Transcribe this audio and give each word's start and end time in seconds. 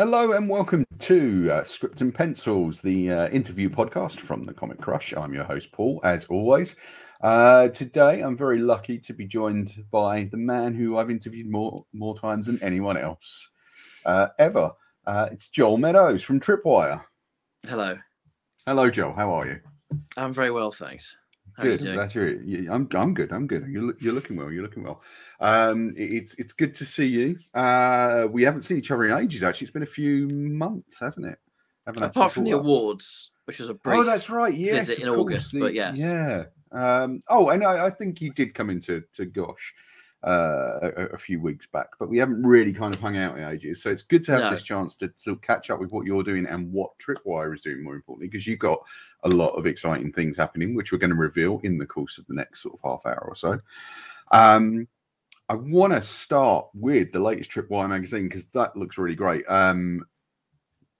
Hello 0.00 0.32
and 0.32 0.48
welcome 0.48 0.86
to 0.98 1.50
uh, 1.52 1.62
Script 1.62 2.00
and 2.00 2.14
Pencils, 2.14 2.80
the 2.80 3.12
uh, 3.12 3.28
interview 3.28 3.68
podcast 3.68 4.18
from 4.18 4.44
the 4.44 4.54
Comic 4.54 4.80
Crush. 4.80 5.12
I'm 5.12 5.34
your 5.34 5.44
host, 5.44 5.72
Paul, 5.72 6.00
as 6.02 6.24
always. 6.24 6.74
Uh, 7.20 7.68
today, 7.68 8.22
I'm 8.22 8.34
very 8.34 8.60
lucky 8.60 8.98
to 8.98 9.12
be 9.12 9.26
joined 9.26 9.84
by 9.90 10.24
the 10.30 10.38
man 10.38 10.72
who 10.72 10.96
I've 10.96 11.10
interviewed 11.10 11.50
more 11.50 11.84
more 11.92 12.16
times 12.16 12.46
than 12.46 12.58
anyone 12.62 12.96
else 12.96 13.50
uh, 14.06 14.28
ever. 14.38 14.72
Uh, 15.06 15.28
it's 15.32 15.48
Joel 15.48 15.76
Meadows 15.76 16.22
from 16.22 16.40
Tripwire. 16.40 17.04
Hello. 17.68 17.98
Hello, 18.64 18.88
Joel. 18.88 19.12
How 19.12 19.30
are 19.32 19.48
you? 19.48 19.60
I'm 20.16 20.32
very 20.32 20.50
well, 20.50 20.70
thanks. 20.70 21.14
How 21.56 21.62
good. 21.62 21.80
You 21.82 21.96
That's 21.96 22.16
right. 22.16 22.38
Yeah, 22.44 22.72
I'm 22.72 22.88
I'm 22.94 23.14
good. 23.14 23.32
I'm 23.32 23.46
good. 23.46 23.66
You're 23.68 23.94
you're 24.00 24.12
looking 24.12 24.36
well. 24.36 24.50
You're 24.50 24.62
looking 24.62 24.82
well. 24.82 25.02
Um, 25.40 25.92
it's 25.96 26.34
it's 26.34 26.52
good 26.52 26.74
to 26.76 26.84
see 26.84 27.06
you. 27.06 27.36
Uh, 27.54 28.28
we 28.30 28.42
haven't 28.42 28.62
seen 28.62 28.78
each 28.78 28.90
other 28.90 29.04
in 29.04 29.16
ages. 29.16 29.42
Actually, 29.42 29.66
it's 29.66 29.72
been 29.72 29.82
a 29.82 29.86
few 29.86 30.28
months, 30.28 30.98
hasn't 30.98 31.26
it? 31.26 31.38
Apart 31.86 32.32
from 32.32 32.44
the 32.44 32.52
up. 32.54 32.60
awards, 32.60 33.30
which 33.46 33.58
was 33.58 33.68
a 33.68 33.74
brief. 33.74 34.00
Oh, 34.00 34.04
that's 34.04 34.30
right. 34.30 34.54
Yes, 34.54 34.86
visit 34.88 35.02
in 35.02 35.08
August, 35.08 35.52
the- 35.52 35.60
but 35.60 35.74
yes. 35.74 35.98
Yeah. 35.98 36.44
Um, 36.72 37.20
oh, 37.28 37.48
and 37.50 37.64
I, 37.64 37.86
I 37.86 37.90
think 37.90 38.20
you 38.20 38.32
did 38.32 38.54
come 38.54 38.70
into 38.70 39.02
to 39.14 39.24
Gosh 39.26 39.74
uh, 40.22 40.78
a, 40.82 41.04
a 41.14 41.18
few 41.18 41.40
weeks 41.40 41.66
back, 41.66 41.88
but 41.98 42.08
we 42.08 42.18
haven't 42.18 42.42
really 42.42 42.72
kind 42.72 42.94
of 42.94 43.00
hung 43.00 43.16
out 43.16 43.38
in 43.38 43.44
ages. 43.44 43.82
So 43.82 43.90
it's 43.90 44.02
good 44.02 44.22
to 44.24 44.32
have 44.32 44.40
No. 44.42 44.50
this 44.50 44.62
chance 44.62 44.94
to, 44.96 45.08
to 45.24 45.36
catch 45.36 45.70
up 45.70 45.80
with 45.80 45.92
what 45.92 46.06
you're 46.06 46.22
doing 46.22 46.46
and 46.46 46.70
what 46.72 46.90
Tripwire 46.98 47.54
is 47.54 47.62
doing, 47.62 47.82
more 47.82 47.94
importantly, 47.94 48.28
because 48.28 48.46
you've 48.46 48.58
got 48.58 48.80
a 49.24 49.28
lot 49.28 49.54
of 49.54 49.66
exciting 49.66 50.12
things 50.12 50.36
happening, 50.36 50.74
which 50.74 50.92
we're 50.92 50.98
going 50.98 51.10
to 51.10 51.16
reveal 51.16 51.60
in 51.62 51.78
the 51.78 51.86
course 51.86 52.18
of 52.18 52.26
the 52.26 52.34
next 52.34 52.62
sort 52.62 52.74
of 52.74 52.80
half 52.82 53.06
hour 53.06 53.24
or 53.26 53.34
so. 53.34 53.58
Um, 54.32 54.86
I 55.48 55.54
want 55.54 55.92
to 55.94 56.02
start 56.02 56.68
with 56.74 57.12
the 57.12 57.18
latest 57.18 57.50
Tripwire 57.50 57.88
magazine 57.88 58.24
because 58.28 58.46
that 58.48 58.76
looks 58.76 58.98
really 58.98 59.16
great. 59.16 59.44
Um, 59.48 60.04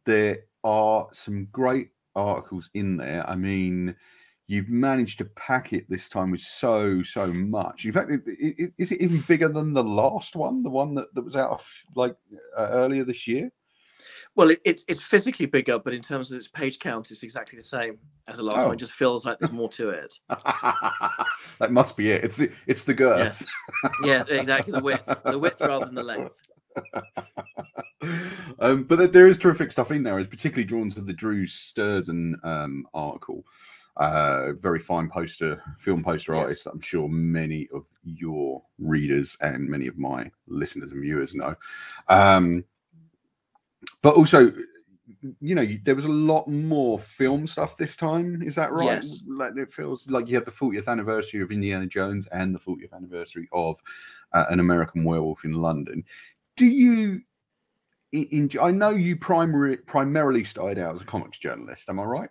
there 0.07 0.41
are 0.65 1.09
some 1.13 1.47
great 1.53 1.91
articles 2.17 2.71
in 2.75 2.97
there. 2.97 3.29
I 3.29 3.37
mean, 3.37 3.95
you've 4.51 4.69
managed 4.69 5.19
to 5.19 5.25
pack 5.37 5.73
it 5.73 5.89
this 5.89 6.09
time 6.09 6.33
with 6.33 6.41
so 6.41 7.03
so 7.05 7.29
much. 7.33 7.85
In 7.85 7.93
fact, 7.93 8.11
is 8.11 8.19
it, 8.27 8.55
it- 8.59 8.73
is 8.79 8.91
it 8.91 9.01
even 9.01 9.21
bigger 9.29 9.49
than 9.49 9.73
the 9.73 9.85
last 9.85 10.35
one, 10.35 10.63
the 10.65 10.71
one 10.71 10.95
that, 10.97 11.15
that 11.15 11.23
was 11.23 11.37
out 11.37 11.63
like 11.95 12.17
uh, 12.57 12.69
earlier 12.73 13.05
this 13.05 13.29
year? 13.29 13.51
Well, 14.35 14.51
it, 14.51 14.61
it's 14.65 14.85
it's 14.89 15.03
physically 15.03 15.47
bigger, 15.47 15.79
but 15.79 15.95
in 15.95 16.01
terms 16.03 16.33
of 16.33 16.39
its 16.39 16.49
page 16.49 16.79
count, 16.81 17.11
it's 17.13 17.23
exactly 17.23 17.57
the 17.57 17.63
same 17.63 17.99
as 18.29 18.39
the 18.39 18.45
last 18.45 18.63
Oh. 18.63 18.67
one. 18.67 18.75
It 18.75 18.79
just 18.81 18.93
feels 18.93 19.25
like 19.25 19.39
there's 19.39 19.53
more 19.53 19.69
to 19.71 19.91
it. 19.91 20.15
that 20.29 21.71
must 21.71 21.97
be 21.97 22.11
it. 22.11 22.25
It's 22.25 22.39
the, 22.39 22.51
it's 22.67 22.83
the 22.83 22.95
girth. 22.95 23.47
Yeah, 24.05 24.25
exactly. 24.29 24.73
The 24.73 24.81
width, 24.83 25.21
the 25.25 25.39
width 25.39 25.61
rather 25.61 25.85
than 25.87 25.95
the 25.95 26.03
length. 26.03 26.39
um, 28.59 28.85
but 28.85 29.13
there- 29.13 29.27
is 29.29 29.39
terrific 29.39 29.71
stuff 29.71 29.91
in 29.91 30.03
there. 30.03 30.15
I 30.15 30.19
was 30.19 30.27
particularly 30.29 30.65
drawn 30.65 30.91
to 30.91 31.01
the 31.03 31.13
Drew 31.13 31.47
Struzan 31.47 32.35
um, 32.45 32.87
article. 32.95 33.45
Uh, 33.97 34.53
very 34.61 34.79
fine 34.79 35.09
poster, 35.11 35.63
film 35.79 36.03
poster 36.03 36.33
Yes. 36.35 36.41
artist 36.43 36.65
that 36.65 36.71
I'm 36.71 36.81
sure 36.81 37.09
many 37.09 37.69
of 37.75 37.85
your 38.03 38.63
readers 38.79 39.37
and 39.41 39.69
many 39.69 39.87
of 39.89 39.99
my 39.99 40.31
listeners 40.47 40.93
and 40.93 41.03
viewers 41.03 41.35
know. 41.35 41.55
Um, 42.09 42.65
but 44.03 44.15
also, 44.15 44.53
you 45.41 45.55
know, 45.55 45.67
there 45.85 45.95
was 45.97 46.05
a 46.07 46.11
lot 46.11 46.49
more 46.49 46.99
film 46.99 47.47
stuff 47.47 47.77
this 47.77 47.97
time. 47.97 48.41
Is 48.43 48.55
that 48.55 48.73
right? 48.73 48.87
Yes. 48.87 49.23
Like 49.27 49.57
it 49.57 49.73
feels 49.73 50.09
like 50.09 50.29
you 50.29 50.37
had 50.37 50.47
the 50.47 50.51
40th 50.51 50.89
anniversary 50.89 51.43
of 51.43 51.51
Indiana 51.51 51.87
Jones 51.87 52.27
and 52.29 52.55
the 52.55 52.59
40th 52.59 52.93
anniversary 52.95 53.49
of 53.53 53.83
uh, 54.33 54.47
An 54.51 54.61
American 54.61 55.05
Werewolf 55.05 55.45
in 55.45 55.53
London. 55.53 56.05
Do 56.57 56.67
you? 56.67 57.21
Enjoy, 58.13 58.61
I 58.61 58.71
know 58.73 58.91
you 58.91 59.17
primary, 59.17 59.77
primarily 59.77 60.43
started 60.43 60.79
out 60.79 60.95
as 60.95 61.03
a 61.03 61.05
comics 61.05 61.39
journalist. 61.39 61.89
Am 61.89 62.01
I 62.01 62.05
right? 62.05 62.31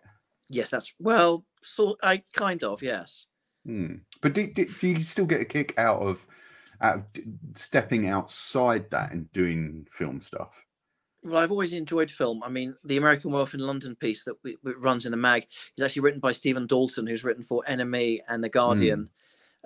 Yes, 0.50 0.70
that's 0.70 0.94
well, 1.00 1.46
sort. 1.64 2.00
I 2.04 2.24
kind 2.34 2.64
of 2.64 2.82
yes. 2.82 3.28
Hmm. 3.66 3.96
But 4.22 4.34
do, 4.34 4.48
do, 4.48 4.66
do 4.80 4.88
you 4.88 5.04
still 5.04 5.26
get 5.26 5.42
a 5.42 5.46
kick 5.46 5.74
out 5.78 6.02
of 6.02 6.26
out 6.82 6.96
of 6.98 7.04
stepping 7.56 8.08
outside 8.08 8.90
that 8.92 9.12
and 9.12 9.32
doing 9.34 9.88
film 9.92 10.22
stuff? 10.22 10.66
Well, 11.24 11.38
I've 11.38 11.52
always 11.52 11.74
enjoyed 11.74 12.10
film. 12.10 12.42
I 12.44 12.50
mean, 12.50 12.76
the 12.86 12.98
American 12.98 13.32
Werewolf 13.32 13.54
in 13.54 13.60
London 13.60 13.96
piece 13.96 14.24
that 14.24 14.36
we, 14.44 14.58
that 14.64 14.78
runs 14.78 15.06
in 15.06 15.12
the 15.12 15.18
mag 15.18 15.46
is 15.78 15.84
actually 15.84 16.04
written 16.04 16.22
by 16.22 16.32
Stephen 16.32 16.66
Dalton, 16.66 17.06
who's 17.06 17.26
written 17.26 17.44
for 17.44 17.64
NME 17.68 18.20
and 18.30 18.42
The 18.42 18.50
Guardian. 18.50 19.10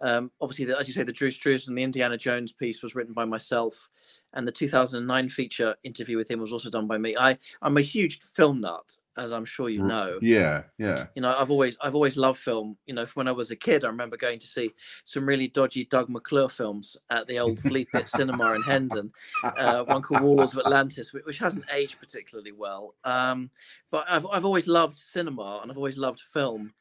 Um, 0.01 0.31
obviously, 0.41 0.65
the, 0.65 0.77
as 0.77 0.87
you 0.87 0.93
say, 0.93 1.03
the 1.03 1.13
Drew 1.13 1.29
Struzan 1.29 1.69
and 1.69 1.77
the 1.77 1.83
Indiana 1.83 2.17
Jones 2.17 2.51
piece 2.51 2.81
was 2.81 2.95
written 2.95 3.13
by 3.13 3.25
myself, 3.25 3.89
and 4.33 4.47
the 4.47 4.51
2009 4.51 5.29
feature 5.29 5.75
interview 5.83 6.17
with 6.17 6.29
him 6.29 6.39
was 6.39 6.51
also 6.51 6.69
done 6.69 6.87
by 6.87 6.97
me. 6.97 7.15
I 7.15 7.37
I'm 7.61 7.77
a 7.77 7.81
huge 7.81 8.19
film 8.21 8.61
nut, 8.61 8.97
as 9.17 9.31
I'm 9.31 9.45
sure 9.45 9.69
you 9.69 9.83
know. 9.83 10.19
Yeah, 10.21 10.63
yeah. 10.77 11.07
You 11.15 11.21
know, 11.21 11.35
I've 11.37 11.51
always 11.51 11.77
I've 11.81 11.95
always 11.95 12.17
loved 12.17 12.39
film. 12.39 12.77
You 12.85 12.95
know, 12.95 13.05
when 13.13 13.27
I 13.27 13.31
was 13.31 13.51
a 13.51 13.55
kid, 13.55 13.85
I 13.85 13.87
remember 13.87 14.17
going 14.17 14.39
to 14.39 14.47
see 14.47 14.71
some 15.05 15.25
really 15.25 15.47
dodgy 15.47 15.85
Doug 15.85 16.09
McClure 16.09 16.49
films 16.49 16.97
at 17.09 17.27
the 17.27 17.39
old 17.39 17.59
Flea 17.59 17.85
Pit 17.85 18.07
Cinema 18.07 18.53
in 18.53 18.61
Hendon 18.63 19.11
uh, 19.43 19.83
one 19.83 20.01
called 20.01 20.21
Warlords 20.21 20.53
of 20.53 20.59
Atlantis, 20.59 21.13
which, 21.13 21.25
which 21.25 21.37
hasn't 21.37 21.65
aged 21.73 21.99
particularly 21.99 22.51
well. 22.51 22.95
Um, 23.03 23.49
but 23.91 24.05
I've 24.09 24.25
I've 24.31 24.45
always 24.45 24.67
loved 24.67 24.95
cinema 24.95 25.59
and 25.61 25.71
I've 25.71 25.77
always 25.77 25.97
loved 25.97 26.19
film, 26.19 26.73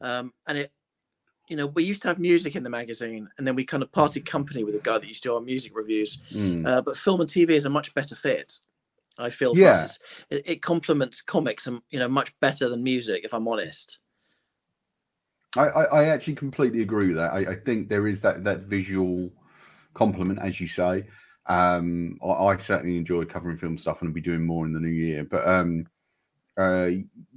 um, 0.00 0.32
and 0.46 0.58
it, 0.58 0.72
you 1.48 1.56
know, 1.56 1.66
we 1.66 1.84
used 1.84 2.02
to 2.02 2.08
have 2.08 2.18
music 2.18 2.56
in 2.56 2.62
the 2.62 2.70
magazine, 2.70 3.28
and 3.38 3.46
then 3.46 3.54
we 3.54 3.64
kind 3.64 3.82
of 3.82 3.90
parted 3.92 4.24
company 4.24 4.64
with 4.64 4.74
a 4.74 4.80
guy 4.80 4.98
that 4.98 5.06
used 5.06 5.22
to 5.24 5.30
do 5.30 5.34
our 5.34 5.40
music 5.40 5.72
reviews. 5.74 6.18
Hmm. 6.30 6.66
Uh, 6.66 6.82
but 6.82 6.96
film 6.96 7.20
and 7.20 7.28
TV 7.28 7.50
is 7.50 7.64
a 7.64 7.70
much 7.70 7.92
better 7.94 8.14
fit. 8.14 8.60
I 9.20 9.30
feel. 9.30 9.56
Yeah. 9.56 9.88
It, 10.30 10.42
it 10.48 10.62
complements 10.62 11.20
comics, 11.22 11.66
and 11.66 11.80
you 11.90 11.98
know, 11.98 12.08
much 12.08 12.38
better 12.40 12.68
than 12.68 12.82
music. 12.82 13.24
If 13.24 13.34
I'm 13.34 13.48
honest. 13.48 13.98
I, 15.56 15.66
I, 15.66 15.84
I 15.84 16.04
actually 16.04 16.36
completely 16.36 16.82
agree 16.82 17.08
with 17.08 17.16
that. 17.16 17.32
I, 17.32 17.38
I 17.38 17.54
think 17.56 17.88
there 17.88 18.06
is 18.06 18.20
that 18.20 18.44
that 18.44 18.60
visual 18.60 19.30
complement, 19.94 20.38
as 20.40 20.60
you 20.60 20.66
say. 20.66 21.04
Um, 21.46 22.18
I, 22.24 22.28
I 22.28 22.56
certainly 22.56 22.96
enjoy 22.96 23.24
covering 23.24 23.56
film 23.56 23.76
stuff, 23.76 24.00
and 24.00 24.08
I'll 24.08 24.14
be 24.14 24.20
doing 24.20 24.44
more 24.44 24.66
in 24.66 24.72
the 24.72 24.80
new 24.80 24.88
year. 24.88 25.24
But 25.24 25.46
um, 25.46 25.86
uh, 26.56 26.90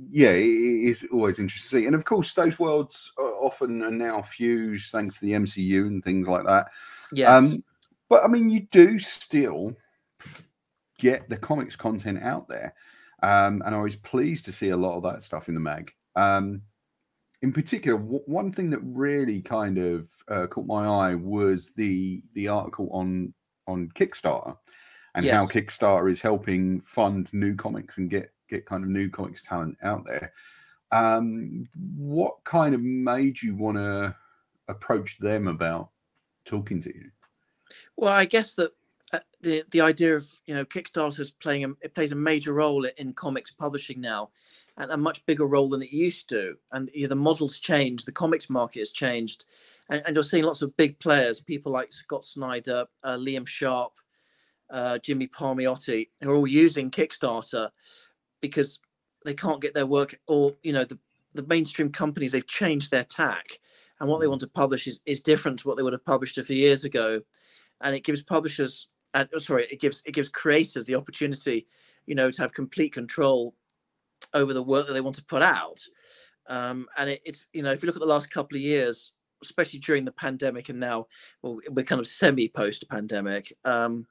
yeah, 0.09 0.31
it, 0.31 0.45
it 0.45 0.89
is 0.89 1.07
always 1.11 1.39
interesting. 1.39 1.79
To 1.79 1.83
see. 1.83 1.87
And 1.87 1.95
of 1.95 2.05
course, 2.05 2.33
those 2.33 2.59
worlds 2.59 3.11
are 3.17 3.33
often 3.41 3.81
are 3.83 3.91
now 3.91 4.21
fused 4.21 4.91
thanks 4.91 5.19
to 5.19 5.25
the 5.25 5.33
MCU 5.33 5.87
and 5.87 6.03
things 6.03 6.27
like 6.27 6.45
that. 6.45 6.67
Yes. 7.11 7.29
Um, 7.29 7.63
but 8.09 8.23
I 8.23 8.27
mean, 8.27 8.49
you 8.49 8.67
do 8.71 8.99
still 8.99 9.75
get 11.03 11.27
the 11.27 11.35
comics 11.35 11.75
content 11.75 12.23
out 12.23 12.47
there, 12.47 12.73
um, 13.21 13.61
and 13.65 13.75
I 13.75 13.79
was 13.79 13.97
pleased 13.97 14.45
to 14.45 14.53
see 14.53 14.69
a 14.69 14.77
lot 14.77 14.95
of 14.95 15.03
that 15.03 15.21
stuff 15.21 15.49
in 15.49 15.53
the 15.53 15.59
mag. 15.59 15.91
Um, 16.15 16.61
in 17.41 17.51
particular, 17.51 17.99
w- 17.99 18.23
one 18.25 18.53
thing 18.53 18.69
that 18.69 18.79
really 18.83 19.41
kind 19.41 19.77
of 19.77 20.07
uh, 20.29 20.47
caught 20.47 20.65
my 20.65 20.85
eye 20.85 21.15
was 21.15 21.73
the 21.75 22.23
the 22.33 22.47
article 22.47 22.89
on 22.91 23.33
on 23.67 23.89
Kickstarter 23.89 24.57
and 25.15 25.25
how 25.25 25.45
Kickstarter 25.45 26.09
is 26.09 26.21
helping 26.21 26.81
fund 26.81 27.31
new 27.33 27.53
comics 27.55 27.97
and 27.97 28.09
get 28.09 28.31
get 28.49 28.65
kind 28.65 28.83
of 28.83 28.89
new 28.89 29.09
comics 29.09 29.41
talent 29.41 29.77
out 29.83 30.05
there. 30.05 30.31
Um, 30.91 31.67
what 31.97 32.35
kind 32.45 32.73
of 32.73 32.81
made 32.81 33.41
you 33.41 33.55
want 33.55 33.77
to 33.77 34.15
approach 34.69 35.17
them 35.17 35.47
about 35.47 35.89
talking 36.45 36.79
to 36.81 36.95
you? 36.95 37.09
Well, 37.97 38.13
I 38.13 38.25
guess 38.25 38.55
that 38.55 38.71
the 39.43 39.63
the 39.71 39.81
idea 39.81 40.15
of 40.15 40.27
you 40.45 40.55
know 40.55 40.65
Kickstarter's 40.65 41.29
playing 41.29 41.65
a, 41.65 41.69
it 41.81 41.93
plays 41.93 42.11
a 42.11 42.15
major 42.15 42.53
role 42.53 42.85
in 42.85 43.13
comics 43.13 43.51
publishing 43.51 44.01
now, 44.01 44.29
and 44.77 44.91
a 44.91 44.97
much 44.97 45.23
bigger 45.25 45.45
role 45.45 45.69
than 45.69 45.83
it 45.83 45.91
used 45.91 46.29
to. 46.29 46.55
And 46.71 46.89
you 46.93 47.03
know, 47.03 47.09
the 47.09 47.15
models 47.15 47.59
changed, 47.59 48.07
the 48.07 48.11
comics 48.11 48.49
market 48.49 48.79
has 48.79 48.91
changed, 48.91 49.45
and, 49.89 50.01
and 50.05 50.15
you're 50.15 50.23
seeing 50.23 50.45
lots 50.45 50.61
of 50.61 50.75
big 50.77 50.97
players, 50.99 51.41
people 51.41 51.71
like 51.71 51.91
Scott 51.91 52.25
Snyder, 52.25 52.85
uh, 53.03 53.17
Liam 53.17 53.45
Sharp, 53.45 53.91
uh, 54.71 54.97
Jimmy 54.99 55.27
Palmiotti, 55.27 56.09
who 56.21 56.31
are 56.31 56.35
all 56.35 56.47
using 56.47 56.89
Kickstarter 56.89 57.69
because 58.41 58.79
they 59.25 59.33
can't 59.33 59.61
get 59.61 59.73
their 59.73 59.85
work, 59.85 60.17
or 60.27 60.55
you 60.63 60.73
know 60.73 60.85
the 60.85 60.97
the 61.35 61.43
mainstream 61.43 61.91
companies 61.91 62.31
they've 62.31 62.47
changed 62.47 62.91
their 62.91 63.03
tack, 63.03 63.45
and 63.99 64.09
what 64.09 64.21
they 64.21 64.27
want 64.27 64.41
to 64.41 64.47
publish 64.47 64.87
is 64.87 65.01
is 65.05 65.19
different 65.19 65.59
to 65.59 65.67
what 65.67 65.75
they 65.75 65.83
would 65.83 65.93
have 65.93 66.05
published 66.05 66.37
a 66.37 66.43
few 66.43 66.57
years 66.57 66.85
ago 66.85 67.21
and 67.81 67.93
it 67.93 68.03
gives 68.03 68.23
publishers 68.23 68.87
and 69.13 69.29
oh, 69.33 69.37
sorry 69.37 69.67
it 69.71 69.79
gives 69.79 70.03
it 70.05 70.13
gives 70.13 70.29
creators 70.29 70.85
the 70.85 70.95
opportunity 70.95 71.67
you 72.05 72.15
know 72.15 72.31
to 72.31 72.41
have 72.41 72.53
complete 72.53 72.93
control 72.93 73.55
over 74.33 74.53
the 74.53 74.63
work 74.63 74.87
that 74.87 74.93
they 74.93 75.01
want 75.01 75.15
to 75.15 75.25
put 75.25 75.41
out. 75.41 75.79
Um, 76.47 76.87
and 76.97 77.09
it, 77.09 77.21
it's 77.25 77.47
you 77.53 77.63
know 77.63 77.71
if 77.71 77.81
you 77.81 77.87
look 77.87 77.95
at 77.95 78.01
the 78.01 78.05
last 78.05 78.29
couple 78.29 78.57
of 78.57 78.61
years 78.61 79.13
especially 79.41 79.79
during 79.79 80.05
the 80.05 80.11
pandemic 80.11 80.69
and 80.69 80.79
now 80.79 81.05
well, 81.41 81.59
we're 81.69 81.83
kind 81.83 81.99
of 81.99 82.07
semi 82.07 82.47
post 82.49 82.89
pandemic 82.89 83.53
um, 83.65 84.05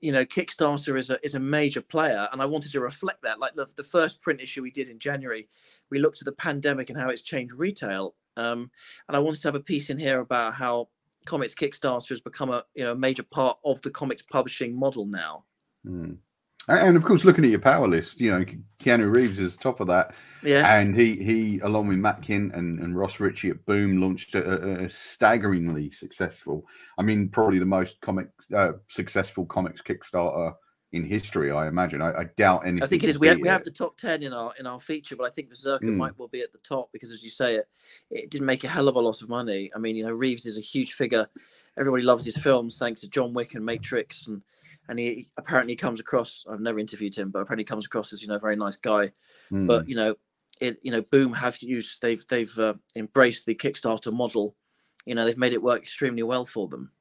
you 0.00 0.12
know 0.12 0.24
kickstarter 0.24 0.98
is 0.98 1.10
a 1.10 1.18
is 1.22 1.34
a 1.34 1.40
major 1.40 1.82
player 1.82 2.26
and 2.32 2.40
i 2.40 2.46
wanted 2.46 2.72
to 2.72 2.80
reflect 2.80 3.22
that. 3.22 3.38
Like 3.38 3.54
the, 3.54 3.66
the 3.76 3.84
first 3.84 4.22
print 4.22 4.40
issue 4.40 4.62
we 4.62 4.70
did 4.70 4.88
in 4.88 4.98
january 4.98 5.48
we 5.90 5.98
looked 5.98 6.22
at 6.22 6.26
the 6.26 6.32
pandemic 6.32 6.88
and 6.88 6.98
how 6.98 7.08
it's 7.08 7.22
changed 7.22 7.54
retail 7.54 8.14
um, 8.38 8.70
and 9.08 9.16
i 9.16 9.20
wanted 9.20 9.42
to 9.42 9.48
have 9.48 9.54
a 9.54 9.60
piece 9.60 9.90
in 9.90 9.98
here 9.98 10.20
about 10.20 10.54
how 10.54 10.88
comics 11.28 11.54
kickstarter 11.54 12.08
has 12.08 12.20
become 12.20 12.50
a 12.50 12.64
you 12.74 12.84
know 12.84 12.92
a 12.92 12.96
major 12.96 13.22
part 13.22 13.58
of 13.64 13.80
the 13.82 13.90
comics 13.90 14.22
publishing 14.22 14.78
model 14.78 15.06
now 15.06 15.44
Mm. 15.86 16.18
And 16.68 16.98
of 16.98 17.04
course, 17.04 17.24
looking 17.24 17.44
at 17.44 17.50
your 17.50 17.60
power 17.60 17.88
list, 17.88 18.20
you 18.20 18.30
know, 18.30 18.44
Keanu 18.78 19.14
Reeves 19.14 19.38
is 19.38 19.56
top 19.56 19.80
of 19.80 19.86
that. 19.86 20.14
Yeah. 20.42 20.78
And 20.78 20.94
he, 20.94 21.14
he 21.16 21.60
along 21.60 21.88
with 21.88 21.96
Matt 21.96 22.20
Kindt 22.20 22.54
and, 22.54 22.78
and 22.80 22.94
Ross 22.94 23.20
Richie 23.20 23.48
at 23.50 23.64
Boom, 23.64 24.02
launched 24.02 24.34
a, 24.34 24.84
a 24.84 24.90
staggeringly 24.90 25.90
successful, 25.92 26.66
I 26.98 27.02
mean, 27.02 27.30
probably 27.30 27.58
the 27.58 27.64
most 27.64 28.02
comic 28.02 28.28
uh, 28.54 28.72
successful 28.88 29.46
comics 29.46 29.80
Kickstarter 29.80 30.54
in 30.92 31.04
history, 31.04 31.50
I 31.50 31.68
imagine. 31.68 32.00
I, 32.00 32.20
I 32.20 32.24
doubt 32.36 32.66
anything. 32.66 32.82
I 32.82 32.86
think 32.86 33.04
it 33.04 33.10
is. 33.10 33.18
We 33.18 33.28
have, 33.28 33.40
we 33.40 33.48
have 33.48 33.64
the 33.64 33.70
top 33.70 33.98
ten 33.98 34.22
in 34.22 34.32
our 34.32 34.52
in 34.58 34.66
our 34.66 34.80
feature, 34.80 35.16
but 35.16 35.24
I 35.24 35.30
think 35.30 35.50
Berserker 35.50 35.84
mm. 35.84 35.96
might 35.96 36.18
well 36.18 36.28
be 36.28 36.40
at 36.40 36.52
the 36.52 36.58
top 36.58 36.90
because, 36.92 37.12
as 37.12 37.22
you 37.22 37.28
say, 37.28 37.56
it 37.56 37.68
it 38.10 38.30
didn't 38.30 38.46
make 38.46 38.64
a 38.64 38.68
hell 38.68 38.88
of 38.88 38.96
a 38.96 39.00
lot 39.00 39.20
of 39.20 39.28
money. 39.28 39.70
I 39.74 39.78
mean, 39.78 39.96
you 39.96 40.06
know, 40.06 40.12
Reeves 40.12 40.46
is 40.46 40.56
a 40.56 40.62
huge 40.62 40.94
figure. 40.94 41.28
Everybody 41.78 42.04
loves 42.04 42.24
his 42.24 42.38
films 42.38 42.78
thanks 42.78 43.02
to 43.02 43.10
John 43.10 43.34
Wick 43.34 43.54
and 43.54 43.64
Matrix, 43.64 44.28
and 44.28 44.42
and 44.88 44.98
he 44.98 45.28
apparently 45.36 45.76
comes 45.76 46.00
across. 46.00 46.46
I've 46.50 46.60
never 46.60 46.78
interviewed 46.78 47.14
him, 47.14 47.30
but 47.30 47.40
apparently 47.40 47.64
comes 47.64 47.84
across 47.84 48.14
as 48.14 48.22
you 48.22 48.28
know 48.28 48.36
a 48.36 48.40
very 48.40 48.56
nice 48.56 48.76
guy. 48.76 49.12
Mm. 49.52 49.66
But 49.66 49.90
you 49.90 49.94
know, 49.94 50.14
it 50.58 50.78
you 50.82 50.90
know, 50.90 51.02
Boom 51.02 51.34
have 51.34 51.58
used 51.58 52.00
they've 52.00 52.24
they've 52.28 52.58
uh, 52.58 52.74
embraced 52.96 53.44
the 53.44 53.54
Kickstarter 53.54 54.12
model. 54.12 54.56
You 55.04 55.14
know, 55.14 55.26
they've 55.26 55.36
made 55.36 55.52
it 55.52 55.62
work 55.62 55.82
extremely 55.82 56.22
well 56.22 56.46
for 56.46 56.66
them. 56.66 56.92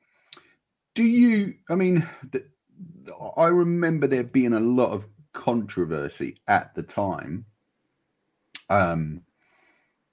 Do 0.93 1.03
you? 1.03 1.53
I 1.69 1.75
mean. 1.75 2.05
The, 2.31 2.43
I 3.35 3.47
remember 3.47 4.07
there 4.07 4.23
being 4.23 4.53
a 4.53 4.59
lot 4.59 4.91
of 4.91 5.07
controversy 5.33 6.37
at 6.47 6.73
the 6.75 6.83
time 6.83 7.45
um, 8.69 9.21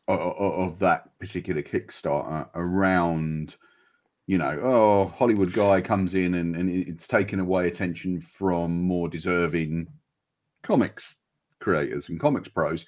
of, 0.08 0.20
of 0.38 0.78
that 0.80 1.18
particular 1.18 1.62
Kickstarter 1.62 2.48
around, 2.54 3.56
you 4.26 4.38
know, 4.38 4.58
oh, 4.62 5.06
Hollywood 5.16 5.52
guy 5.52 5.80
comes 5.80 6.14
in 6.14 6.34
and, 6.34 6.54
and 6.56 6.70
it's 6.70 7.08
taken 7.08 7.40
away 7.40 7.68
attention 7.68 8.20
from 8.20 8.82
more 8.82 9.08
deserving 9.08 9.88
comics 10.62 11.16
creators 11.60 12.08
and 12.08 12.20
comics 12.20 12.48
pros. 12.48 12.86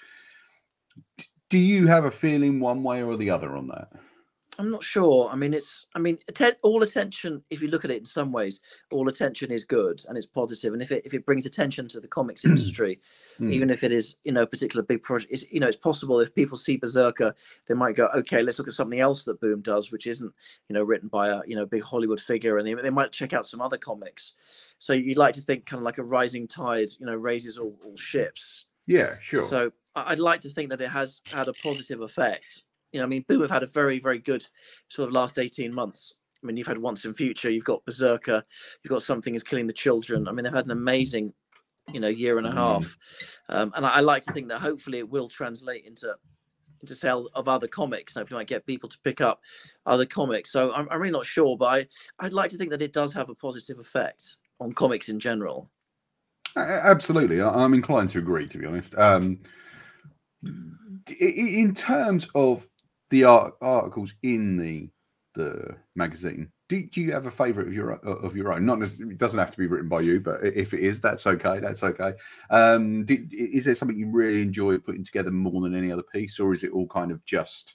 Do 1.48 1.58
you 1.58 1.86
have 1.86 2.04
a 2.04 2.10
feeling 2.10 2.60
one 2.60 2.82
way 2.82 3.02
or 3.02 3.16
the 3.16 3.30
other 3.30 3.56
on 3.56 3.68
that? 3.68 3.88
I'm 4.58 4.70
not 4.70 4.82
sure. 4.82 5.28
I 5.30 5.36
mean, 5.36 5.54
it's. 5.54 5.86
I 5.94 5.98
mean, 5.98 6.18
atten- 6.28 6.56
all 6.62 6.82
attention. 6.82 7.42
If 7.50 7.60
you 7.62 7.68
look 7.68 7.84
at 7.84 7.90
it 7.90 7.98
in 7.98 8.04
some 8.04 8.32
ways, 8.32 8.60
all 8.90 9.08
attention 9.08 9.50
is 9.50 9.64
good 9.64 10.02
and 10.08 10.16
it's 10.16 10.26
positive. 10.26 10.72
And 10.72 10.82
if 10.82 10.90
it 10.92 11.02
if 11.04 11.14
it 11.14 11.26
brings 11.26 11.46
attention 11.46 11.88
to 11.88 12.00
the 12.00 12.08
comics 12.08 12.44
industry, 12.46 13.00
mm. 13.38 13.52
even 13.52 13.70
if 13.70 13.84
it 13.84 13.92
is 13.92 14.16
you 14.24 14.32
know 14.32 14.42
a 14.42 14.46
particular 14.46 14.82
big 14.82 15.02
project, 15.02 15.32
it's, 15.32 15.50
you 15.50 15.60
know 15.60 15.66
it's 15.66 15.76
possible 15.76 16.20
if 16.20 16.34
people 16.34 16.56
see 16.56 16.76
Berserker, 16.76 17.34
they 17.68 17.74
might 17.74 17.96
go, 17.96 18.08
okay, 18.16 18.42
let's 18.42 18.58
look 18.58 18.68
at 18.68 18.74
something 18.74 19.00
else 19.00 19.24
that 19.24 19.40
Boom 19.40 19.60
does, 19.60 19.92
which 19.92 20.06
isn't 20.06 20.32
you 20.68 20.74
know 20.74 20.82
written 20.82 21.08
by 21.08 21.28
a 21.28 21.42
you 21.46 21.56
know 21.56 21.66
big 21.66 21.82
Hollywood 21.82 22.20
figure, 22.20 22.58
and 22.58 22.66
they, 22.66 22.74
they 22.74 22.90
might 22.90 23.12
check 23.12 23.32
out 23.32 23.46
some 23.46 23.60
other 23.60 23.78
comics. 23.78 24.34
So 24.78 24.92
you'd 24.92 25.18
like 25.18 25.34
to 25.34 25.40
think 25.40 25.66
kind 25.66 25.80
of 25.80 25.84
like 25.84 25.98
a 25.98 26.04
rising 26.04 26.46
tide, 26.46 26.88
you 26.98 27.06
know, 27.06 27.14
raises 27.14 27.58
all, 27.58 27.76
all 27.84 27.96
ships. 27.96 28.66
Yeah, 28.86 29.16
sure. 29.20 29.46
So 29.48 29.72
I'd 29.94 30.18
like 30.18 30.40
to 30.42 30.48
think 30.48 30.70
that 30.70 30.80
it 30.80 30.88
has 30.88 31.20
had 31.26 31.48
a 31.48 31.52
positive 31.54 32.02
effect 32.02 32.62
you 32.96 33.02
know, 33.02 33.06
I 33.06 33.08
mean, 33.08 33.26
Boom 33.28 33.42
have 33.42 33.50
had 33.50 33.62
a 33.62 33.66
very, 33.66 33.98
very 33.98 34.18
good 34.18 34.46
sort 34.88 35.06
of 35.06 35.12
last 35.12 35.38
18 35.38 35.74
months. 35.74 36.14
I 36.42 36.46
mean, 36.46 36.56
you've 36.56 36.66
had 36.66 36.78
Once 36.78 37.04
and 37.04 37.14
Future, 37.14 37.50
you've 37.50 37.64
got 37.64 37.84
Berserker, 37.84 38.42
you've 38.82 38.90
got 38.90 39.02
Something 39.02 39.34
is 39.34 39.42
Killing 39.42 39.66
the 39.66 39.72
Children. 39.74 40.26
I 40.26 40.32
mean, 40.32 40.44
they've 40.44 40.52
had 40.52 40.64
an 40.64 40.70
amazing, 40.70 41.34
you 41.92 42.00
know, 42.00 42.08
year 42.08 42.38
and 42.38 42.46
a 42.46 42.50
mm. 42.50 42.54
half. 42.54 42.96
Um, 43.50 43.70
and 43.76 43.84
I, 43.84 43.96
I, 43.96 44.00
like 44.00 44.22
to 44.22 44.32
think 44.32 44.48
that 44.48 44.60
hopefully 44.60 44.96
it 44.96 45.10
will 45.10 45.28
translate 45.28 45.84
into 45.84 46.14
into 46.80 46.94
sale 46.94 47.28
of 47.34 47.48
other 47.48 47.68
comics. 47.68 48.14
Hopefully, 48.14 48.38
might 48.38 48.48
get 48.48 48.64
people 48.64 48.88
to 48.88 48.98
pick 49.04 49.20
up 49.20 49.42
other 49.84 50.06
comics. 50.06 50.50
So 50.50 50.72
I'm, 50.72 50.88
I'm 50.90 51.00
really 51.00 51.12
not 51.12 51.26
sure, 51.26 51.54
but 51.58 51.66
I, 51.66 51.86
I'd 52.24 52.32
like 52.32 52.50
to 52.52 52.56
think 52.56 52.70
that 52.70 52.80
it 52.80 52.94
does 52.94 53.12
have 53.12 53.28
a 53.28 53.34
positive 53.34 53.78
effect 53.78 54.38
on 54.58 54.72
comics 54.72 55.10
in 55.10 55.20
general. 55.20 55.70
Absolutely, 56.56 57.42
I'm 57.42 57.74
inclined 57.74 58.08
to 58.10 58.18
agree. 58.18 58.46
To 58.46 58.58
be 58.58 58.64
honest, 58.64 58.96
um, 58.96 59.38
in 61.20 61.74
terms 61.74 62.28
of 62.34 62.66
the 63.10 63.24
art, 63.24 63.54
articles 63.60 64.14
in 64.22 64.56
the 64.56 64.88
the 65.34 65.76
magazine. 65.94 66.50
Do, 66.68 66.82
do 66.82 67.00
you 67.00 67.12
have 67.12 67.26
a 67.26 67.30
favourite 67.30 67.68
of 67.68 67.74
your 67.74 67.92
of 67.92 68.34
your 68.34 68.52
own? 68.52 68.66
Not 68.66 68.82
it 68.82 69.18
doesn't 69.18 69.38
have 69.38 69.52
to 69.52 69.58
be 69.58 69.66
written 69.66 69.88
by 69.88 70.00
you, 70.00 70.18
but 70.18 70.44
if 70.44 70.74
it 70.74 70.80
is, 70.80 71.00
that's 71.00 71.26
okay. 71.26 71.60
That's 71.60 71.84
okay. 71.84 72.14
Um, 72.50 73.04
do, 73.04 73.24
is 73.30 73.64
there 73.64 73.74
something 73.76 73.98
you 73.98 74.10
really 74.10 74.42
enjoy 74.42 74.78
putting 74.78 75.04
together 75.04 75.30
more 75.30 75.60
than 75.60 75.76
any 75.76 75.92
other 75.92 76.02
piece, 76.02 76.40
or 76.40 76.54
is 76.54 76.64
it 76.64 76.72
all 76.72 76.88
kind 76.88 77.12
of 77.12 77.24
just 77.24 77.74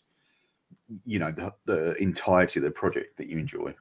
you 1.06 1.20
know 1.20 1.32
the, 1.32 1.54
the 1.66 1.94
entirety 2.02 2.60
of 2.60 2.64
the 2.66 2.72
project 2.72 3.16
that 3.18 3.28
you 3.28 3.38
enjoy? 3.38 3.74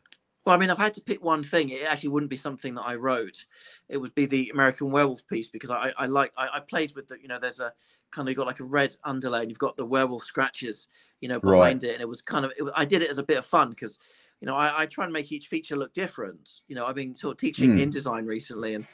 Well, 0.51 0.57
I 0.57 0.61
mean, 0.61 0.71
I've 0.71 0.79
had 0.79 0.95
to 0.95 1.01
pick 1.01 1.23
one 1.23 1.45
thing. 1.45 1.71
It 1.71 1.85
actually 1.89 2.09
wouldn't 2.09 2.29
be 2.29 2.35
something 2.35 2.75
that 2.75 2.83
I 2.83 2.97
wrote. 2.97 3.45
It 3.89 3.99
would 3.99 4.13
be 4.17 4.27
the 4.27 4.51
American 4.53 4.91
Werewolf 4.91 5.25
piece 5.29 5.47
because 5.47 5.71
I, 5.71 5.93
I 5.97 6.07
like 6.07 6.33
I, 6.37 6.49
I 6.55 6.59
played 6.59 6.93
with 6.97 7.07
the 7.07 7.23
you 7.23 7.29
know 7.29 7.39
there's 7.39 7.61
a 7.61 7.73
kind 8.11 8.29
of 8.29 8.35
got 8.35 8.49
like 8.49 8.59
a 8.59 8.65
red 8.65 8.97
underlay 9.05 9.43
and 9.43 9.49
you've 9.49 9.61
got 9.61 9.77
the 9.77 9.87
werewolf 9.87 10.25
scratches 10.25 10.89
you 11.21 11.29
know 11.29 11.39
behind 11.39 11.85
right. 11.85 11.91
it 11.91 11.93
and 11.93 12.01
it 12.01 12.09
was 12.09 12.21
kind 12.21 12.45
of 12.45 12.51
it, 12.57 12.65
I 12.75 12.85
did 12.85 13.01
it 13.01 13.11
as 13.11 13.19
a 13.19 13.23
bit 13.23 13.39
of 13.39 13.47
fun 13.47 13.71
because 13.71 14.01
you 14.41 14.47
know 14.47 14.57
I, 14.57 14.81
I, 14.81 14.87
try 14.87 15.05
and 15.05 15.13
make 15.13 15.31
each 15.31 15.47
feature 15.47 15.77
look 15.77 15.93
different. 15.93 16.63
You 16.67 16.75
know 16.75 16.85
I've 16.85 16.97
been 16.97 17.15
sort 17.15 17.35
of 17.35 17.39
teaching 17.39 17.71
mm. 17.71 17.87
InDesign 17.87 18.27
recently 18.27 18.75
and 18.75 18.89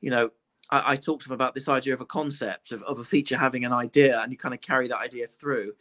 you 0.00 0.12
know 0.12 0.30
I, 0.70 0.92
I 0.92 0.94
talked 0.94 1.22
to 1.22 1.28
them 1.28 1.34
about 1.34 1.56
this 1.56 1.68
idea 1.68 1.92
of 1.92 2.00
a 2.00 2.06
concept 2.06 2.70
of, 2.70 2.84
of 2.84 3.00
a 3.00 3.04
feature 3.04 3.36
having 3.36 3.64
an 3.64 3.72
idea 3.72 4.20
and 4.20 4.30
you 4.30 4.38
kind 4.38 4.54
of 4.54 4.60
carry 4.60 4.86
that 4.86 4.98
idea 4.98 5.26
through 5.26 5.72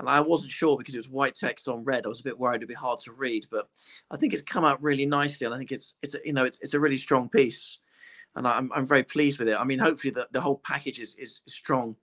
and 0.00 0.08
I 0.08 0.20
wasn't 0.20 0.52
sure 0.52 0.76
because 0.76 0.94
it 0.94 0.98
was 0.98 1.08
white 1.08 1.34
text 1.34 1.68
on 1.68 1.84
red. 1.84 2.04
I 2.04 2.08
was 2.08 2.20
a 2.20 2.24
bit 2.24 2.38
worried 2.38 2.56
it'd 2.56 2.68
be 2.68 2.74
hard 2.74 3.00
to 3.00 3.12
read, 3.12 3.46
but 3.50 3.68
I 4.10 4.16
think 4.16 4.32
it's 4.32 4.42
come 4.42 4.64
out 4.64 4.82
really 4.82 5.06
nicely, 5.06 5.46
and 5.46 5.54
I 5.54 5.58
think 5.58 5.72
it's 5.72 5.94
it's 6.02 6.14
a, 6.14 6.18
you 6.24 6.32
know 6.32 6.44
it's 6.44 6.60
it's 6.60 6.74
a 6.74 6.80
really 6.80 6.96
strong 6.96 7.28
piece, 7.28 7.78
and 8.34 8.46
I'm 8.46 8.70
I'm 8.72 8.86
very 8.86 9.02
pleased 9.02 9.38
with 9.38 9.48
it. 9.48 9.56
I 9.58 9.64
mean, 9.64 9.78
hopefully 9.78 10.12
the, 10.12 10.28
the 10.32 10.40
whole 10.40 10.60
package 10.64 11.00
is, 11.00 11.14
is 11.16 11.42
strong, 11.46 11.96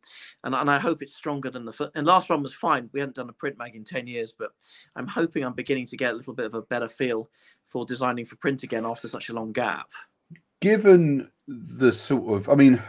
and 0.44 0.56
and 0.56 0.70
I 0.70 0.80
hope 0.80 1.02
it's 1.02 1.16
stronger 1.16 1.50
than 1.50 1.66
the 1.66 1.92
and 1.96 2.08
last 2.08 2.30
one 2.30 2.42
was 2.42 2.54
fine. 2.54 2.90
We 2.94 3.00
hadn't 3.00 3.16
done 3.16 3.30
a 3.30 3.34
print 3.34 3.58
mag 3.58 3.76
in 3.76 3.84
ten 3.84 4.08
years, 4.08 4.34
but 4.38 4.52
I'm 4.96 5.08
hoping 5.08 5.44
I'm 5.44 5.54
beginning 5.54 5.86
to 5.88 5.98
get 5.98 6.14
a 6.14 6.18
little 6.18 6.34
bit 6.34 6.48
of 6.48 6.56
a 6.56 6.62
better 6.64 6.88
feel 6.88 7.30
for 7.68 7.86
designing 7.86 8.26
for 8.26 8.36
print 8.38 8.64
again 8.64 8.86
after 8.86 9.08
such 9.08 9.30
a 9.30 9.34
long 9.34 9.52
gap. 9.52 9.90
Given 10.62 11.30
the 11.48 11.92
sort 11.92 12.38
of, 12.38 12.50
I 12.50 12.56
mean 12.56 12.82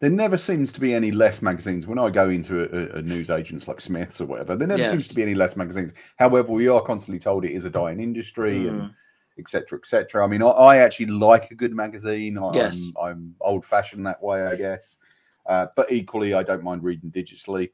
there 0.00 0.10
never 0.10 0.38
seems 0.38 0.72
to 0.72 0.80
be 0.80 0.94
any 0.94 1.10
less 1.10 1.42
magazines. 1.42 1.86
When 1.86 1.98
I 1.98 2.08
go 2.10 2.30
into 2.30 2.62
a, 2.62 2.98
a 2.98 3.02
news 3.02 3.30
agents 3.30 3.68
like 3.68 3.80
Smiths 3.80 4.20
or 4.20 4.26
whatever, 4.26 4.56
there 4.56 4.66
never 4.66 4.80
yes. 4.80 4.90
seems 4.90 5.08
to 5.08 5.14
be 5.14 5.22
any 5.22 5.34
less 5.34 5.56
magazines. 5.56 5.92
However, 6.16 6.52
we 6.52 6.68
are 6.68 6.80
constantly 6.80 7.18
told 7.18 7.44
it 7.44 7.52
is 7.52 7.64
a 7.64 7.70
dying 7.70 8.00
industry 8.00 8.60
mm. 8.60 8.68
and 8.68 8.94
etc. 9.38 9.78
etc. 9.78 10.24
I 10.24 10.26
mean, 10.26 10.42
I, 10.42 10.48
I, 10.48 10.76
actually 10.78 11.06
like 11.06 11.50
a 11.50 11.54
good 11.54 11.74
magazine. 11.74 12.38
I, 12.38 12.54
yes. 12.54 12.90
I'm, 13.00 13.06
I'm 13.06 13.34
old 13.40 13.64
fashioned 13.64 14.06
that 14.06 14.22
way, 14.22 14.42
I 14.42 14.56
guess. 14.56 14.98
Uh, 15.46 15.66
but 15.76 15.92
equally, 15.92 16.34
I 16.34 16.42
don't 16.42 16.64
mind 16.64 16.82
reading 16.82 17.10
digitally. 17.10 17.70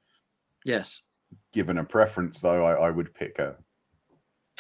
Yes. 0.65 1.03
Given 1.53 1.79
a 1.79 1.85
preference, 1.85 2.41
though, 2.41 2.65
I, 2.65 2.87
I 2.87 2.91
would 2.91 3.15
pick 3.15 3.39
a 3.39 3.57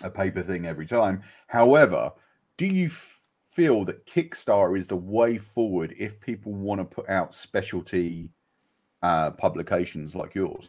a 0.02 0.10
paper 0.10 0.42
thing 0.42 0.66
every 0.66 0.86
time. 0.86 1.22
However, 1.46 2.12
do 2.56 2.66
you 2.66 2.90
feel 3.56 3.84
that 3.84 4.06
Kickstarter 4.06 4.78
is 4.78 4.86
the 4.86 4.96
way 4.96 5.38
forward 5.38 5.94
if 5.98 6.20
people 6.20 6.52
want 6.52 6.78
to 6.78 6.84
put 6.84 7.08
out 7.08 7.34
specialty 7.34 8.30
uh, 9.02 9.30
publications 9.30 10.14
like 10.14 10.34
yours? 10.34 10.68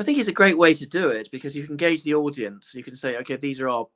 I 0.00 0.02
think 0.02 0.18
it's 0.18 0.28
a 0.28 0.32
great 0.32 0.58
way 0.58 0.74
to 0.74 0.86
do 0.86 1.08
it 1.08 1.28
because 1.30 1.56
you 1.56 1.64
can 1.66 1.76
gauge 1.76 2.02
the 2.02 2.14
audience. 2.14 2.74
You 2.74 2.82
can 2.82 2.96
say, 2.96 3.16
okay, 3.18 3.36
these 3.36 3.60
are 3.60 3.68
our 3.68 3.86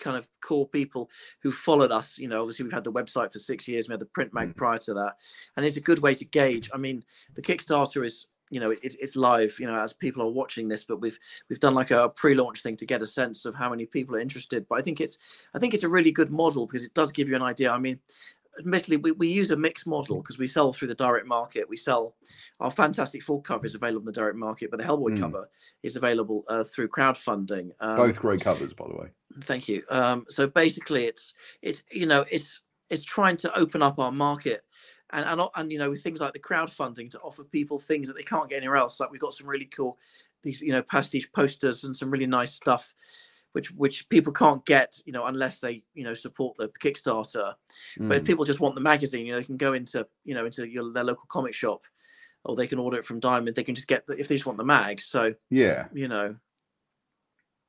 kind 0.00 0.16
of 0.16 0.26
core 0.40 0.66
people 0.66 1.10
who 1.42 1.52
followed 1.52 1.92
us. 1.92 2.18
You 2.18 2.28
know, 2.28 2.40
obviously 2.40 2.64
we've 2.64 2.72
had 2.72 2.84
the 2.84 2.92
website 2.92 3.32
for 3.32 3.38
six 3.38 3.68
years, 3.68 3.86
we 3.86 3.92
had 3.92 4.00
the 4.00 4.06
print 4.06 4.32
mag 4.32 4.54
mm. 4.54 4.56
prior 4.56 4.78
to 4.78 4.94
that, 4.94 5.16
and 5.56 5.66
it's 5.66 5.76
a 5.76 5.82
good 5.82 5.98
way 5.98 6.14
to 6.14 6.24
gauge. 6.24 6.70
I 6.72 6.78
mean, 6.78 7.02
the 7.34 7.42
Kickstarter 7.42 8.04
is 8.04 8.28
you 8.52 8.60
know 8.60 8.70
it, 8.70 8.78
it's 8.82 9.16
live 9.16 9.56
you 9.58 9.66
know 9.66 9.80
as 9.80 9.92
people 9.94 10.22
are 10.22 10.30
watching 10.30 10.68
this 10.68 10.84
but 10.84 11.00
we've 11.00 11.18
we've 11.48 11.58
done 11.58 11.74
like 11.74 11.90
a 11.90 12.10
pre-launch 12.10 12.62
thing 12.62 12.76
to 12.76 12.86
get 12.86 13.00
a 13.00 13.06
sense 13.06 13.46
of 13.46 13.54
how 13.54 13.70
many 13.70 13.86
people 13.86 14.14
are 14.14 14.20
interested. 14.20 14.66
But 14.68 14.78
i 14.78 14.82
think 14.82 15.00
it's 15.00 15.18
i 15.54 15.58
think 15.58 15.74
it's 15.74 15.84
a 15.84 15.88
really 15.88 16.12
good 16.12 16.30
model 16.30 16.66
because 16.66 16.84
it 16.84 16.94
does 16.94 17.10
give 17.10 17.28
you 17.28 17.34
an 17.34 17.42
idea. 17.42 17.72
I 17.72 17.78
mean 17.78 17.98
admittedly 18.58 18.98
we, 18.98 19.12
we 19.12 19.28
use 19.28 19.50
a 19.50 19.56
mixed 19.56 19.86
model 19.86 20.16
because 20.16 20.38
we 20.38 20.46
sell 20.46 20.74
through 20.74 20.88
the 20.88 20.94
direct 20.94 21.26
market. 21.26 21.66
We 21.66 21.78
sell 21.78 22.14
our 22.60 22.70
fantastic 22.70 23.22
full 23.22 23.40
cover 23.40 23.64
is 23.64 23.74
available 23.74 24.02
in 24.02 24.12
the 24.12 24.12
direct 24.12 24.36
market 24.36 24.70
but 24.70 24.78
the 24.78 24.84
hellboy 24.84 25.16
mm. 25.16 25.20
cover 25.20 25.48
is 25.82 25.96
available 25.96 26.44
uh, 26.48 26.62
through 26.62 26.88
crowdfunding. 26.88 27.70
Um, 27.80 27.96
both 27.96 28.18
great 28.18 28.42
covers 28.42 28.74
by 28.74 28.86
the 28.86 28.94
way. 28.94 29.08
Thank 29.40 29.66
you. 29.66 29.82
Um, 29.88 30.26
so 30.28 30.46
basically 30.46 31.06
it's 31.06 31.32
it's 31.62 31.84
you 31.90 32.04
know 32.04 32.26
it's 32.30 32.60
it's 32.90 33.02
trying 33.02 33.38
to 33.38 33.58
open 33.58 33.80
up 33.80 33.98
our 33.98 34.12
market 34.12 34.62
and 35.12 35.24
and, 35.26 35.48
and 35.56 35.72
you 35.72 35.78
know 35.78 35.90
with 35.90 36.02
things 36.02 36.20
like 36.20 36.32
the 36.32 36.38
crowdfunding 36.38 37.10
to 37.10 37.20
offer 37.20 37.44
people 37.44 37.78
things 37.78 38.08
that 38.08 38.14
they 38.14 38.22
can't 38.22 38.48
get 38.48 38.56
anywhere 38.56 38.76
else. 38.76 39.00
Like 39.00 39.10
we've 39.10 39.20
got 39.20 39.34
some 39.34 39.46
really 39.46 39.66
cool 39.66 39.98
these 40.42 40.60
you 40.60 40.72
know 40.72 40.82
pastiche 40.82 41.30
posters 41.32 41.84
and 41.84 41.96
some 41.96 42.10
really 42.10 42.26
nice 42.26 42.54
stuff 42.54 42.94
which 43.52 43.70
which 43.72 44.08
people 44.08 44.32
can't 44.32 44.64
get 44.64 44.98
you 45.04 45.12
know 45.12 45.26
unless 45.26 45.60
they 45.60 45.82
you 45.94 46.04
know 46.04 46.14
support 46.14 46.56
the 46.58 46.68
kickstarter 46.80 47.54
mm. 47.98 48.08
but 48.08 48.16
if 48.16 48.22
mm. 48.22 48.26
people 48.26 48.44
just 48.44 48.60
want 48.60 48.74
the 48.74 48.80
magazine 48.80 49.26
you 49.26 49.32
know 49.32 49.38
they 49.38 49.44
can 49.44 49.56
go 49.56 49.72
into 49.72 50.06
you 50.24 50.34
know 50.34 50.46
into 50.46 50.68
your, 50.68 50.92
their 50.92 51.04
local 51.04 51.24
comic 51.28 51.54
shop 51.54 51.84
or 52.44 52.56
they 52.56 52.66
can 52.66 52.78
order 52.78 52.96
it 52.96 53.04
from 53.04 53.20
diamond 53.20 53.54
they 53.54 53.64
can 53.64 53.74
just 53.74 53.88
get 53.88 54.06
the, 54.06 54.18
if 54.18 54.28
they 54.28 54.34
just 54.34 54.46
want 54.46 54.58
the 54.58 54.64
mag 54.64 55.00
so 55.00 55.34
yeah 55.50 55.86
you 55.92 56.08
know 56.08 56.34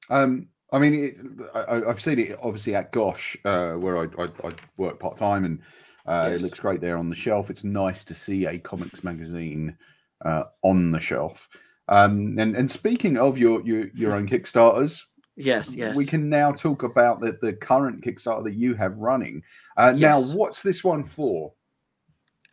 um 0.10 0.48
i 0.72 0.80
mean 0.80 0.94
it, 0.94 1.18
I, 1.54 1.88
have 1.88 2.02
seen 2.02 2.20
it 2.20 2.40
obviously 2.42 2.76
at 2.76 2.92
gosh 2.92 3.38
uh, 3.46 3.74
where 3.74 4.00
I, 4.00 4.24
I, 4.24 4.48
I 4.48 4.52
work 4.78 5.00
part-time 5.00 5.46
and 5.46 5.60
Uh, 6.06 6.30
Yes. 6.32 6.42
It 6.42 6.44
looks 6.46 6.60
great 6.60 6.82
there 6.82 6.98
on 6.98 7.10
the 7.10 7.16
shelf. 7.16 7.50
It's 7.50 7.64
nice 7.64 8.04
to 8.06 8.16
see 8.16 8.46
a 8.46 8.60
comics 8.60 9.04
magazine 9.04 9.78
uh, 10.26 10.46
on 10.62 10.92
the 10.92 11.00
shelf. 11.00 11.50
Um, 11.90 12.38
and 12.40 12.56
and 12.56 12.70
speaking 12.70 13.18
of 13.18 13.38
your 13.38 13.62
your 13.64 13.88
your 13.94 14.14
own 14.16 14.28
Kickstarters, 14.28 15.04
Yes, 15.36 15.76
yes. 15.76 15.96
we 15.98 16.06
can 16.06 16.30
now 16.30 16.52
talk 16.52 16.84
about 16.84 17.20
the 17.20 17.38
the 17.42 17.54
current 17.54 18.04
Kickstarter 18.04 18.44
that 18.46 18.54
you 18.54 18.74
have 18.76 18.98
running. 18.98 19.44
Uh, 19.78 19.94
Now, 19.98 20.22
what's 20.22 20.62
this 20.64 20.84
one 20.84 21.04
for? 21.04 21.54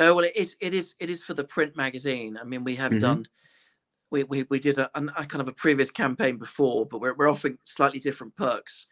Oh 0.00 0.14
well, 0.14 0.24
it 0.24 0.34
is. 0.34 0.56
It 0.60 0.74
is. 0.74 0.94
It 0.98 1.10
is 1.10 1.22
for 1.22 1.34
the 1.34 1.44
print 1.44 1.76
magazine. 1.76 2.38
I 2.40 2.44
mean, 2.44 2.64
we 2.64 2.74
have 2.76 2.92
Mhm. 2.92 3.00
done. 3.00 3.26
We, 4.10 4.24
we, 4.24 4.44
we 4.48 4.58
did 4.58 4.78
a, 4.78 4.90
a 4.94 5.24
kind 5.24 5.40
of 5.40 5.48
a 5.48 5.52
previous 5.52 5.90
campaign 5.90 6.36
before, 6.36 6.86
but 6.86 7.00
we're, 7.00 7.14
we're 7.14 7.30
offering 7.30 7.58
slightly 7.64 8.00
different 8.00 8.34
perks. 8.36 8.86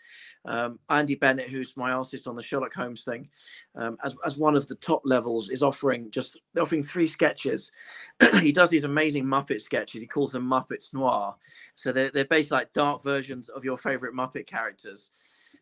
Um, 0.45 0.79
Andy 0.89 1.17
Bennett, 1.17 1.49
who's 1.49 1.77
my 1.77 1.91
artist 1.93 2.29
on 2.29 2.37
the 2.37 2.43
Sherlock 2.43 2.73
Holmes 2.73 3.05
thing, 3.05 3.29
um, 3.75 3.99
as, 4.05 4.15
as 4.25 4.39
one 4.39 4.55
of 4.55 4.67
the 4.69 4.77
top 4.77 5.03
levels, 5.05 5.51
is 5.51 5.63
offering 5.63 6.11
just 6.11 6.41
offering 6.59 6.83
three 6.83 7.07
sketches. 7.07 7.73
he 8.41 8.53
does 8.53 8.71
these 8.71 8.85
amazing 8.85 9.25
Muppet 9.25 9.61
sketches. 9.61 10.01
He 10.01 10.07
calls 10.07 10.33
them 10.33 10.49
Muppets 10.49 10.95
Noir. 10.95 11.35
So 11.75 11.93
they're, 11.93 12.11
they're 12.11 12.25
basically 12.25 12.59
like 12.59 12.73
dark 12.73 13.03
versions 13.03 13.49
of 13.49 13.65
your 13.65 13.77
favorite 13.77 14.15
Muppet 14.15 14.47
characters. 14.47 15.11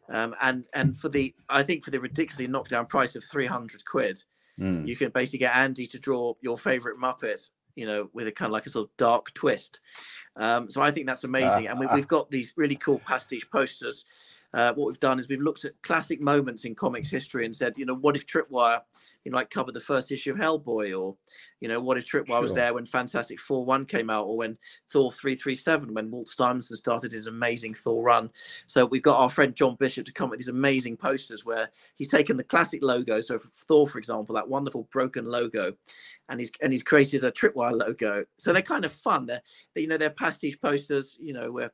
Um, 0.09 0.35
and 0.41 0.65
and 0.75 0.97
for 0.97 1.09
the 1.09 1.35
I 1.49 1.63
think 1.63 1.85
for 1.85 1.91
the 1.91 2.01
ridiculously 2.01 2.47
knockdown 2.47 2.87
price 2.87 3.17
of 3.17 3.25
300 3.25 3.85
quid, 3.85 4.23
Mm. 4.59 4.89
you 4.89 4.97
can 4.97 5.11
basically 5.11 5.41
get 5.41 5.55
Andy 5.55 5.87
to 5.89 5.99
draw 5.99 6.33
your 6.41 6.57
favorite 6.57 6.99
Muppet, 6.99 7.51
you 7.77 7.87
know, 7.87 8.11
with 8.13 8.27
a 8.27 8.33
kind 8.33 8.49
of 8.49 8.53
like 8.53 8.67
a 8.67 8.71
sort 8.71 8.89
of 8.89 8.97
dark 8.97 9.33
twist. 9.35 9.81
Um, 10.37 10.69
so 10.69 10.83
I 10.83 10.91
think 10.91 11.07
that's 11.07 11.25
amazing. 11.25 11.69
and 11.69 11.79
we, 11.79 11.87
we've 11.95 12.09
got 12.09 12.31
these 12.31 12.53
really 12.57 12.77
cool 12.77 12.99
pastiche 12.99 13.49
posters. 13.51 14.05
Uh, 14.57 14.73
what 14.73 14.87
we've 14.87 14.99
done 15.01 15.19
is 15.19 15.29
we've 15.29 15.43
looked 15.43 15.67
at 15.67 15.81
classic 15.83 16.19
moments 16.19 16.65
in 16.65 16.75
comics 16.75 17.11
history 17.11 17.45
and 17.45 17.55
said, 17.55 17.75
you 17.77 17.85
know, 17.85 17.95
what 17.95 18.17
if 18.17 18.27
Tripwire, 18.27 18.81
you 19.23 19.31
know, 19.31 19.37
like 19.37 19.51
covered 19.51 19.75
the 19.75 19.81
first 19.81 20.11
issue 20.11 20.33
of 20.33 20.39
Hellboy, 20.39 20.99
or, 20.99 21.15
you 21.61 21.69
know, 21.69 21.79
what 21.79 21.99
if 21.99 22.07
Tripwire 22.07 22.41
was 22.41 22.55
there 22.55 22.73
when 22.73 22.87
Fantastic 22.87 23.39
Four 23.39 23.67
One 23.67 23.85
came 23.85 24.09
out, 24.09 24.25
or 24.25 24.39
when 24.39 24.57
Thor 24.91 25.13
three 25.13 25.35
three 25.35 25.55
seven, 25.55 25.93
when 25.93 26.11
Walt 26.11 26.29
Simonson 26.29 26.79
started 26.79 27.13
his 27.13 27.27
amazing 27.27 27.75
Thor 27.75 28.03
run. 28.03 28.31
So 28.67 28.87
we've 28.87 29.03
got 29.03 29.21
our 29.21 29.29
friend 29.29 29.55
John 29.55 29.77
Bishop 29.79 30.07
to 30.07 30.13
come 30.13 30.27
up 30.27 30.31
with 30.31 30.41
these 30.41 30.49
amazing 30.49 30.97
posters 30.97 31.45
where 31.45 31.69
he's 31.97 32.11
taken 32.11 32.39
the 32.39 32.45
classic 32.45 32.83
logo. 32.83 33.21
So 33.21 33.39
for 33.39 33.49
Thor, 33.69 33.87
for 33.87 33.99
example, 33.99 34.35
that 34.37 34.49
wonderful 34.49 34.89
broken 34.91 35.27
logo, 35.27 35.75
and 36.31 36.41
he's 36.41 36.51
and 36.63 36.73
he's 36.73 36.83
created 36.83 37.25
a 37.25 37.31
tripwire 37.31 37.79
logo. 37.79 38.25
So 38.39 38.55
they're 38.55 38.63
kind 38.63 38.87
of 38.87 38.93
fun. 38.93 39.27
They're, 39.27 39.43
they, 39.75 39.83
you 39.83 39.87
know 39.87 39.99
they're 39.99 40.09
pastiche 40.09 40.59
posters. 40.59 41.19
You 41.21 41.35
know 41.35 41.53
where 41.53 41.73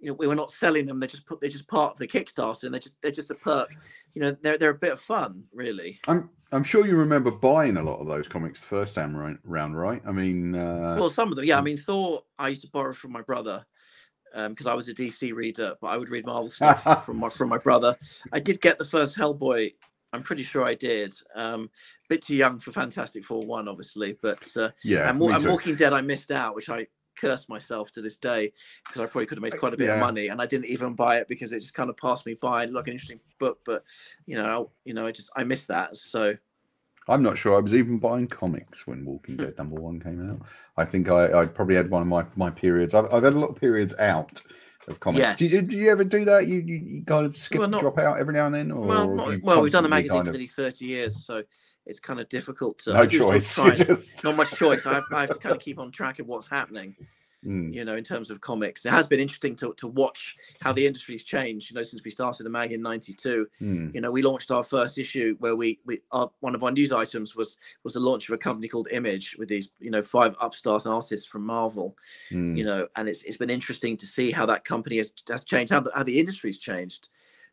you 0.00 0.08
know 0.08 0.14
we 0.14 0.26
were 0.26 0.34
not 0.34 0.50
selling 0.50 0.86
them. 0.86 1.00
They 1.00 1.06
just 1.06 1.26
put 1.26 1.40
they're 1.40 1.50
just 1.50 1.68
part 1.68 1.92
of 1.92 1.98
the 1.98 2.08
Kickstarter, 2.08 2.64
and 2.64 2.74
they're 2.74 2.80
just 2.80 3.00
they're 3.02 3.10
just 3.10 3.30
a 3.30 3.34
perk. 3.34 3.74
You 4.14 4.22
know 4.22 4.36
they're 4.42 4.58
they're 4.58 4.70
a 4.70 4.74
bit 4.74 4.92
of 4.92 5.00
fun, 5.00 5.44
really. 5.52 6.00
I'm 6.06 6.30
I'm 6.52 6.64
sure 6.64 6.86
you 6.86 6.96
remember 6.96 7.30
buying 7.30 7.76
a 7.76 7.82
lot 7.82 8.00
of 8.00 8.06
those 8.06 8.28
comics 8.28 8.60
the 8.60 8.66
first 8.66 8.94
time 8.94 9.38
round, 9.44 9.78
right? 9.78 10.02
I 10.06 10.12
mean, 10.12 10.54
uh, 10.54 10.96
well, 10.98 11.10
some 11.10 11.30
of 11.30 11.36
them, 11.36 11.44
yeah. 11.44 11.58
I 11.58 11.60
mean, 11.60 11.76
Thor, 11.76 12.22
I 12.38 12.48
used 12.48 12.62
to 12.62 12.70
borrow 12.70 12.92
from 12.92 13.12
my 13.12 13.22
brother 13.22 13.66
because 14.34 14.66
I 14.66 14.74
was 14.74 14.88
a 14.88 14.94
DC 14.94 15.34
reader, 15.34 15.74
but 15.80 15.88
I 15.88 15.96
would 15.96 16.10
read 16.10 16.26
Marvel 16.26 16.48
stuff 16.50 17.04
from 17.04 17.18
my 17.18 17.28
from 17.28 17.48
my 17.48 17.58
brother. 17.58 17.96
I 18.32 18.40
did 18.40 18.60
get 18.60 18.78
the 18.78 18.84
first 18.84 19.16
Hellboy. 19.16 19.74
I'm 20.12 20.22
pretty 20.22 20.42
sure 20.42 20.64
I 20.64 20.74
did. 20.74 21.14
Um, 21.34 21.70
bit 22.08 22.22
too 22.22 22.34
young 22.34 22.58
for 22.58 22.72
Fantastic 22.72 23.24
Four 23.24 23.42
one, 23.42 23.68
obviously, 23.68 24.16
but 24.22 24.48
uh, 24.56 24.70
yeah, 24.82 25.10
and, 25.10 25.20
and. 25.20 25.44
Walking 25.46 25.74
Dead, 25.74 25.92
I 25.92 26.00
missed 26.00 26.30
out, 26.30 26.54
which 26.54 26.70
I 26.70 26.86
curse 27.20 27.48
myself 27.48 27.90
to 27.92 28.00
this 28.02 28.16
day 28.16 28.52
because 28.86 29.00
I 29.00 29.06
probably 29.06 29.26
could 29.26 29.38
have 29.38 29.42
made 29.42 29.58
quite 29.58 29.74
a 29.74 29.76
bit 29.76 29.90
of 29.90 29.96
Uh, 29.98 30.06
money, 30.06 30.28
and 30.28 30.40
I 30.40 30.46
didn't 30.46 30.66
even 30.66 30.94
buy 30.94 31.18
it 31.18 31.28
because 31.28 31.52
it 31.52 31.60
just 31.60 31.74
kind 31.74 31.90
of 31.90 31.96
passed 31.96 32.26
me 32.26 32.34
by. 32.34 32.64
Like 32.64 32.86
an 32.86 32.92
interesting 32.92 33.20
book, 33.38 33.58
but 33.64 33.84
you 34.26 34.36
know, 34.36 34.70
you 34.84 34.94
know, 34.94 35.06
I 35.06 35.12
just 35.12 35.30
I 35.36 35.44
missed 35.44 35.68
that. 35.68 35.96
So 35.96 36.34
I'm 37.08 37.22
not 37.22 37.38
sure 37.38 37.56
I 37.56 37.60
was 37.60 37.74
even 37.74 37.98
buying 37.98 38.26
comics 38.28 38.86
when 38.86 39.04
Walking 39.04 39.36
Dead 39.36 39.56
number 39.56 39.80
one 39.80 39.98
came 40.00 40.30
out. 40.30 40.46
I 40.76 40.84
think 40.84 41.08
I, 41.08 41.40
I 41.40 41.46
probably 41.46 41.76
had 41.76 41.90
one 41.90 42.02
of 42.02 42.08
my, 42.08 42.24
my 42.36 42.50
periods. 42.50 42.92
I've, 42.92 43.12
I've 43.12 43.22
had 43.22 43.32
a 43.32 43.38
lot 43.38 43.50
of 43.50 43.56
periods 43.56 43.94
out 43.98 44.42
of 44.90 45.00
comics. 45.00 45.20
Yes. 45.20 45.36
Do, 45.36 45.46
you, 45.46 45.62
do 45.62 45.76
you 45.76 45.90
ever 45.90 46.04
do 46.04 46.24
that? 46.24 46.46
You, 46.46 46.60
you, 46.60 46.76
you 46.76 47.04
kind 47.04 47.26
of 47.26 47.36
skip, 47.36 47.60
Well, 47.60 47.68
not- 47.68 47.80
drop 47.80 47.98
out 47.98 48.18
every 48.18 48.34
now 48.34 48.46
and 48.46 48.54
then? 48.54 48.70
Or 48.70 48.86
well, 48.86 49.14
not, 49.14 49.42
well, 49.42 49.62
we've 49.62 49.72
done 49.72 49.82
the 49.82 49.88
magazine 49.88 50.16
kind 50.16 50.26
for 50.26 50.32
nearly 50.32 50.46
30 50.46 50.84
years, 50.84 51.24
so 51.24 51.42
it's 51.86 52.00
kind 52.00 52.20
of 52.20 52.28
difficult 52.28 52.78
to. 52.80 52.92
No 52.92 53.00
I 53.00 53.06
do 53.06 53.18
still 53.18 53.30
choice. 53.70 53.78
just- 53.86 54.24
not 54.24 54.36
much 54.36 54.50
choice. 54.52 54.84
I 54.86 54.94
have, 54.94 55.04
I 55.12 55.20
have 55.22 55.30
to 55.30 55.38
kind 55.38 55.54
of 55.54 55.60
keep 55.60 55.78
on 55.78 55.90
track 55.90 56.18
of 56.18 56.26
what's 56.26 56.48
happening. 56.48 56.96
Mm, 57.46 57.72
you 57.72 57.84
know, 57.84 57.94
in 57.94 58.02
terms 58.02 58.30
of 58.30 58.40
comics. 58.40 58.84
It 58.84 58.90
has 58.90 59.06
been 59.06 59.20
interesting 59.20 59.54
to, 59.56 59.72
to 59.74 59.86
watch 59.86 60.36
how 60.60 60.72
the 60.72 60.84
industry's 60.84 61.22
changed, 61.22 61.70
you 61.70 61.76
know, 61.76 61.84
since 61.84 62.02
we 62.02 62.10
started 62.10 62.42
the 62.42 62.50
mag 62.50 62.72
in 62.72 62.82
92. 62.82 63.46
mm. 63.62 63.94
You 63.94 64.00
know, 64.00 64.10
we 64.10 64.22
launched 64.22 64.50
our 64.50 64.64
first 64.64 64.98
issue 64.98 65.36
where 65.38 65.54
we, 65.54 65.78
we 65.86 66.00
our, 66.10 66.30
one 66.40 66.56
of 66.56 66.64
our 66.64 66.72
news 66.72 66.90
items 66.90 67.36
was 67.36 67.56
was 67.84 67.94
the 67.94 68.00
launch 68.00 68.28
of 68.28 68.34
a 68.34 68.38
company 68.38 68.66
called 68.66 68.88
Image 68.90 69.36
with 69.38 69.48
these, 69.48 69.70
you 69.78 69.90
know, 69.90 70.02
five 70.02 70.34
upstart 70.40 70.86
artists 70.86 71.26
from 71.26 71.46
Marvel, 71.46 71.96
Mm. 72.32 72.58
you 72.58 72.64
know, 72.64 72.88
and 72.96 73.08
it's 73.08 73.22
it's 73.22 73.36
been 73.36 73.50
interesting 73.50 73.96
to 73.96 74.06
see 74.06 74.32
how 74.32 74.44
that 74.46 74.64
company 74.64 74.96
has, 74.96 75.12
has 75.28 75.44
changed, 75.44 75.72
how 75.72 75.80
the, 75.80 75.92
how 75.94 76.02
the 76.02 76.18
industry's 76.18 76.58
changed. 76.58 77.08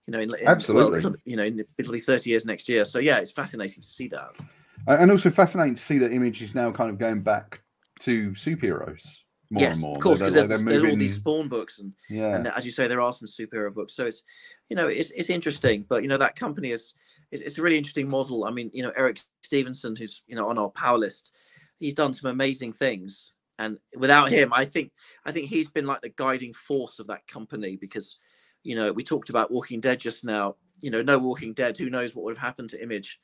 You 0.07 0.13
know, 0.13 0.19
in, 0.19 0.35
in 0.35 0.47
Absolutely. 0.47 0.99
Well, 1.01 1.15
you 1.25 1.37
know, 1.37 1.43
in, 1.43 1.63
it'll 1.77 1.93
be 1.93 1.99
30 1.99 2.29
years 2.29 2.45
next 2.45 2.67
year. 2.67 2.85
So 2.85 2.97
yeah, 2.97 3.17
it's 3.17 3.31
fascinating 3.31 3.81
to 3.81 3.87
see 3.87 4.07
that. 4.07 4.39
And 4.87 5.11
also 5.11 5.29
fascinating 5.29 5.75
to 5.75 5.81
see 5.81 5.99
that 5.99 6.11
Image 6.11 6.41
is 6.41 6.55
now 6.55 6.71
kind 6.71 6.89
of 6.89 6.97
going 6.97 7.21
back 7.21 7.61
to 7.99 8.31
superheroes 8.31 9.19
more 9.49 9.61
yes, 9.61 9.75
and 9.75 9.81
more. 9.83 9.95
of 9.95 10.01
course, 10.01 10.19
because 10.19 10.33
there's, 10.33 10.63
there's 10.63 10.83
all 10.83 10.95
these 10.95 11.15
Spawn 11.15 11.47
books 11.47 11.79
and 11.79 11.93
Yeah. 12.09 12.35
and 12.35 12.47
as 12.47 12.65
you 12.65 12.71
say, 12.71 12.87
there 12.87 13.01
are 13.01 13.13
some 13.13 13.27
superhero 13.27 13.73
books. 13.73 13.93
So 13.93 14.05
it's, 14.05 14.23
you 14.69 14.75
know, 14.75 14.87
it's 14.87 15.11
it's 15.11 15.29
interesting. 15.29 15.85
But 15.87 16.03
you 16.03 16.09
know, 16.09 16.17
that 16.17 16.35
company 16.35 16.71
is 16.71 16.95
it's, 17.31 17.41
it's 17.41 17.57
a 17.57 17.61
really 17.61 17.77
interesting 17.77 18.09
model. 18.09 18.45
I 18.45 18.51
mean, 18.51 18.71
you 18.73 18.83
know, 18.83 18.91
Eric 18.95 19.19
Stephenson, 19.41 19.95
who's 19.95 20.23
you 20.27 20.35
know 20.35 20.49
on 20.49 20.57
our 20.57 20.69
power 20.69 20.97
list, 20.97 21.31
he's 21.79 21.93
done 21.93 22.13
some 22.13 22.31
amazing 22.31 22.73
things. 22.73 23.33
And 23.57 23.77
without 23.95 24.29
him, 24.29 24.51
I 24.51 24.65
think 24.65 24.91
I 25.25 25.31
think 25.31 25.47
he's 25.47 25.69
been 25.69 25.85
like 25.85 26.01
the 26.01 26.09
guiding 26.09 26.53
force 26.53 26.99
of 26.99 27.07
that 27.07 27.25
company 27.27 27.77
because, 27.77 28.19
you 28.63 28.75
know, 28.75 28.91
we 28.91 29.03
talked 29.03 29.29
about 29.29 29.51
Walking 29.51 29.79
Dead 29.79 29.99
just 29.99 30.25
now. 30.25 30.55
You 30.81 30.91
know, 30.91 31.01
no 31.01 31.17
Walking 31.17 31.53
Dead. 31.53 31.77
Who 31.77 31.89
knows 31.89 32.13
what 32.13 32.25
would 32.25 32.35
have 32.35 32.45
happened 32.45 32.69
to 32.71 32.83
Image? 32.83 33.19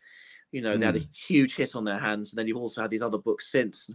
You 0.51 0.61
know, 0.61 0.75
they 0.75 0.85
had 0.85 0.95
a 0.97 0.99
huge 1.15 1.55
hit 1.55 1.75
on 1.75 1.85
their 1.85 1.99
hands, 1.99 2.31
and 2.31 2.37
then 2.37 2.47
you've 2.47 2.57
also 2.57 2.81
had 2.81 2.91
these 2.91 3.01
other 3.01 3.17
books 3.17 3.51
since. 3.51 3.89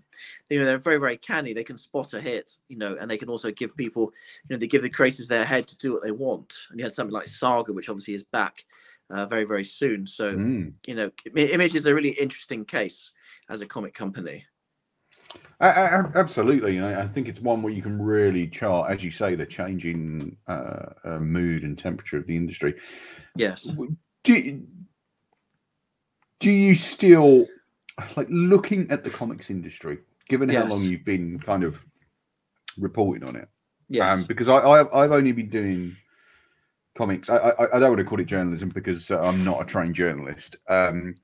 You 0.49 0.59
know, 0.59 0.65
they're 0.65 0.79
very, 0.79 0.99
very 0.99 1.17
canny. 1.19 1.53
They 1.53 1.65
can 1.65 1.77
spot 1.77 2.15
a 2.15 2.21
hit, 2.21 2.57
you 2.69 2.79
know, 2.79 2.97
and 2.99 3.11
they 3.11 3.19
can 3.19 3.29
also 3.29 3.51
give 3.51 3.77
people 3.77 4.13
you 4.49 4.55
know 4.55 4.59
they 4.59 4.67
give 4.67 4.83
the 4.83 4.91
creators 4.91 5.29
their 5.29 5.45
head 5.45 5.67
to 5.69 5.79
do 5.79 5.93
what 5.93 6.03
they 6.03 6.11
want 6.11 6.53
and 6.71 6.79
you 6.79 6.85
had 6.85 6.95
something 6.95 7.13
like 7.13 7.27
saga 7.27 7.73
which 7.73 7.89
obviously 7.89 8.15
is 8.15 8.25
back 8.25 8.65
uh, 9.11 9.27
very 9.27 9.45
very 9.45 9.65
soon 9.65 10.07
so 10.07 10.35
Mm. 10.35 10.73
you 10.87 10.95
know 10.95 11.11
I- 11.37 11.41
image 11.41 11.75
is 11.75 11.87
a 11.87 11.95
really 11.95 12.11
interesting 12.11 12.65
case 12.65 13.13
as 13.49 13.61
a 13.61 13.67
comic 13.67 13.95
company 13.95 14.47
a- 15.61 15.67
a- 15.67 16.13
absolutely. 16.15 16.81
I, 16.81 17.03
I 17.03 17.07
think 17.07 17.29
it's 17.29 17.41
one 17.41 17.63
where 17.63 17.73
you 17.73 17.81
can 17.81 18.01
really 18.01 18.47
chart, 18.47 18.91
as 18.91 19.03
you 19.03 19.11
say, 19.11 19.35
the 19.35 19.47
changing 19.47 20.37
uh, 20.47 20.91
uh, 21.03 21.19
mood 21.19 21.63
and 21.63 21.79
temperature 21.79 22.19
of 22.19 22.27
the 22.27 22.37
industry. 22.37 22.75
yes 23.37 23.71
Do, 24.23 24.63
do 26.41 26.51
you 26.51 26.75
still 26.75 27.47
like 28.17 28.27
looking 28.31 28.91
at 28.91 29.05
the 29.05 29.11
comics 29.11 29.51
industry, 29.51 29.99
given 30.29 30.49
how 30.49 30.65
long 30.67 30.83
you've 30.83 31.05
been 31.05 31.39
kind 31.39 31.65
of 31.65 31.85
reporting 32.79 33.27
on 33.29 33.37
it? 33.37 33.49
yes 33.89 34.21
Um, 34.21 34.25
because 34.27 34.49
I, 34.49 34.57
I 34.59 35.05
I've 35.05 35.13
only 35.13 35.33
been 35.33 35.49
doing 35.49 35.97
comics. 36.95 37.31
I, 37.31 37.37
I 37.37 37.77
I 37.77 37.79
don't 37.79 37.91
want 37.91 37.99
to 37.99 38.05
call 38.05 38.21
it 38.21 38.25
journalism 38.27 38.69
because 38.71 39.11
uh, 39.11 39.21
I'm 39.21 39.45
not 39.45 39.63
a 39.63 39.65
trained 39.65 39.95
journalist. 39.95 40.57
Um, 40.69 41.15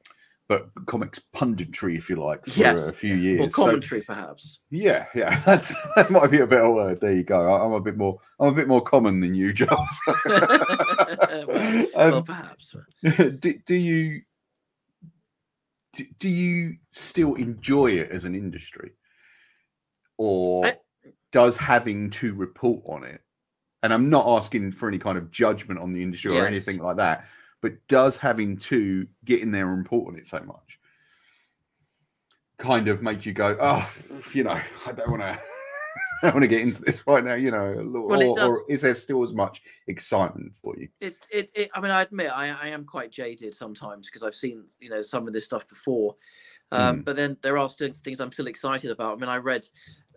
but 0.48 0.68
comics 0.86 1.18
punditry, 1.34 1.96
if 1.96 2.10
you 2.10 2.16
like, 2.16 2.44
for 2.44 2.60
Yes. 2.60 2.86
a 2.86 2.92
few 2.92 3.14
years. 3.14 3.40
or 3.40 3.48
So- 3.50 3.64
commentary 3.64 4.02
perhaps 4.02 4.58
yeah, 4.70 5.06
yeah, 5.14 5.38
that's 5.46 5.74
that 5.94 6.10
might 6.10 6.30
be 6.30 6.40
a 6.40 6.46
better 6.46 6.70
word. 6.70 7.00
There 7.00 7.12
you 7.12 7.22
go. 7.22 7.50
I, 7.52 7.64
I'm 7.64 7.72
a 7.72 7.80
bit 7.80 7.96
more 7.96 8.18
I'm 8.38 8.48
a 8.52 8.56
bit 8.56 8.68
more 8.68 8.82
common 8.82 9.20
than 9.20 9.34
you, 9.34 9.52
Giles. 9.52 10.00
well, 10.26 10.66
well 11.94 12.14
um, 12.16 12.24
perhaps 12.24 12.74
do, 13.02 13.54
do 13.66 13.74
you 13.74 14.22
do, 15.92 16.04
do 16.18 16.28
you 16.28 16.76
still 16.90 17.34
enjoy 17.34 17.92
it 17.92 18.10
as 18.10 18.24
an 18.24 18.34
industry, 18.34 18.92
or 20.16 20.66
I- 20.66 20.78
does 21.30 21.56
having 21.56 22.10
to 22.10 22.34
report 22.34 22.82
on 22.86 23.04
it? 23.04 23.22
And 23.82 23.92
I'm 23.92 24.10
not 24.10 24.26
asking 24.26 24.72
for 24.72 24.88
any 24.88 24.98
kind 24.98 25.18
of 25.18 25.30
judgment 25.30 25.80
on 25.80 25.92
the 25.92 26.02
industry 26.02 26.30
or 26.30 26.46
anything 26.46 26.78
like 26.78 26.96
that, 26.98 27.26
but 27.60 27.86
does 27.88 28.16
having 28.16 28.56
to 28.58 29.06
get 29.24 29.40
in 29.40 29.50
there 29.50 29.68
and 29.68 29.78
report 29.78 30.12
on 30.12 30.18
it 30.18 30.26
so 30.26 30.40
much 30.40 30.78
kind 32.62 32.86
of 32.86 33.02
make 33.02 33.26
you 33.26 33.32
go, 33.32 33.56
oh, 33.60 33.92
you 34.32 34.44
know, 34.44 34.60
I 34.86 34.92
don't 34.92 35.10
want 35.10 35.22
to. 35.22 35.38
I 36.22 36.26
don't 36.26 36.34
want 36.34 36.42
to 36.42 36.48
get 36.48 36.62
into 36.62 36.82
this 36.82 37.02
right 37.06 37.24
now, 37.24 37.34
you 37.34 37.50
know, 37.50 37.74
Well, 38.06 38.22
or, 38.22 38.40
or 38.40 38.64
is 38.68 38.82
there 38.82 38.94
still 38.94 39.22
as 39.22 39.34
much 39.34 39.62
excitement 39.88 40.54
for 40.54 40.76
you? 40.78 40.88
it's 41.00 41.20
it, 41.30 41.50
it 41.54 41.70
i 41.74 41.80
mean 41.80 41.90
i 41.90 42.02
admit 42.02 42.30
i, 42.32 42.48
I 42.48 42.68
am 42.68 42.84
quite 42.84 43.10
jaded 43.10 43.54
sometimes 43.54 44.06
because 44.06 44.22
i've 44.22 44.34
seen 44.34 44.64
you 44.80 44.88
know 44.88 45.02
some 45.02 45.26
of 45.26 45.32
this 45.32 45.44
stuff 45.44 45.68
before. 45.68 46.16
Um, 46.70 47.02
but 47.02 47.16
then 47.16 47.36
there 47.42 47.58
are 47.58 47.68
still 47.68 47.90
things 48.02 48.20
i'm 48.20 48.32
still 48.32 48.46
excited 48.46 48.90
about. 48.90 49.16
I 49.16 49.20
mean 49.20 49.28
i 49.28 49.36
read 49.36 49.66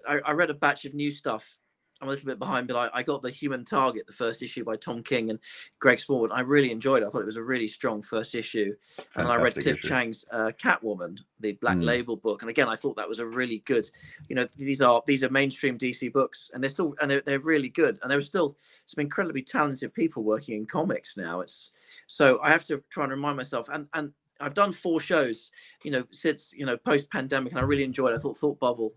I, 0.08 0.20
I 0.26 0.32
read 0.32 0.50
a 0.50 0.54
batch 0.54 0.86
of 0.86 0.94
new 0.94 1.12
stuff 1.12 1.58
I'm 2.02 2.10
a 2.10 2.12
little 2.12 2.26
bit 2.26 2.40
behind, 2.40 2.68
but 2.68 2.76
I, 2.76 3.00
I, 3.00 3.04
got 3.04 3.22
the 3.22 3.30
Human 3.30 3.64
Target, 3.64 4.06
the 4.06 4.12
first 4.14 4.44
issue 4.44 4.66
by 4.66 4.76
Tom 4.76 5.02
King 5.02 5.30
and 5.30 5.40
Greg 5.80 6.00
Smallwood. 6.00 6.32
I 6.34 6.42
really 6.42 6.70
enjoyed 6.70 7.04
it. 7.04 7.06
I 7.06 7.10
thought 7.10 7.22
it 7.22 7.26
was 7.26 7.38
a 7.38 7.44
really 7.44 7.70
strong 7.70 8.02
first 8.02 8.36
issue. 8.36 8.76
Fantastic 8.98 9.22
and 9.22 9.28
I 9.30 9.36
read 9.38 9.54
Cliff 9.54 9.78
issue. 9.78 9.88
Chiang's 9.88 10.26
uh, 10.30 10.52
Catwoman, 10.62 11.20
the 11.40 11.54
Black 11.54 11.78
mm. 11.78 11.86
Label 11.86 12.18
book, 12.18 12.42
and 12.42 12.50
again, 12.50 12.68
I 12.68 12.76
thought 12.76 12.98
that 12.98 13.08
was 13.08 13.20
a 13.20 13.26
really 13.26 13.60
good. 13.66 13.90
You 14.28 14.36
know, 14.36 14.46
these 14.58 14.82
are 14.82 15.02
these 15.08 15.24
are 15.24 15.30
mainstream 15.30 15.78
DC 15.78 16.12
books, 16.12 16.52
and 16.54 16.62
they're 16.62 16.70
still 16.70 16.96
and 17.00 17.10
they're, 17.10 17.24
they're 17.26 17.40
really 17.40 17.70
good. 17.70 17.98
And 18.02 18.12
there 18.12 18.18
are 18.18 18.22
still 18.22 18.58
some 18.88 19.02
incredibly 19.02 19.42
talented 19.42 19.94
people 19.94 20.24
working 20.24 20.58
in 20.58 20.66
comics 20.66 21.16
now. 21.16 21.40
It's 21.40 21.72
so 22.08 22.40
I 22.44 22.52
have 22.52 22.66
to 22.66 22.84
try 22.90 23.06
and 23.06 23.12
remind 23.12 23.38
myself, 23.38 23.70
and 23.72 23.88
and 23.94 24.12
I've 24.40 24.54
done 24.54 24.74
four 24.74 25.00
shows, 25.00 25.52
you 25.84 25.92
know, 25.92 26.04
since 26.12 26.54
you 26.56 26.66
know 26.66 26.76
post 26.78 27.10
pandemic, 27.10 27.54
and 27.54 27.60
I 27.60 27.64
really 27.64 27.84
enjoyed. 27.84 28.12
it. 28.12 28.16
I 28.16 28.20
thought 28.20 28.38
Thought 28.38 28.60
Bubble, 28.60 28.94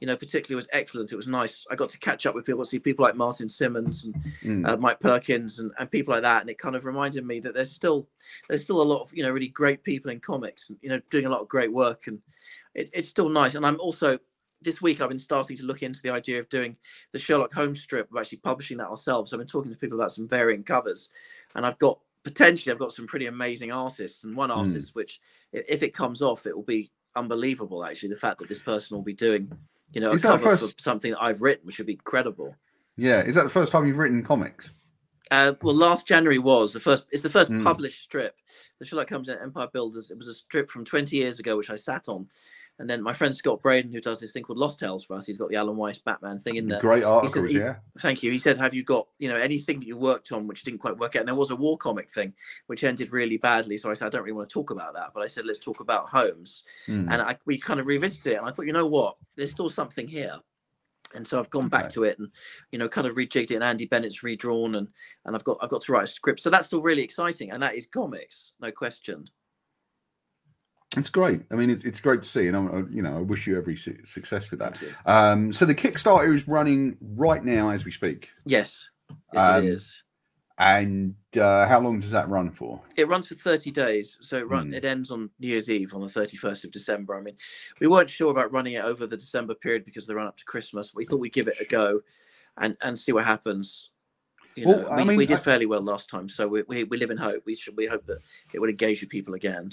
you 0.00 0.06
know, 0.06 0.16
particularly 0.16 0.56
was 0.56 0.68
excellent. 0.72 1.12
It 1.12 1.16
was 1.16 1.26
nice. 1.26 1.66
I 1.70 1.76
got 1.76 1.88
to 1.90 1.98
catch 1.98 2.26
up 2.26 2.34
with 2.34 2.44
people, 2.44 2.64
see 2.64 2.78
people 2.78 3.04
like 3.04 3.16
Martin 3.16 3.48
Simmonds 3.48 4.04
and 4.04 4.14
mm. 4.42 4.68
uh, 4.68 4.76
Mike 4.76 5.00
Perkins 5.00 5.58
and, 5.60 5.72
and 5.78 5.90
people 5.90 6.12
like 6.12 6.22
that, 6.24 6.42
and 6.42 6.50
it 6.50 6.58
kind 6.58 6.76
of 6.76 6.84
reminded 6.84 7.24
me 7.24 7.40
that 7.40 7.54
there's 7.54 7.72
still 7.72 8.08
there's 8.48 8.64
still 8.64 8.82
a 8.82 8.84
lot 8.84 9.02
of 9.02 9.14
you 9.14 9.22
know 9.22 9.30
really 9.30 9.48
great 9.48 9.82
people 9.82 10.10
in 10.10 10.20
comics, 10.20 10.68
and, 10.70 10.78
you 10.82 10.90
know, 10.90 11.00
doing 11.10 11.24
a 11.26 11.30
lot 11.30 11.40
of 11.40 11.48
great 11.48 11.72
work, 11.72 12.06
and 12.06 12.18
it, 12.74 12.90
it's 12.92 13.08
still 13.08 13.28
nice. 13.28 13.54
And 13.54 13.64
I'm 13.64 13.80
also 13.80 14.18
this 14.60 14.82
week 14.82 15.00
I've 15.00 15.08
been 15.08 15.18
starting 15.18 15.56
to 15.56 15.64
look 15.64 15.82
into 15.82 16.02
the 16.02 16.10
idea 16.10 16.38
of 16.38 16.48
doing 16.48 16.76
the 17.12 17.18
Sherlock 17.18 17.52
Holmes 17.52 17.80
strip, 17.80 18.10
of 18.10 18.16
actually 18.16 18.38
publishing 18.38 18.76
that 18.78 18.88
ourselves. 18.88 19.32
I've 19.32 19.38
been 19.38 19.46
talking 19.46 19.72
to 19.72 19.78
people 19.78 19.98
about 19.98 20.12
some 20.12 20.28
varying 20.28 20.64
covers, 20.64 21.10
and 21.54 21.64
I've 21.64 21.78
got 21.78 21.98
potentially 22.24 22.72
I've 22.72 22.78
got 22.78 22.92
some 22.92 23.06
pretty 23.06 23.26
amazing 23.26 23.72
artists, 23.72 24.24
and 24.24 24.36
one 24.36 24.50
hmm. 24.50 24.58
artist 24.58 24.92
mm. 24.92 24.94
which, 24.94 25.20
if 25.52 25.82
it 25.82 25.94
comes 25.94 26.22
off, 26.22 26.46
it 26.46 26.56
will 26.56 26.62
be 26.62 26.90
unbelievable. 27.16 27.84
Actually, 27.84 28.10
the 28.10 28.16
fact 28.16 28.38
that 28.38 28.48
this 28.48 28.58
person 28.58 28.96
will 28.96 29.04
be 29.04 29.14
doing, 29.14 29.50
you 29.92 30.00
know, 30.00 30.12
is 30.12 30.24
a 30.24 30.28
cover 30.28 30.56
first... 30.56 30.78
for 30.78 30.82
something 30.82 31.12
that 31.12 31.22
I've 31.22 31.42
written, 31.42 31.66
which 31.66 31.78
would 31.78 31.86
be 31.86 31.94
incredible. 31.94 32.56
Yeah, 32.96 33.22
is 33.22 33.34
that 33.34 33.44
the 33.44 33.50
first 33.50 33.72
time 33.72 33.86
you've 33.86 33.98
written 33.98 34.22
comics? 34.22 34.70
Uh, 35.30 35.54
well, 35.62 35.74
last 35.74 36.06
January 36.06 36.38
was 36.38 36.72
the 36.72 36.80
first. 36.80 37.06
It's 37.10 37.22
the 37.22 37.30
first 37.30 37.50
mm. 37.50 37.64
published 37.64 38.02
strip. 38.02 38.36
The 38.78 38.84
Sherlock 38.84 39.08
Holmes 39.08 39.28
and 39.28 39.40
Empire 39.40 39.68
Builders. 39.72 40.10
It 40.10 40.18
was 40.18 40.28
a 40.28 40.34
strip 40.34 40.70
from 40.70 40.84
20 40.84 41.16
years 41.16 41.38
ago, 41.38 41.56
which 41.56 41.70
I 41.70 41.74
sat 41.74 42.08
on, 42.08 42.26
and 42.78 42.88
then 42.88 43.02
my 43.02 43.12
friend 43.12 43.34
Scott 43.34 43.62
Braden, 43.62 43.92
who 43.92 44.00
does 44.00 44.18
this 44.18 44.32
thing 44.32 44.42
called 44.42 44.58
Lost 44.58 44.78
Tales 44.78 45.04
for 45.04 45.14
us, 45.16 45.26
he's 45.26 45.38
got 45.38 45.50
the 45.50 45.56
Alan 45.56 45.76
Weiss 45.76 45.98
Batman 45.98 46.38
thing 46.38 46.56
in 46.56 46.66
there. 46.68 46.80
Great 46.80 47.04
articles, 47.04 47.50
he, 47.50 47.58
yeah. 47.58 47.76
Thank 47.98 48.22
you. 48.22 48.30
He 48.30 48.38
said, 48.38 48.58
"Have 48.58 48.74
you 48.74 48.82
got 48.82 49.06
you 49.18 49.28
know 49.28 49.36
anything 49.36 49.78
that 49.80 49.86
you 49.86 49.96
worked 49.96 50.32
on 50.32 50.46
which 50.46 50.64
didn't 50.64 50.80
quite 50.80 50.98
work 50.98 51.14
out?" 51.14 51.20
And 51.20 51.28
there 51.28 51.34
was 51.34 51.50
a 51.50 51.56
war 51.56 51.76
comic 51.76 52.10
thing 52.10 52.32
which 52.66 52.82
ended 52.84 53.12
really 53.12 53.36
badly. 53.36 53.76
So 53.76 53.90
I 53.90 53.94
said, 53.94 54.06
"I 54.06 54.10
don't 54.10 54.22
really 54.22 54.32
want 54.32 54.48
to 54.48 54.52
talk 54.52 54.70
about 54.70 54.94
that," 54.94 55.10
but 55.14 55.22
I 55.22 55.26
said, 55.26 55.44
"Let's 55.44 55.58
talk 55.58 55.80
about 55.80 56.08
Holmes." 56.08 56.64
Mm. 56.88 57.12
And 57.12 57.22
I, 57.22 57.36
we 57.46 57.58
kind 57.58 57.78
of 57.78 57.86
revisited 57.86 58.32
it, 58.32 58.36
and 58.36 58.48
I 58.48 58.50
thought, 58.50 58.66
you 58.66 58.72
know 58.72 58.86
what, 58.86 59.16
there's 59.36 59.50
still 59.50 59.68
something 59.68 60.08
here. 60.08 60.36
And 61.14 61.26
so 61.26 61.38
I've 61.38 61.50
gone 61.50 61.68
back 61.68 61.90
to 61.90 62.04
it 62.04 62.18
and, 62.18 62.28
you 62.70 62.78
know, 62.78 62.88
kind 62.88 63.06
of 63.06 63.16
rejigged 63.16 63.50
it. 63.50 63.56
And 63.56 63.64
Andy 63.64 63.86
Bennett's 63.86 64.22
redrawn, 64.22 64.76
and 64.76 64.88
and 65.26 65.36
I've 65.36 65.44
got 65.44 65.58
I've 65.60 65.70
got 65.70 65.82
to 65.82 65.92
write 65.92 66.04
a 66.04 66.06
script. 66.06 66.40
So 66.40 66.50
that's 66.50 66.66
still 66.66 66.82
really 66.82 67.02
exciting, 67.02 67.50
and 67.50 67.62
that 67.62 67.74
is 67.74 67.86
comics, 67.86 68.52
no 68.60 68.70
question. 68.72 69.28
It's 70.96 71.10
great. 71.10 71.42
I 71.50 71.54
mean, 71.54 71.70
it's, 71.70 71.84
it's 71.84 72.00
great 72.00 72.22
to 72.22 72.28
see, 72.28 72.48
and 72.48 72.56
I'm, 72.56 72.90
you 72.92 73.02
know, 73.02 73.16
I 73.16 73.20
wish 73.20 73.46
you 73.46 73.56
every 73.56 73.76
su- 73.76 73.98
success 74.04 74.50
with 74.50 74.60
that. 74.60 74.82
Um, 75.06 75.52
so 75.52 75.64
the 75.64 75.74
Kickstarter 75.74 76.34
is 76.34 76.46
running 76.46 76.98
right 77.00 77.42
now 77.42 77.70
as 77.70 77.84
we 77.84 77.90
speak. 77.90 78.28
Yes, 78.44 78.88
yes 79.32 79.42
um, 79.42 79.64
it 79.64 79.68
is. 79.68 80.02
And 80.58 81.14
uh, 81.36 81.66
how 81.66 81.80
long 81.80 81.98
does 82.00 82.10
that 82.10 82.28
run 82.28 82.50
for? 82.50 82.80
It 82.96 83.08
runs 83.08 83.26
for 83.26 83.34
30 83.34 83.70
days. 83.70 84.18
So 84.20 84.38
it, 84.38 84.48
run, 84.48 84.70
mm. 84.70 84.74
it 84.74 84.84
ends 84.84 85.10
on 85.10 85.30
New 85.40 85.48
Year's 85.48 85.70
Eve 85.70 85.94
on 85.94 86.02
the 86.02 86.06
31st 86.06 86.64
of 86.64 86.72
December. 86.72 87.16
I 87.16 87.22
mean, 87.22 87.36
we 87.80 87.86
weren't 87.86 88.10
sure 88.10 88.30
about 88.30 88.52
running 88.52 88.74
it 88.74 88.84
over 88.84 89.06
the 89.06 89.16
December 89.16 89.54
period 89.54 89.84
because 89.84 90.04
of 90.04 90.08
the 90.08 90.14
run 90.14 90.26
up 90.26 90.36
to 90.36 90.44
Christmas. 90.44 90.94
We 90.94 91.04
thought 91.04 91.20
we'd 91.20 91.32
give 91.32 91.48
it 91.48 91.60
a 91.60 91.64
go 91.64 92.02
and, 92.58 92.76
and 92.82 92.98
see 92.98 93.12
what 93.12 93.24
happens. 93.24 93.90
You 94.54 94.68
well, 94.68 94.78
know, 94.82 94.84
we, 94.84 95.02
I 95.02 95.04
mean, 95.04 95.16
we 95.16 95.26
did 95.26 95.40
fairly 95.40 95.64
well 95.64 95.80
last 95.80 96.10
time, 96.10 96.28
so 96.28 96.46
we, 96.46 96.62
we, 96.68 96.84
we 96.84 96.98
live 96.98 97.10
in 97.10 97.16
hope. 97.16 97.42
We 97.46 97.56
should 97.56 97.74
we 97.74 97.86
hope 97.86 98.04
that 98.06 98.18
it 98.52 98.60
would 98.60 98.68
engage 98.68 99.00
with 99.00 99.08
people 99.08 99.32
again. 99.32 99.72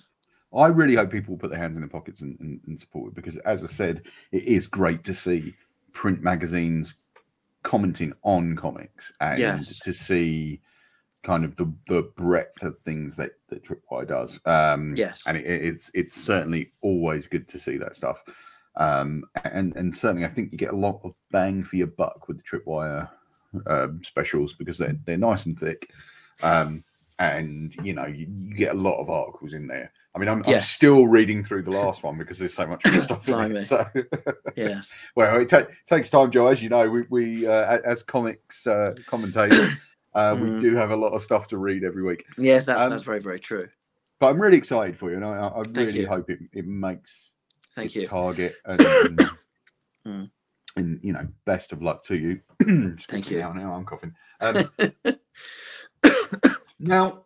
I 0.54 0.68
really 0.68 0.96
hope 0.96 1.12
people 1.12 1.38
put 1.38 1.52
their 1.52 1.60
hands 1.60 1.76
in 1.76 1.82
their 1.82 1.90
pockets 1.90 2.22
and, 2.22 2.40
and, 2.40 2.60
and 2.66 2.80
support 2.80 3.12
it 3.12 3.16
because, 3.16 3.38
as 3.40 3.64
I 3.64 3.68
said, 3.68 4.04
it 4.32 4.44
is 4.44 4.68
great 4.68 5.04
to 5.06 5.14
see 5.14 5.54
print 5.94 6.22
magazines 6.22 6.94
commenting 7.64 8.14
on 8.24 8.56
comics 8.56 9.12
and 9.20 9.40
yes. 9.40 9.80
to 9.80 9.94
see 9.94 10.62
kind 11.24 11.44
of 11.44 11.56
the, 11.58 11.72
the 11.88 12.04
breadth 12.16 12.64
of 12.64 12.78
things 12.80 13.16
that 13.18 13.32
that 13.50 13.64
Tripwire 13.64 14.08
does. 14.08 14.40
Um, 14.46 14.96
yes, 14.96 15.24
and 15.28 15.38
it, 15.38 15.46
it's 15.46 15.92
it's 15.94 16.14
certainly 16.14 16.72
always 16.82 17.28
good 17.28 17.48
to 17.50 17.60
see 17.60 17.78
that 17.78 17.96
stuff. 17.96 18.24
Um, 18.76 19.26
and 19.44 19.76
and 19.76 19.94
certainly, 19.94 20.26
I 20.26 20.30
think 20.30 20.52
you 20.52 20.58
get 20.58 20.74
a 20.74 20.78
lot 20.78 21.02
of 21.04 21.14
bang 21.32 21.64
for 21.64 21.76
your 21.76 21.88
buck 21.88 22.28
with 22.28 22.38
the 22.38 22.44
Tripwire 22.44 23.10
uh, 23.68 23.88
specials 24.02 24.54
because 24.54 24.78
they're 24.78 24.98
they're 25.06 25.18
nice 25.18 25.46
and 25.46 25.60
thick. 25.60 25.92
Um, 26.42 26.84
and 27.20 27.76
you 27.84 27.94
know 27.94 28.06
you, 28.06 28.28
you, 28.46 28.56
get 28.56 28.74
a 28.74 28.78
lot 28.78 29.00
of 29.00 29.10
articles 29.10 29.54
in 29.54 29.68
there. 29.68 29.92
I 30.20 30.26
mean, 30.26 30.30
I'm. 30.30 30.44
I'm 30.46 30.60
still 30.60 31.08
reading 31.08 31.46
through 31.46 31.62
the 31.62 31.72
last 31.72 32.04
one 32.04 32.18
because 32.18 32.40
there's 32.40 32.54
so 32.54 32.68
much 32.68 32.86
stuff 33.02 33.30
in 33.30 33.56
it. 33.56 33.64
So 33.64 33.86
yes, 34.58 34.94
well, 35.16 35.40
it 35.40 35.48
ta- 35.48 35.68
takes 35.86 36.10
time, 36.10 36.30
Joe. 36.30 36.48
As 36.48 36.62
you 36.62 36.68
know, 36.68 36.90
we, 36.90 37.04
we 37.10 37.48
uh, 37.48 37.78
as 37.86 38.04
comics 38.04 38.68
uh, 38.68 38.96
commentators, 39.06 39.70
uh, 40.14 40.34
mm. 40.34 40.56
we 40.56 40.60
do 40.60 40.76
have 40.76 40.92
a 40.92 40.96
lot 40.96 41.14
of 41.14 41.22
stuff 41.22 41.48
to 41.48 41.58
read 41.58 41.86
every 41.86 42.04
week. 42.04 42.26
Yes, 42.38 42.66
that's 42.66 42.82
um, 42.82 42.90
that's 42.90 43.04
very 43.04 43.22
very 43.22 43.40
true. 43.40 43.70
But 44.20 44.28
I'm 44.28 44.42
really 44.42 44.58
excited 44.58 44.98
for 44.98 45.10
you, 45.10 45.16
and 45.16 45.24
I, 45.24 45.48
I 45.48 45.62
really 45.70 46.02
you. 46.02 46.08
hope 46.08 46.30
it, 46.30 46.40
it 46.52 46.68
makes 46.68 47.36
Thank 47.76 47.86
its 47.86 47.96
you. 47.96 48.08
target. 48.08 48.56
And, 48.66 48.82
and, 48.82 49.30
mm. 50.06 50.32
and, 50.76 51.00
you 51.02 51.14
know, 51.14 51.26
best 51.46 51.72
of 51.72 51.82
luck 51.82 52.04
to 52.06 52.18
you. 52.18 52.42
Thank 53.08 53.32
you. 53.32 53.40
Now, 53.40 53.54
now 53.54 53.74
I'm 53.74 53.86
coughing. 53.86 54.14
Um, 54.42 54.70
now, 56.80 57.26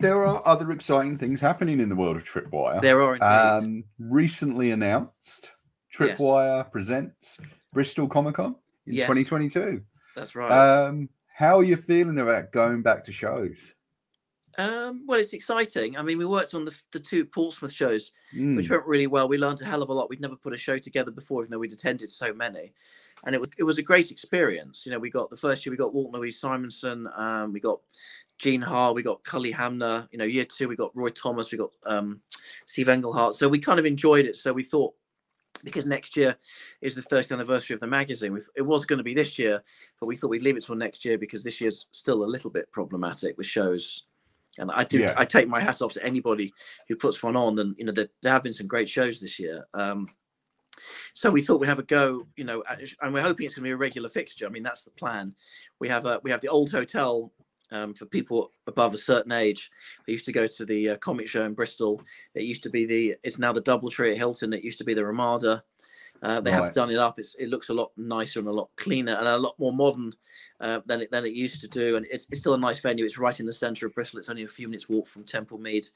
there 0.00 0.26
are 0.26 0.40
other 0.46 0.70
exciting 0.70 1.18
things 1.18 1.40
happening 1.40 1.80
in 1.80 1.88
the 1.88 1.96
world 1.96 2.16
of 2.16 2.24
Tripwire. 2.24 2.80
There 2.80 3.02
are 3.02 3.14
indeed. 3.14 3.26
Um, 3.26 3.84
recently 3.98 4.70
announced, 4.70 5.52
Tripwire 5.94 6.58
yes. 6.58 6.66
presents 6.72 7.40
Bristol 7.72 8.08
Comic 8.08 8.36
Con 8.36 8.56
in 8.86 8.94
yes. 8.94 9.06
2022. 9.06 9.82
That's 10.16 10.34
right. 10.34 10.50
Um, 10.50 11.08
how 11.34 11.58
are 11.58 11.64
you 11.64 11.76
feeling 11.76 12.18
about 12.18 12.52
going 12.52 12.82
back 12.82 13.04
to 13.04 13.12
shows? 13.12 13.74
Um, 14.56 15.04
well, 15.06 15.18
it's 15.18 15.32
exciting. 15.32 15.96
I 15.96 16.02
mean, 16.02 16.18
we 16.18 16.24
worked 16.24 16.54
on 16.54 16.64
the, 16.64 16.80
the 16.92 17.00
two 17.00 17.24
Portsmouth 17.24 17.72
shows, 17.72 18.12
mm. 18.36 18.56
which 18.56 18.70
went 18.70 18.84
really 18.86 19.06
well. 19.06 19.28
We 19.28 19.38
learned 19.38 19.60
a 19.60 19.64
hell 19.64 19.82
of 19.82 19.88
a 19.88 19.92
lot. 19.92 20.08
We'd 20.08 20.20
never 20.20 20.36
put 20.36 20.52
a 20.52 20.56
show 20.56 20.78
together 20.78 21.10
before, 21.10 21.42
even 21.42 21.50
though 21.50 21.58
we'd 21.58 21.72
attended 21.72 22.10
so 22.10 22.32
many, 22.32 22.72
and 23.24 23.34
it 23.34 23.40
was 23.40 23.50
it 23.58 23.64
was 23.64 23.78
a 23.78 23.82
great 23.82 24.10
experience. 24.10 24.86
You 24.86 24.92
know, 24.92 24.98
we 24.98 25.10
got 25.10 25.30
the 25.30 25.36
first 25.36 25.64
year 25.64 25.72
we 25.72 25.76
got 25.76 25.94
Walt 25.94 26.12
Louise 26.12 26.38
Simonson, 26.38 27.08
um, 27.16 27.52
we 27.52 27.60
got 27.60 27.80
Gene 28.44 28.60
Ha, 28.60 28.92
we 28.92 29.02
got 29.02 29.24
Cully 29.24 29.50
Hamner. 29.50 30.06
You 30.12 30.18
know, 30.18 30.24
year 30.24 30.44
two 30.44 30.68
we 30.68 30.76
got 30.76 30.94
Roy 30.94 31.08
Thomas, 31.08 31.50
we 31.50 31.56
got 31.56 31.70
um, 31.86 32.20
Steve 32.66 32.90
Englehart. 32.90 33.34
So 33.34 33.48
we 33.48 33.58
kind 33.58 33.78
of 33.78 33.86
enjoyed 33.86 34.26
it. 34.26 34.36
So 34.36 34.52
we 34.52 34.64
thought 34.64 34.92
because 35.62 35.86
next 35.86 36.14
year 36.14 36.36
is 36.82 36.94
the 36.94 37.00
first 37.00 37.32
anniversary 37.32 37.72
of 37.72 37.80
the 37.80 37.86
magazine. 37.86 38.38
It 38.54 38.62
was 38.62 38.84
going 38.84 38.98
to 38.98 39.02
be 39.02 39.14
this 39.14 39.38
year, 39.38 39.62
but 39.98 40.04
we 40.04 40.14
thought 40.14 40.28
we'd 40.28 40.42
leave 40.42 40.58
it 40.58 40.64
till 40.64 40.74
next 40.74 41.06
year 41.06 41.16
because 41.16 41.42
this 41.42 41.58
year's 41.58 41.86
still 41.90 42.22
a 42.22 42.26
little 42.26 42.50
bit 42.50 42.70
problematic 42.70 43.38
with 43.38 43.46
shows 43.46 44.02
and 44.58 44.70
I 44.70 44.84
do, 44.84 45.00
yeah. 45.00 45.14
I 45.16 45.24
take 45.24 45.48
my 45.48 45.60
hat 45.60 45.80
off 45.80 45.94
to 45.94 46.04
anybody 46.04 46.52
who 46.88 46.96
puts 46.96 47.22
one 47.22 47.36
on. 47.36 47.58
And 47.58 47.74
you 47.78 47.86
know, 47.86 47.92
there, 47.92 48.08
there 48.22 48.32
have 48.32 48.42
been 48.42 48.52
some 48.52 48.66
great 48.66 48.90
shows 48.90 49.20
this 49.20 49.40
year. 49.40 49.66
Um, 49.72 50.06
so 51.14 51.30
we 51.30 51.42
thought 51.42 51.60
we'd 51.60 51.68
have 51.68 51.78
a 51.78 51.84
go, 51.84 52.26
you 52.36 52.44
know, 52.44 52.62
and 53.00 53.14
we're 53.14 53.22
hoping 53.22 53.46
it's 53.46 53.54
going 53.54 53.62
to 53.62 53.68
be 53.68 53.72
a 53.72 53.76
regular 53.76 54.08
fixture. 54.08 54.46
I 54.46 54.50
mean, 54.50 54.62
that's 54.62 54.84
the 54.84 54.90
plan. 54.90 55.34
We 55.80 55.88
have 55.88 56.04
a 56.06 56.20
we 56.22 56.30
have 56.30 56.40
the 56.40 56.48
old 56.48 56.70
hotel 56.70 57.32
um, 57.74 57.92
for 57.92 58.06
people 58.06 58.52
above 58.66 58.94
a 58.94 58.98
certain 58.98 59.32
age. 59.32 59.70
They 60.06 60.12
used 60.12 60.24
to 60.26 60.32
go 60.32 60.46
to 60.46 60.64
the 60.64 60.90
uh, 60.90 60.96
comic 60.96 61.28
show 61.28 61.44
in 61.44 61.54
Bristol. 61.54 62.02
It 62.34 62.44
used 62.44 62.62
to 62.62 62.70
be 62.70 62.86
the 62.86 63.16
it's 63.22 63.38
now 63.38 63.52
the 63.52 63.62
DoubleTree 63.62 64.12
at 64.12 64.16
Hilton. 64.16 64.52
It 64.52 64.64
used 64.64 64.78
to 64.78 64.84
be 64.84 64.94
the 64.94 65.04
Ramada. 65.04 65.64
Uh, 66.22 66.40
they 66.40 66.52
right. 66.52 66.62
have 66.62 66.72
done 66.72 66.90
it 66.90 66.98
up. 66.98 67.18
It's, 67.18 67.34
it 67.34 67.50
looks 67.50 67.68
a 67.68 67.74
lot 67.74 67.90
nicer 67.98 68.38
and 68.38 68.48
a 68.48 68.52
lot 68.52 68.70
cleaner 68.76 69.14
and 69.14 69.28
a 69.28 69.36
lot 69.36 69.58
more 69.58 69.74
modern 69.74 70.12
uh, 70.60 70.80
than 70.86 71.02
it 71.02 71.10
than 71.10 71.26
it 71.26 71.34
used 71.34 71.60
to 71.60 71.68
do. 71.68 71.96
And 71.96 72.06
it's, 72.10 72.26
it's 72.30 72.40
still 72.40 72.54
a 72.54 72.58
nice 72.58 72.80
venue. 72.80 73.04
It's 73.04 73.18
right 73.18 73.38
in 73.38 73.44
the 73.44 73.52
centre 73.52 73.86
of 73.86 73.94
Bristol. 73.94 74.20
It's 74.20 74.30
only 74.30 74.44
a 74.44 74.48
few 74.48 74.68
minutes 74.68 74.88
walk 74.88 75.08
from 75.08 75.24
Temple 75.24 75.58
Mead 75.58 75.86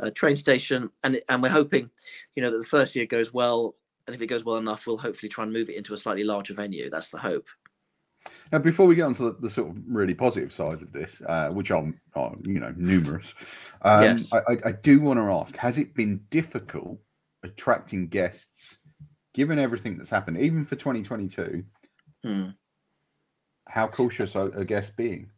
uh, 0.00 0.10
train 0.10 0.36
station. 0.36 0.90
And 1.02 1.20
and 1.28 1.42
we're 1.42 1.50
hoping, 1.50 1.90
you 2.34 2.42
know, 2.42 2.50
that 2.50 2.58
the 2.58 2.64
first 2.64 2.96
year 2.96 3.06
goes 3.06 3.34
well. 3.34 3.74
And 4.06 4.14
if 4.14 4.22
it 4.22 4.26
goes 4.26 4.44
well 4.44 4.56
enough, 4.56 4.86
we'll 4.86 4.98
hopefully 4.98 5.30
try 5.30 5.44
and 5.44 5.52
move 5.52 5.68
it 5.70 5.76
into 5.76 5.94
a 5.94 5.98
slightly 5.98 6.24
larger 6.24 6.54
venue. 6.54 6.88
That's 6.88 7.10
the 7.10 7.18
hope. 7.18 7.46
Now, 8.52 8.58
before 8.58 8.86
we 8.86 8.94
get 8.94 9.02
on 9.02 9.14
to 9.14 9.24
the, 9.24 9.36
the 9.40 9.50
sort 9.50 9.70
of 9.70 9.76
really 9.86 10.14
positive 10.14 10.52
sides 10.52 10.82
of 10.82 10.92
this, 10.92 11.20
uh, 11.26 11.48
which 11.48 11.70
are, 11.70 11.92
are, 12.14 12.34
you 12.42 12.60
know 12.60 12.72
numerous, 12.76 13.34
um, 13.82 14.02
yes. 14.02 14.32
I, 14.32 14.58
I 14.64 14.72
do 14.72 15.00
want 15.00 15.18
to 15.18 15.30
ask: 15.30 15.56
Has 15.56 15.78
it 15.78 15.94
been 15.94 16.20
difficult 16.30 16.98
attracting 17.42 18.08
guests 18.08 18.78
given 19.34 19.58
everything 19.58 19.96
that's 19.96 20.10
happened, 20.10 20.38
even 20.38 20.64
for 20.64 20.76
2022, 20.76 21.64
hmm. 22.22 22.44
how 23.68 23.86
cautious 23.88 24.36
are, 24.36 24.48
guests 24.64 24.92
being? 24.96 25.30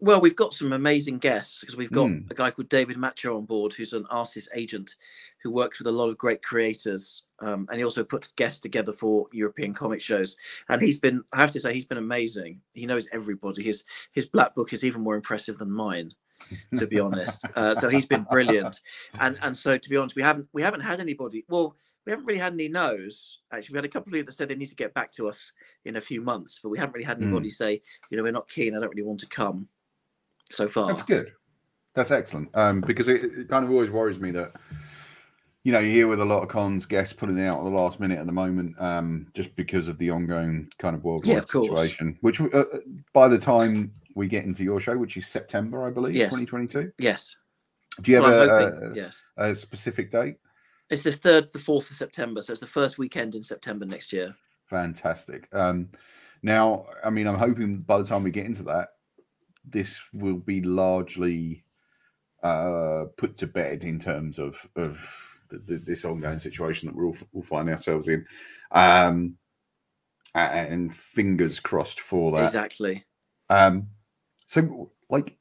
Well, 0.00 0.20
we've 0.20 0.34
got 0.34 0.52
some 0.52 0.72
amazing 0.72 1.18
guests 1.18 1.60
because 1.60 1.76
we've 1.76 1.92
got 1.92 2.08
Mm. 2.08 2.28
a 2.28 2.34
guy 2.34 2.50
called 2.50 2.68
David 2.68 2.96
Matcher 2.96 3.36
on 3.36 3.44
board, 3.44 3.72
who's 3.72 3.92
an 3.92 4.04
artist 4.10 4.48
agent 4.52 4.96
who 5.44 5.52
works 5.52 5.78
with 5.78 5.86
a 5.86 5.92
lot 5.92 6.08
of 6.08 6.18
great 6.18 6.42
creators, 6.42 7.22
um, 7.42 7.66
and 7.70 7.78
he 7.78 7.84
also 7.84 8.04
puts 8.04 8.28
guests 8.28 8.60
together 8.60 8.92
for 8.92 9.26
European 9.32 9.74
comic 9.74 10.00
shows. 10.00 10.36
And 10.68 10.80
he's 10.80 10.98
been, 11.00 11.22
I 11.32 11.40
have 11.40 11.50
to 11.50 11.60
say, 11.60 11.74
he's 11.74 11.84
been 11.84 11.98
amazing. 11.98 12.60
He 12.72 12.86
knows 12.86 13.08
everybody. 13.12 13.62
His 13.62 13.84
his 14.12 14.26
black 14.26 14.54
book 14.54 14.72
is 14.72 14.84
even 14.84 15.02
more 15.02 15.16
impressive 15.16 15.58
than 15.58 15.70
mine, 15.70 16.12
to 16.76 16.86
be 16.86 17.00
honest. 17.00 17.44
Uh, 17.56 17.74
so 17.74 17.88
he's 17.88 18.06
been 18.06 18.24
brilliant. 18.30 18.80
And 19.18 19.38
and 19.42 19.56
so 19.56 19.76
to 19.76 19.90
be 19.90 19.96
honest, 19.96 20.16
we 20.16 20.22
haven't 20.22 20.48
we 20.52 20.62
haven't 20.62 20.80
had 20.80 21.00
anybody. 21.00 21.44
Well, 21.48 21.76
we 22.06 22.10
haven't 22.10 22.26
really 22.26 22.40
had 22.40 22.52
any 22.54 22.68
no's. 22.68 23.40
Actually, 23.52 23.74
we 23.74 23.78
had 23.78 23.84
a 23.84 23.88
couple 23.88 24.10
of 24.10 24.14
people 24.14 24.26
that 24.26 24.36
said 24.36 24.48
they 24.48 24.56
need 24.56 24.68
to 24.68 24.74
get 24.74 24.94
back 24.94 25.10
to 25.12 25.28
us 25.28 25.52
in 25.84 25.96
a 25.96 26.00
few 26.00 26.20
months, 26.20 26.60
but 26.62 26.70
we 26.70 26.78
haven't 26.78 26.94
really 26.94 27.04
had 27.04 27.18
Mm. 27.18 27.24
anybody 27.24 27.50
say, 27.50 27.82
you 28.10 28.16
know, 28.16 28.22
we're 28.22 28.32
not 28.32 28.48
keen. 28.48 28.74
I 28.74 28.80
don't 28.80 28.88
really 28.90 29.02
want 29.02 29.20
to 29.20 29.26
come. 29.26 29.68
So 30.50 30.68
far, 30.68 30.88
That's 30.88 31.02
good. 31.02 31.32
That's 31.94 32.10
excellent. 32.10 32.48
Um, 32.54 32.80
because 32.80 33.08
it, 33.08 33.22
it 33.24 33.48
kind 33.48 33.64
of 33.64 33.70
always 33.70 33.90
worries 33.90 34.18
me 34.18 34.30
that, 34.32 34.52
you 35.64 35.70
know, 35.72 35.78
you 35.78 35.90
hear 35.90 36.08
with 36.08 36.20
a 36.20 36.24
lot 36.24 36.42
of 36.42 36.48
cons 36.48 36.86
guests 36.86 37.12
putting 37.12 37.38
it 37.38 37.46
out 37.46 37.58
at 37.58 37.64
the 37.64 37.70
last 37.70 38.00
minute 38.00 38.18
at 38.18 38.26
the 38.26 38.32
moment, 38.32 38.74
um, 38.80 39.26
just 39.34 39.54
because 39.54 39.86
of 39.88 39.96
the 39.98 40.10
ongoing 40.10 40.68
kind 40.78 40.96
of 40.96 41.04
worldwide 41.04 41.28
Yeah, 41.32 41.38
of 41.38 41.46
situation. 41.48 42.18
Which, 42.20 42.40
uh, 42.40 42.46
uh, 42.48 42.64
by 43.12 43.28
the 43.28 43.38
time 43.38 43.92
we 44.16 44.26
get 44.26 44.44
into 44.44 44.64
your 44.64 44.80
show, 44.80 44.96
which 44.96 45.16
is 45.16 45.26
September, 45.26 45.86
I 45.86 45.90
believe, 45.90 46.16
Yes. 46.16 46.30
2022. 46.30 46.92
yes. 46.98 47.36
Do 48.00 48.10
you 48.10 48.16
have 48.16 48.24
Well, 48.24 48.42
I'm 48.42 48.48
a, 48.48 48.70
hoping, 48.70 48.92
a, 48.92 48.94
yes. 48.96 49.24
a 49.36 49.54
specific 49.54 50.10
date? 50.10 50.36
It's 50.90 51.02
the 51.02 51.12
third, 51.12 51.52
the 51.52 51.58
fourth 51.58 51.90
of 51.90 51.96
September, 51.96 52.42
so 52.42 52.52
it's 52.52 52.60
the 52.60 52.66
first 52.66 52.98
weekend 52.98 53.34
in 53.34 53.42
September 53.42 53.84
next 53.86 54.12
year. 54.12 54.34
Fantastic. 54.66 55.46
Um, 55.52 55.90
now, 56.42 56.86
I 57.04 57.10
mean, 57.10 57.26
I'm 57.26 57.38
hoping 57.38 57.76
by 57.76 57.98
the 57.98 58.04
time 58.04 58.22
we 58.22 58.30
get 58.30 58.46
into 58.46 58.62
that, 58.64 58.88
this 59.64 60.00
will 60.12 60.38
be 60.38 60.60
largely 60.62 61.64
uh, 62.42 63.04
put 63.16 63.36
to 63.38 63.46
bed 63.46 63.84
in 63.84 63.98
terms 63.98 64.38
of 64.38 64.56
of 64.74 64.98
the, 65.52 65.58
the, 65.58 65.78
this 65.78 66.04
ongoing 66.04 66.38
situation 66.38 66.88
that 66.88 66.96
we're 66.96 67.06
all, 67.06 67.16
all 67.32 67.42
find 67.42 67.68
ourselves 67.68 68.08
in. 68.08 68.26
Um, 68.72 69.36
and 70.34 70.94
fingers 70.94 71.60
crossed 71.60 72.00
for 72.00 72.32
that. 72.32 72.44
Exactly. 72.44 73.04
Um, 73.50 73.88
so, 74.46 74.90
like, 75.10 75.36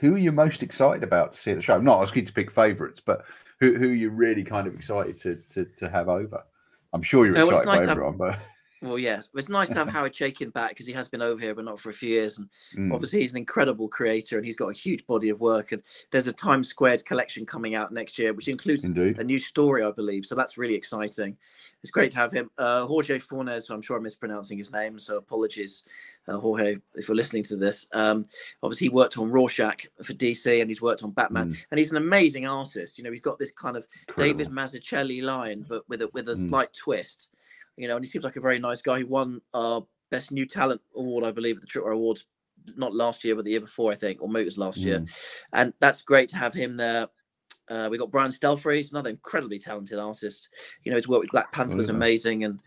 who 0.00 0.14
are 0.14 0.18
you 0.18 0.32
most 0.32 0.62
excited 0.62 1.02
about 1.02 1.32
to 1.32 1.38
see 1.38 1.50
at 1.52 1.56
the 1.56 1.62
show? 1.62 1.76
I'm 1.76 1.84
not 1.84 2.02
asking 2.02 2.22
you 2.22 2.26
to 2.26 2.32
pick 2.32 2.50
favourites, 2.50 3.00
but 3.00 3.24
who, 3.60 3.74
who 3.74 3.90
are 3.90 3.94
you 3.94 4.10
really 4.10 4.44
kind 4.44 4.66
of 4.66 4.74
excited 4.74 5.18
to 5.20 5.36
to, 5.50 5.64
to 5.78 5.88
have 5.88 6.08
over? 6.08 6.44
I'm 6.92 7.02
sure 7.02 7.26
you're 7.26 7.36
excited 7.36 7.66
nice 7.66 7.80
have- 7.80 7.90
everyone, 7.90 8.16
but 8.16 8.38
Well, 8.84 8.98
yes, 8.98 9.30
it's 9.34 9.48
nice 9.48 9.68
to 9.68 9.74
have 9.74 9.88
Howard 9.96 10.12
Chaykin 10.12 10.52
back 10.52 10.70
because 10.70 10.86
he 10.86 10.92
has 10.92 11.08
been 11.08 11.22
over 11.22 11.40
here, 11.40 11.54
but 11.54 11.64
not 11.64 11.80
for 11.80 11.90
a 11.90 11.92
few 11.92 12.08
years. 12.10 12.38
And 12.38 12.48
Mm, 12.76 12.92
obviously, 12.92 13.20
he's 13.20 13.30
an 13.32 13.38
incredible 13.38 13.88
creator, 13.88 14.36
and 14.36 14.44
he's 14.44 14.56
got 14.56 14.68
a 14.68 14.72
huge 14.72 15.06
body 15.06 15.28
of 15.28 15.40
work. 15.40 15.72
And 15.72 15.82
there's 16.10 16.26
a 16.26 16.32
Times 16.32 16.68
Squared 16.68 17.04
collection 17.04 17.46
coming 17.46 17.74
out 17.74 17.92
next 17.92 18.18
year, 18.18 18.32
which 18.32 18.48
includes 18.48 18.84
indeed. 18.84 19.18
a 19.18 19.24
new 19.24 19.38
story, 19.38 19.82
I 19.82 19.90
believe. 19.90 20.24
So 20.26 20.34
that's 20.34 20.58
really 20.58 20.74
exciting. 20.74 21.36
It's 21.82 21.90
great 21.90 22.10
to 22.12 22.18
have 22.18 22.32
him. 22.32 22.50
Uh, 22.58 22.86
Jorge 22.86 23.18
Fornes, 23.18 23.68
I'm 23.70 23.82
sure 23.82 23.96
I'm 23.96 24.02
mispronouncing 24.02 24.58
his 24.58 24.72
name, 24.72 24.98
so 24.98 25.16
apologies, 25.18 25.84
uh, 26.28 26.38
Jorge, 26.38 26.76
if 26.94 27.08
you're 27.08 27.16
listening 27.16 27.42
to 27.44 27.56
this. 27.56 27.86
Um, 27.92 28.26
obviously, 28.62 28.86
he 28.86 28.90
worked 28.90 29.18
on 29.18 29.30
Rorschach 29.30 29.86
for 30.02 30.14
DC, 30.14 30.60
and 30.60 30.68
he's 30.70 30.82
worked 30.82 31.02
on 31.02 31.10
Batman, 31.10 31.50
Mm, 31.52 31.64
and 31.70 31.78
he's 31.78 31.90
an 31.90 31.96
amazing 31.98 32.46
artist. 32.46 32.98
You 32.98 33.04
know, 33.04 33.10
he's 33.10 33.20
got 33.20 33.38
this 33.38 33.50
kind 33.52 33.76
of 33.76 33.86
David 34.16 34.48
incredible. 34.48 34.54
Mazzucchelli 34.78 35.22
line, 35.22 35.64
but 35.68 35.88
with 35.88 36.02
a 36.02 36.08
with 36.12 36.28
a 36.28 36.34
Mm. 36.34 36.48
slight 36.48 36.72
twist. 36.72 37.28
You 37.76 37.88
know, 37.88 37.96
and 37.96 38.04
he 38.04 38.10
seems 38.10 38.24
like 38.24 38.36
a 38.36 38.40
very 38.40 38.58
nice 38.58 38.82
guy. 38.82 38.98
He 38.98 39.04
won 39.04 39.40
uh 39.52 39.80
best 40.10 40.30
new 40.32 40.46
talent 40.46 40.80
award, 40.94 41.24
I 41.24 41.32
believe, 41.32 41.56
at 41.56 41.62
the 41.62 41.66
Tripwire 41.66 41.94
Awards, 41.94 42.24
not 42.76 42.94
last 42.94 43.24
year, 43.24 43.34
but 43.34 43.44
the 43.44 43.50
year 43.52 43.60
before, 43.60 43.90
I 43.90 43.96
think, 43.96 44.22
or 44.22 44.28
maybe 44.28 44.42
it 44.42 44.46
was 44.46 44.58
last 44.58 44.78
year. 44.78 45.00
Mm, 45.00 45.10
And 45.54 45.72
that's 45.80 46.02
great 46.02 46.28
to 46.30 46.36
have 46.36 46.54
him 46.54 46.76
there. 46.76 47.08
Uh, 47.68 47.88
we 47.90 47.96
got 47.96 48.10
Brian 48.10 48.30
Stelfreeze, 48.30 48.90
another 48.92 49.08
incredibly 49.10 49.58
talented 49.58 49.98
artist. 49.98 50.50
You 50.84 50.90
know, 50.90 50.96
his 50.96 51.08
work 51.08 51.22
with 51.22 51.30
Black 51.30 51.50
Panther 51.50 51.76
was 51.78 51.88
amazing, 51.96 52.44
and 52.44 52.60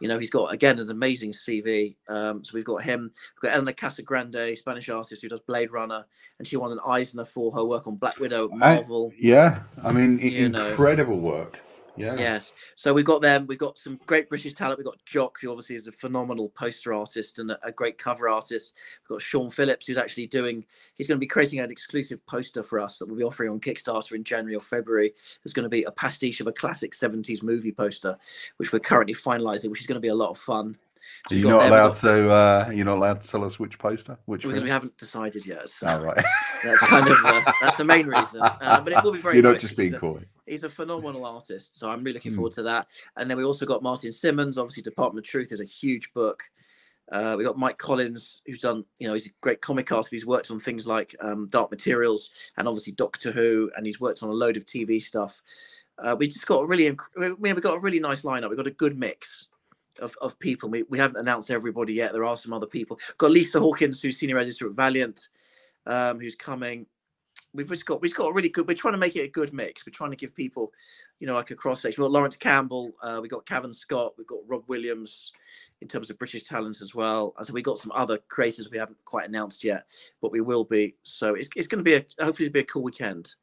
you 0.00 0.06
know 0.08 0.16
he's 0.18 0.30
got 0.30 0.52
again 0.52 0.78
an 0.78 0.90
amazing 0.90 1.32
CV. 1.32 1.96
Um, 2.08 2.44
so 2.44 2.52
we've 2.54 2.64
got 2.64 2.82
him. 2.84 3.10
We've 3.42 3.50
got 3.50 3.56
Elena 3.56 3.72
Casagrande, 3.72 4.56
Spanish 4.56 4.88
artist 4.88 5.20
who 5.22 5.28
does 5.28 5.40
Blade 5.40 5.72
Runner, 5.72 6.06
and 6.38 6.46
she 6.46 6.56
won 6.56 6.70
an 6.70 6.78
Eisner 6.86 7.24
for 7.24 7.50
her 7.52 7.64
work 7.64 7.86
on 7.88 7.96
Black 7.96 8.18
Widow, 8.20 8.48
I- 8.54 8.76
Marvel. 8.76 9.12
Yeah, 9.18 9.64
I 9.82 9.90
mean, 9.92 10.20
i- 10.20 10.22
You 10.22 10.48
know. 10.48 10.68
incredible 10.68 11.18
work. 11.18 11.58
Yeah. 11.96 12.16
Yes. 12.16 12.52
So 12.74 12.92
we've 12.92 13.04
got 13.04 13.22
them. 13.22 13.46
We've 13.46 13.58
got 13.58 13.78
some 13.78 14.00
great 14.06 14.28
British 14.28 14.52
talent. 14.52 14.78
We've 14.78 14.84
got 14.86 15.02
Jock, 15.04 15.38
who 15.40 15.50
obviously 15.50 15.76
is 15.76 15.86
a 15.86 15.92
phenomenal 15.92 16.48
poster 16.50 16.92
artist 16.92 17.38
and 17.38 17.52
a, 17.62 17.72
great 17.72 17.98
cover 17.98 18.28
artist. 18.28 18.74
We've 19.02 19.16
got 19.16 19.22
Sean 19.22 19.50
Phillips, 19.50 19.86
who's 19.86 19.98
actually 19.98 20.26
doing, 20.26 20.64
he's 20.96 21.06
going 21.06 21.16
to 21.16 21.20
be 21.20 21.26
creating 21.26 21.60
an 21.60 21.70
exclusive 21.70 22.24
poster 22.26 22.62
for 22.62 22.80
us 22.80 22.98
that 22.98 23.06
we'll 23.06 23.16
be 23.18 23.24
offering 23.24 23.50
on 23.50 23.60
Kickstarter 23.60 24.12
in 24.12 24.24
January 24.24 24.56
or 24.56 24.60
February. 24.60 25.12
There's 25.44 25.52
going 25.52 25.64
to 25.64 25.68
be 25.68 25.84
a 25.84 25.90
pastiche 25.92 26.40
of 26.40 26.46
a 26.46 26.52
classic 26.52 26.92
70s 26.92 27.42
movie 27.42 27.72
poster, 27.72 28.16
which 28.56 28.72
we're 28.72 28.80
currently 28.80 29.14
finalizing, 29.14 29.70
which 29.70 29.80
is 29.80 29.86
going 29.86 29.96
to 29.96 30.00
be 30.00 30.08
a 30.08 30.14
lot 30.14 30.30
of 30.30 30.38
fun. 30.38 30.76
So 31.28 31.34
you're 31.34 31.50
not 31.50 31.66
allowed 31.68 31.88
got- 31.88 32.00
to. 32.00 32.30
Uh, 32.30 32.70
you're 32.74 32.86
not 32.86 32.96
allowed 32.96 33.20
to 33.20 33.28
tell 33.28 33.44
us 33.44 33.58
which 33.58 33.78
poster, 33.78 34.16
which. 34.24 34.42
Because 34.42 34.54
film? 34.58 34.64
we 34.64 34.70
haven't 34.70 34.96
decided 34.96 35.46
yet. 35.46 35.68
So 35.68 35.86
Oh, 35.88 36.00
right. 36.02 36.24
that's 36.64 36.78
kind 36.80 37.06
of, 37.06 37.16
uh, 37.24 37.52
that's 37.60 37.76
the 37.76 37.84
main 37.84 38.06
reason. 38.06 38.40
Uh, 38.42 38.80
but 38.80 38.92
it 38.94 39.04
will 39.04 39.12
be 39.12 39.18
very 39.20 39.34
you're 39.34 39.42
not 39.42 39.60
just 39.60 39.76
being 39.76 39.92
it's 39.92 40.00
coy. 40.00 40.20
He's 40.46 40.64
a 40.64 40.70
phenomenal 40.70 41.24
artist. 41.24 41.78
So 41.78 41.90
I'm 41.90 42.00
really 42.04 42.14
looking 42.14 42.32
Mm. 42.32 42.36
forward 42.36 42.52
to 42.54 42.62
that. 42.64 42.88
And 43.16 43.30
then 43.30 43.36
we 43.36 43.44
also 43.44 43.64
got 43.66 43.82
Martin 43.82 44.12
Simmonds, 44.12 44.58
obviously 44.58 44.82
Department 44.82 45.26
of 45.26 45.30
Truth 45.30 45.52
is 45.52 45.60
a 45.60 45.64
huge 45.64 46.12
book. 46.12 46.42
Uh, 47.12 47.34
we 47.36 47.44
got 47.44 47.58
Mike 47.58 47.76
Collins, 47.78 48.40
who's 48.46 48.62
done, 48.62 48.84
you 48.98 49.06
know, 49.06 49.12
he's 49.12 49.26
a 49.26 49.30
great 49.42 49.60
comic 49.60 49.92
artist. 49.92 50.10
He's 50.10 50.26
worked 50.26 50.50
on 50.50 50.58
things 50.58 50.86
like 50.86 51.14
um, 51.20 51.48
Dark 51.48 51.70
Materials 51.70 52.30
and 52.56 52.66
obviously 52.66 52.94
Doctor 52.94 53.30
Who, 53.30 53.70
and 53.76 53.84
he's 53.86 54.00
worked 54.00 54.22
on 54.22 54.30
a 54.30 54.32
load 54.32 54.56
of 54.56 54.64
TV 54.64 55.00
stuff. 55.00 55.42
Uh, 55.98 56.16
we 56.18 56.26
just 56.26 56.46
got 56.46 56.60
a 56.60 56.66
really, 56.66 56.90
we 57.38 57.52
got 57.52 57.76
a 57.76 57.80
really 57.80 58.00
nice 58.00 58.22
lineup. 58.22 58.48
We've 58.48 58.56
got 58.56 58.66
a 58.66 58.70
good 58.72 58.98
mix 58.98 59.48
of, 60.00 60.16
of 60.20 60.38
people. 60.40 60.68
We, 60.70 60.82
we 60.84 60.98
haven't 60.98 61.20
announced 61.20 61.50
everybody 61.50 61.92
yet. 61.94 62.12
There 62.12 62.24
are 62.24 62.36
some 62.36 62.52
other 62.52 62.66
people. 62.66 62.98
got 63.18 63.30
Lysa 63.30 63.60
Hawkins, 63.60 64.00
who's 64.02 64.18
senior 64.18 64.38
editor 64.38 64.66
at 64.66 64.72
Valiant, 64.72 65.28
um, 65.86 66.18
who's 66.18 66.34
coming 66.34 66.86
we've 67.54 67.68
just 67.68 67.86
got 67.86 68.02
we've 68.02 68.14
got 68.14 68.26
a 68.26 68.32
really 68.32 68.48
good. 68.48 68.66
We're 68.66 68.74
trying 68.74 68.94
to 68.94 68.98
make 68.98 69.16
it 69.16 69.22
a 69.22 69.28
good 69.28 69.52
mix. 69.52 69.86
We're 69.86 69.92
trying 69.92 70.10
to 70.10 70.16
give 70.16 70.34
people, 70.34 70.72
you 71.20 71.26
know, 71.26 71.34
like 71.34 71.50
a 71.50 71.54
cross 71.54 71.80
section. 71.80 72.02
We've 72.02 72.08
got 72.08 72.12
Laurence 72.12 72.36
Campbell, 72.36 72.92
uh, 73.02 73.20
we 73.22 73.28
got 73.28 73.46
Cavan 73.46 73.72
Scott, 73.72 74.14
we've 74.18 74.26
got 74.26 74.40
Rob 74.46 74.64
Williams, 74.66 75.32
in 75.80 75.88
terms 75.88 76.10
of 76.10 76.18
British 76.18 76.42
talent 76.42 76.80
as 76.80 76.94
well. 76.94 77.34
And 77.38 77.46
so 77.46 77.52
we've 77.52 77.64
got 77.64 77.78
some 77.78 77.92
other 77.92 78.18
creators 78.28 78.70
we 78.70 78.78
haven't 78.78 78.98
quite 79.04 79.28
announced 79.28 79.64
yet, 79.64 79.86
but 80.20 80.32
we 80.32 80.40
will 80.40 80.64
be. 80.64 80.96
So 81.02 81.34
it's 81.34 81.48
it's 81.56 81.68
going 81.68 81.82
to 81.82 81.84
be 81.84 81.94
a 81.94 82.04
hopefully 82.22 82.46
it'll 82.46 82.54
be 82.54 82.60
a 82.60 82.64
cool 82.64 82.82
weekend. 82.82 83.34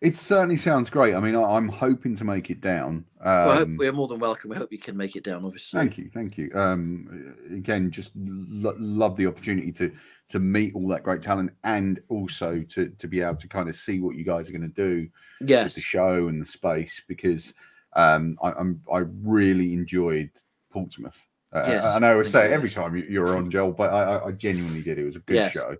It 0.00 0.16
certainly 0.16 0.56
sounds 0.56 0.90
great. 0.90 1.14
I 1.14 1.20
mean, 1.20 1.34
I, 1.34 1.42
I'm 1.42 1.68
hoping 1.68 2.14
to 2.16 2.24
make 2.24 2.50
it 2.50 2.60
down. 2.60 3.04
well, 3.24 3.62
Um, 3.62 3.76
we're 3.76 3.92
more 3.92 4.06
than 4.06 4.20
welcome. 4.20 4.50
We 4.50 4.56
hope 4.56 4.70
you 4.70 4.78
can 4.78 4.96
make 4.96 5.16
it 5.16 5.24
down. 5.24 5.44
Obviously, 5.44 5.80
Thank 5.80 5.98
you, 5.98 6.08
thank 6.14 6.38
you. 6.38 6.50
Um, 6.54 7.34
again, 7.52 7.90
just 7.90 8.12
lo- 8.16 8.76
love 8.78 9.16
the 9.16 9.26
opportunity 9.26 9.72
to 9.72 9.92
to 10.28 10.38
meet 10.38 10.74
all 10.74 10.86
that 10.88 11.02
great 11.02 11.22
talent 11.22 11.50
and 11.64 12.00
also 12.08 12.60
to 12.62 12.90
to 12.90 13.08
be 13.08 13.22
able 13.22 13.36
to 13.36 13.48
kind 13.48 13.68
of 13.68 13.74
see 13.76 13.98
what 13.98 14.14
you 14.14 14.24
guys 14.24 14.48
are 14.48 14.52
going 14.52 14.62
to 14.62 14.68
do 14.68 15.08
with 15.40 15.50
Yes, 15.50 15.74
the 15.74 15.80
show 15.80 16.28
and 16.28 16.40
the 16.40 16.46
space 16.46 17.02
because 17.08 17.54
um, 17.96 18.38
I, 18.42 18.52
I'm 18.52 18.80
I 18.92 18.98
really 18.98 19.72
enjoyed 19.72 20.30
Portsmouth. 20.70 21.20
Uh, 21.52 21.64
Yes, 21.66 21.84
I 21.86 21.98
know 21.98 22.20
I 22.20 22.22
say 22.22 22.44
it 22.46 22.52
every 22.52 22.68
time 22.70 22.94
you, 22.94 23.04
you're 23.08 23.36
on, 23.36 23.50
Joel, 23.50 23.72
but 23.72 23.90
I, 23.90 24.02
I- 24.18 24.26
I 24.28 24.32
genuinely 24.32 24.82
did. 24.82 24.98
It 24.98 25.04
was 25.04 25.16
a 25.16 25.20
good 25.20 25.36
Yes. 25.36 25.54
show, 25.54 25.74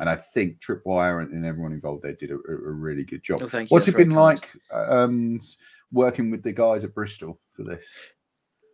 and 0.00 0.08
I 0.08 0.16
think 0.16 0.60
Tripwire 0.60 1.22
and, 1.22 1.32
and 1.32 1.44
everyone 1.44 1.72
involved 1.72 2.02
there 2.02 2.14
did 2.14 2.30
a, 2.30 2.34
a 2.34 2.38
really 2.72 3.04
good 3.04 3.22
job. 3.22 3.40
Well, 3.40 3.48
thank 3.48 3.70
you. 3.70 3.74
What's 3.74 3.88
it 3.88 3.96
been 3.96 4.10
like 4.10 4.48
um, 4.72 5.40
working 5.92 6.30
with 6.30 6.42
the 6.42 6.52
guys 6.52 6.84
at 6.84 6.94
Bristol 6.94 7.38
for 7.54 7.62
this? 7.64 7.86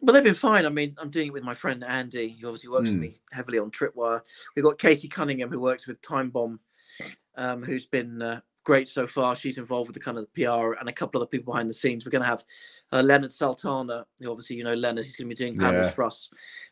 Well, 0.01 0.15
they've 0.15 0.23
been 0.23 0.35
fine. 0.35 0.65
I 0.65 0.69
mean, 0.69 0.95
I'm 0.99 1.11
doing 1.11 1.29
it 1.29 1.33
with 1.33 1.43
my 1.43 1.55
friend 1.55 1.85
Andy, 1.85 2.39
who 2.41 2.47
obviously 2.47 2.71
works 2.71 2.89
Mm. 2.89 2.93
with 2.93 3.01
me 3.01 3.21
heavily 3.33 3.59
on 3.59 3.73
Tripwire. 3.73 4.21
We've 4.55 4.65
got 4.65 4.79
Katie 4.79 5.09
Cunningham, 5.09 5.51
who 5.51 5.59
works 5.59 5.89
with 5.89 6.01
Time 6.03 6.31
Bomb, 6.31 6.61
um, 7.37 7.65
who's 7.65 7.87
been 7.87 8.23
uh, 8.23 8.41
great 8.69 8.87
so 8.87 9.07
far. 9.07 9.35
She's 9.35 9.57
involved 9.57 9.89
with 9.89 9.95
the 9.95 10.01
kind 10.01 10.19
of 10.19 10.27
the 10.27 10.45
PR 10.45 10.75
and 10.75 10.91
a 10.91 10.93
couple 10.93 11.19
of 11.19 11.23
other 11.23 11.31
people 11.31 11.55
behind 11.55 11.71
the 11.71 11.73
scenes. 11.73 12.05
We're 12.05 12.11
going 12.11 12.21
to 12.21 12.29
have 12.29 12.45
uh, 12.93 13.01
Leonard 13.03 13.33
Sultana, 13.33 14.05
obviously 14.27 14.57
you 14.57 14.63
know 14.63 14.75
Leonard. 14.75 15.07
He's 15.07 15.17
going 15.17 15.27
to 15.27 15.35
be 15.35 15.43
doing 15.43 15.59
panels 15.59 15.87
Yeah. 15.87 15.93
for 15.93 16.05
us, 16.05 16.29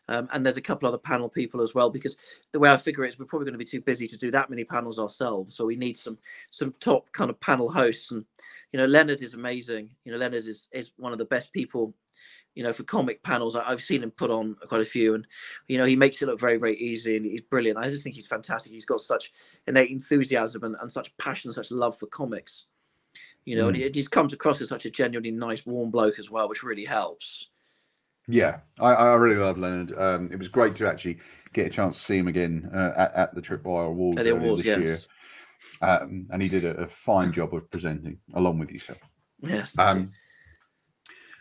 um, 0.08 0.28
and 0.30 0.44
there's 0.44 0.58
a 0.58 0.60
couple 0.60 0.86
other 0.86 0.98
panel 0.98 1.30
people 1.30 1.62
as 1.62 1.74
well. 1.74 1.88
Because 1.88 2.18
the 2.52 2.58
way 2.60 2.70
I 2.70 2.76
figure 2.76 3.04
it 3.04 3.08
is, 3.08 3.18
we're 3.18 3.24
probably 3.24 3.46
going 3.46 3.54
to 3.54 3.58
be 3.58 3.64
too 3.64 3.80
busy 3.80 4.06
to 4.08 4.18
do 4.18 4.30
that 4.32 4.50
many 4.50 4.62
panels 4.62 4.98
ourselves. 4.98 5.56
So 5.56 5.64
we 5.64 5.76
need 5.76 5.96
some 5.96 6.18
some 6.50 6.74
top 6.80 7.10
kind 7.12 7.30
of 7.30 7.40
panel 7.40 7.70
hosts. 7.70 8.12
And 8.12 8.26
you 8.72 8.78
know, 8.78 8.84
Leonard 8.86 9.22
is 9.22 9.32
amazing. 9.32 9.88
You 10.04 10.12
know, 10.12 10.18
Leonard 10.18 10.44
is 10.44 10.68
is 10.72 10.92
one 10.98 11.12
of 11.12 11.18
the 11.18 11.24
best 11.24 11.50
people 11.54 11.94
you 12.54 12.62
know, 12.62 12.72
for 12.72 12.82
comic 12.84 13.22
panels. 13.22 13.54
I, 13.54 13.68
I've 13.68 13.82
seen 13.82 14.02
him 14.02 14.10
put 14.10 14.30
on 14.30 14.56
quite 14.68 14.80
a 14.80 14.84
few, 14.84 15.14
and 15.14 15.26
you 15.68 15.78
know, 15.78 15.84
he 15.84 15.96
makes 15.96 16.20
it 16.20 16.26
look 16.26 16.40
very, 16.40 16.56
very 16.56 16.76
easy, 16.76 17.16
and 17.16 17.26
he's 17.26 17.40
brilliant. 17.40 17.78
I 17.78 17.88
just 17.88 18.02
think 18.02 18.14
he's 18.14 18.26
fantastic. 18.26 18.72
He's 18.72 18.84
got 18.84 19.00
such 19.00 19.32
innate 19.66 19.90
enthusiasm 19.90 20.64
and, 20.64 20.76
and 20.80 20.90
such 20.90 21.16
passion, 21.18 21.52
such 21.52 21.70
love 21.70 21.98
for 21.98 22.06
comics. 22.06 22.66
You 23.44 23.56
know, 23.56 23.68
and 23.68 23.76
he, 23.76 23.88
just 23.90 24.10
comes 24.10 24.32
across 24.32 24.60
as 24.60 24.68
such 24.68 24.86
a 24.86 24.90
genuinely 24.90 25.30
nice, 25.30 25.64
warm 25.64 25.90
bloke 25.90 26.18
as 26.18 26.30
well, 26.30 26.48
which 26.48 26.64
really 26.64 26.84
helps. 26.84 27.48
Yeah, 28.28 28.58
I, 28.80 28.92
I 28.92 29.14
really 29.14 29.36
love 29.36 29.56
Leonard. 29.56 29.96
Um, 29.96 30.28
it 30.32 30.38
was 30.38 30.48
great 30.48 30.74
to 30.76 30.88
actually 30.88 31.18
get 31.52 31.66
a 31.66 31.70
chance 31.70 31.96
to 31.96 32.02
see 32.02 32.18
him 32.18 32.26
again 32.26 32.68
uh, 32.74 32.92
at, 32.96 33.14
at 33.14 33.34
the 33.34 33.40
Tripwire 33.40 33.86
Awards 33.86 34.18
At 34.18 34.24
the 34.24 34.32
awards, 34.34 34.64
this 34.64 34.78
yes. 34.78 35.06
year. 35.80 35.88
Um, 35.88 36.26
and 36.30 36.42
he 36.42 36.48
did 36.48 36.64
a, 36.64 36.76
a 36.82 36.88
fine 36.88 37.32
job 37.32 37.54
of 37.54 37.70
presenting 37.70 38.18
along 38.34 38.58
with 38.58 38.72
yourself. 38.72 38.98
Yes. 39.42 39.78
Um, 39.78 40.10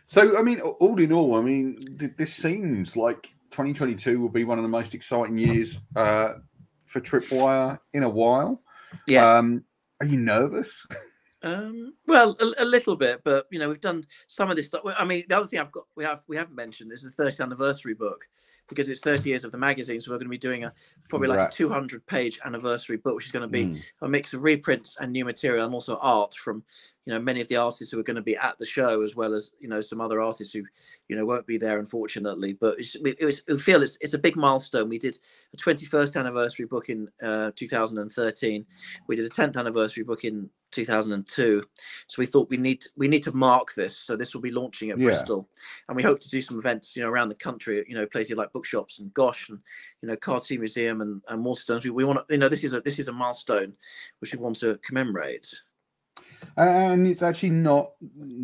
so, 0.07 0.37
I 0.37 0.41
mean, 0.41 0.59
all 0.59 0.99
in 0.99 1.11
all, 1.11 1.35
I 1.35 1.41
mean, 1.41 1.97
th- 1.99 2.13
this 2.17 2.33
seems 2.33 2.95
like 2.95 3.23
2022 3.51 4.19
will 4.19 4.29
be 4.29 4.43
one 4.43 4.57
of 4.57 4.63
the 4.63 4.69
most 4.69 4.93
exciting 4.93 5.37
years 5.37 5.79
uh, 5.95 6.33
for 6.85 7.01
Tripwire 7.01 7.79
in 7.93 8.03
a 8.03 8.09
while. 8.09 8.61
yes. 9.07 9.29
Um, 9.29 9.63
are 10.01 10.07
you 10.07 10.17
nervous? 10.17 10.85
Um, 11.45 11.93
well, 12.07 12.35
a, 12.41 12.63
a 12.63 12.65
little 12.65 12.95
bit, 12.95 13.21
but 13.23 13.45
you 13.51 13.59
know, 13.59 13.69
we've 13.69 13.79
done 13.79 14.03
some 14.25 14.49
of 14.49 14.55
this 14.55 14.65
stuff. 14.65 14.81
I 14.97 15.05
mean, 15.05 15.25
the 15.29 15.37
other 15.37 15.45
thing 15.45 15.59
I've 15.59 15.71
got, 15.71 15.85
we 15.95 16.03
have, 16.03 16.23
we 16.27 16.35
haven't 16.35 16.55
mentioned 16.55 16.91
is 16.91 17.03
the 17.03 17.23
30th 17.23 17.39
anniversary 17.39 17.93
book 17.93 18.27
because 18.67 18.89
it's 18.89 19.01
30 19.01 19.29
years 19.29 19.43
of 19.43 19.51
the 19.51 19.57
magazine. 19.59 20.01
So 20.01 20.09
we're 20.09 20.17
going 20.17 20.25
to 20.25 20.31
be 20.31 20.39
doing 20.39 20.63
a 20.63 20.73
probably 21.07 21.27
like 21.27 21.49
a 21.49 21.51
200 21.51 22.03
page 22.07 22.39
anniversary 22.45 22.97
book, 22.97 23.15
which 23.15 23.27
is 23.27 23.31
going 23.31 23.43
to 23.43 23.47
be 23.47 23.65
Mm. 23.65 23.83
a 24.01 24.07
mix 24.09 24.33
of 24.33 24.41
reprints 24.41 24.97
and 24.99 25.11
new 25.11 25.23
material 25.23 25.65
and 25.65 25.73
also 25.73 25.97
art 26.01 26.33
from, 26.33 26.63
you 27.05 27.13
know, 27.13 27.19
many 27.19 27.41
of 27.41 27.47
the 27.47 27.57
artists 27.57 27.91
who 27.91 27.99
are 27.99 28.03
going 28.03 28.15
to 28.15 28.23
be 28.23 28.35
at 28.35 28.57
the 28.57 28.65
show, 28.65 29.03
as 29.03 29.15
well 29.15 29.35
as 29.35 29.51
you 29.59 29.67
know 29.67 29.81
some 29.81 30.01
other 30.01 30.19
artists 30.21 30.51
who, 30.51 30.63
you 31.07 31.15
know, 31.15 31.25
won't 31.25 31.45
be 31.45 31.57
there 31.57 31.77
unfortunately. 31.77 32.53
But 32.53 32.79
it's, 32.79 32.95
it 32.95 33.23
was, 33.23 33.43
we 33.47 33.57
feel 33.57 33.83
it's 33.83 33.99
it's 34.01 34.15
a 34.15 34.19
big 34.19 34.35
milestone. 34.35 34.89
We 34.89 34.97
did 34.97 35.17
a 35.53 35.57
21st 35.57 36.19
anniversary 36.19 36.65
book 36.65 36.89
in 36.89 37.07
uh, 37.21 37.51
2013. 37.55 38.65
We 39.07 39.15
did 39.15 39.25
a 39.25 39.29
10th 39.29 39.57
anniversary 39.57 40.03
book 40.03 40.23
in 40.23 40.49
2002 40.75 41.63
so 42.07 42.15
we 42.19 42.25
thought 42.25 42.49
we 42.49 42.57
need 42.57 42.83
we 42.95 43.07
need 43.07 43.23
to 43.23 43.35
mark 43.35 43.73
this 43.73 43.97
so 43.97 44.15
this 44.15 44.33
will 44.33 44.41
be 44.41 44.51
launching 44.51 44.89
at 44.91 44.97
Yeah. 44.97 45.05
bristol 45.05 45.49
and 45.87 45.95
we 45.95 46.03
hope 46.03 46.19
to 46.19 46.29
do 46.29 46.41
some 46.41 46.59
events 46.59 46.95
you 46.95 47.01
know 47.03 47.09
around 47.09 47.29
the 47.29 47.35
country 47.35 47.83
you 47.87 47.95
know 47.95 48.05
places 48.05 48.35
like 48.37 48.51
bookshops 48.53 48.99
and 48.99 49.13
gosh 49.13 49.49
and 49.49 49.59
you 50.01 50.09
know 50.09 50.15
cartoon 50.17 50.59
museum 50.59 51.01
and, 51.01 51.21
and 51.29 51.43
waterstones 51.43 51.83
we, 51.85 51.89
we 51.89 52.03
want 52.03 52.19
to 52.27 52.33
you 52.33 52.39
know 52.39 52.49
this 52.49 52.63
is 52.63 52.73
a 52.73 52.81
this 52.81 52.99
is 52.99 53.07
a 53.07 53.13
milestone 53.13 53.73
which 54.19 54.33
we 54.33 54.39
want 54.39 54.57
to 54.57 54.77
commemorate 54.83 55.61
And 56.57 57.07
it's 57.07 57.21
actually 57.21 57.49
not 57.49 57.91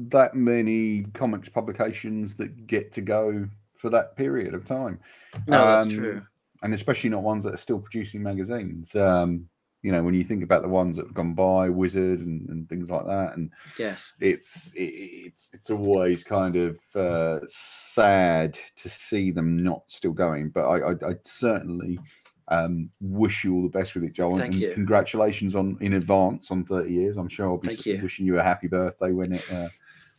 that 0.10 0.36
many 0.36 1.04
comics 1.14 1.50
publications 1.50 2.36
that 2.36 2.68
get 2.68 2.92
to 2.94 3.02
go 3.02 3.48
for 3.78 3.90
that 3.90 4.16
period 4.16 4.54
of 4.54 4.66
time. 4.66 5.00
no 5.48 5.66
that's 5.66 5.84
Um, 5.84 5.90
true 5.96 6.22
And 6.64 6.74
especially 6.74 7.10
not 7.10 7.24
ones 7.24 7.44
that 7.44 7.54
are 7.54 7.58
still 7.58 7.80
producing 7.80 8.22
magazines. 8.22 8.96
Um, 8.96 9.50
you 9.82 9.92
know, 9.92 10.04
when 10.04 10.14
you 10.14 10.24
think 10.24 10.44
about 10.44 10.62
the 10.62 10.70
ones 10.70 10.96
that 10.96 11.06
have 11.06 11.14
gone 11.14 11.34
by, 11.34 11.70
Wizard 11.70 12.20
and, 12.20 12.48
and 12.50 12.70
things 12.70 12.90
like 12.92 13.06
that, 13.06 13.36
and 13.36 13.52
yes 13.80 14.14
it's 14.20 14.72
it, 14.74 14.84
it's 14.84 15.50
it's 15.54 15.70
always 15.70 16.24
kind 16.24 16.56
of 16.56 16.78
uh, 16.96 17.40
sad 17.48 18.58
to 18.76 18.90
see 18.90 19.32
them 19.32 19.64
not 19.64 19.84
still 19.88 20.12
going. 20.14 20.50
But 20.50 20.68
I, 20.68 20.92
I, 20.92 21.12
I 21.12 21.16
certainly 21.24 22.00
um, 22.48 22.90
wish 23.00 23.44
you 23.44 23.56
all 23.56 23.64
the 23.64 23.70
best 23.70 23.96
with 23.96 24.04
it, 24.04 24.14
Joel. 24.14 24.38
Thank 24.38 24.54
and 24.54 24.62
you. 24.62 24.74
congratulations 24.74 25.56
on 25.56 25.78
in 25.82 25.94
advance 25.94 26.52
on 26.52 26.64
thirty 26.64 26.94
years. 26.94 27.18
I'm 27.18 27.30
sure 27.30 27.48
I'll 27.48 27.58
be 27.58 27.68
Thank 27.68 27.80
s- 27.80 27.88
you. 27.88 28.00
wishing 28.02 28.26
you 28.26 28.40
a 28.40 28.44
happy 28.44 28.68
birthday 28.68 29.12
when 29.12 29.34
it 29.34 29.52
uh, 29.52 29.70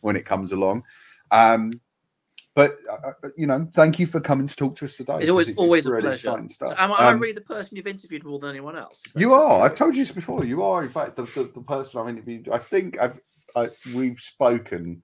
when 0.01 0.17
it 0.17 0.25
comes 0.25 0.53
along. 0.53 0.83
Um, 1.31 1.71
but 2.55 2.77
uh, 2.91 3.13
uh, 3.25 3.29
you 3.37 3.47
know, 3.47 3.69
thank 3.73 3.99
you 3.99 4.07
for 4.07 4.21
coming 4.21 4.47
to 4.47 4.55
talk 4.55 4.77
to 4.77 4.85
us 4.85 4.97
today. 4.97 5.19
it's 5.21 5.31
always 5.31 5.49
because 5.49 5.63
always 5.63 5.87
a 5.87 5.91
really 5.91 6.03
pleasure 6.03 6.29
exciting 6.29 6.49
So 6.49 6.75
am, 6.77 6.93
I, 6.93 7.11
Um, 7.11 7.21
really 7.21 7.33
the 7.33 7.41
person 7.41 7.77
you've 7.77 7.87
interviewed 7.87 8.25
more 8.25 8.39
than 8.39 8.51
anyone 8.51 8.77
else 8.77 9.03
you 9.17 9.33
are. 9.33 9.63
I've 9.63 9.75
told 9.75 9.95
you 9.95 10.03
this 10.03 10.13
before. 10.13 10.45
You 10.45 10.63
are, 10.63 10.83
in 10.83 10.89
fact, 10.89 11.17
the, 11.17 11.23
the, 11.23 11.51
the 11.55 11.63
person 11.63 12.01
I've 12.01 12.09
interviewed. 12.09 12.49
I 12.51 12.59
think 12.59 13.01
I've 13.01 13.19
I, 13.57 13.69
we've 13.95 14.19
spoken 14.19 15.03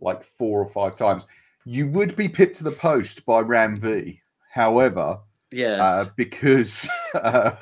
like 0.00 0.24
four 0.24 0.60
or 0.60 0.66
five 0.66 0.96
times. 0.96 1.26
You 1.64 1.88
would 1.88 2.16
be 2.16 2.28
pipped 2.28 2.56
to 2.56 2.64
the 2.64 2.70
post 2.72 3.24
by 3.26 3.40
Ram 3.40 3.76
V. 3.76 4.20
However, 4.52 5.18
yes 5.52 5.80
uh, 5.80 6.06
because 6.16 6.88
uh, 7.14 7.52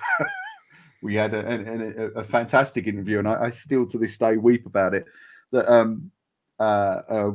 we 1.03 1.15
had 1.15 1.35
a, 1.35 1.47
a, 1.47 2.07
a, 2.07 2.07
a 2.21 2.25
fantastic 2.25 2.87
interview, 2.87 3.19
and 3.19 3.29
I, 3.29 3.45
I 3.45 3.51
still 3.51 3.87
to 3.87 3.99
this 3.99 4.17
day 4.17 4.37
weep 4.37 4.67
about 4.67 4.95
it. 4.95 5.07
That 5.53 5.71
um, 5.71 6.11
uh, 6.59 7.03
uh, 7.09 7.31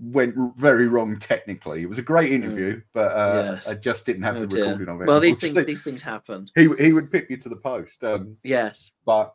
went 0.00 0.34
very 0.56 0.86
wrong 0.88 1.18
technically. 1.18 1.82
It 1.82 1.88
was 1.88 1.98
a 1.98 2.02
great 2.02 2.30
interview, 2.32 2.80
but 2.92 3.12
uh, 3.12 3.42
Mm. 3.42 3.54
Yes. 3.56 3.68
I 3.68 3.74
just 3.74 4.06
didn't 4.06 4.22
have 4.22 4.36
Oh, 4.36 4.40
the 4.40 4.46
dear. 4.46 4.64
recording 4.66 4.88
of 4.94 5.00
it. 5.02 5.06
well 5.06 5.20
these 5.20 5.38
things 5.38 5.64
these 5.64 5.82
things 5.84 6.02
happen 6.02 6.46
he 6.54 6.68
he 6.78 6.92
would 6.92 7.10
pick 7.10 7.28
you 7.30 7.36
to 7.38 7.48
the 7.48 7.56
post. 7.56 8.02
Um, 8.04 8.36
yes 8.44 8.90
but 9.04 9.34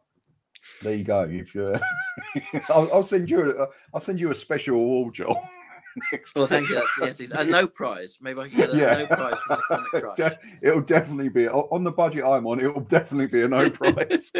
there 0.81 0.95
you 0.95 1.03
go. 1.03 1.21
If 1.29 1.53
you, 1.53 1.75
I'll, 2.69 2.89
I'll 2.91 3.03
send 3.03 3.29
you 3.29 3.51
a, 3.61 3.67
I'll 3.93 3.99
send 3.99 4.19
you 4.19 4.31
a 4.31 4.35
special 4.35 4.75
award, 4.75 5.13
Joel. 5.15 5.39
next 6.11 6.35
well 6.35 6.45
thank 6.47 6.67
you 6.67 6.75
that's, 6.99 7.19
yes 7.19 7.31
and 7.31 7.49
no 7.49 7.65
prize 7.65 8.17
maybe 8.19 8.37
i 8.41 8.49
can 8.49 8.57
get 8.57 8.73
a 8.73 8.77
Yeah. 8.77 8.97
no 8.97 9.05
prize 9.07 9.37
from 9.47 9.57
the 9.93 10.01
comic 10.01 10.15
De- 10.17 10.39
it'll 10.61 10.81
definitely 10.81 11.29
be 11.29 11.47
on 11.47 11.83
the 11.85 11.91
budget 11.91 12.25
I'm 12.25 12.45
on. 12.47 12.59
It'll 12.59 12.81
definitely 12.81 13.27
be 13.27 13.43
a 13.43 13.47
no 13.47 13.69
price. 13.69 14.31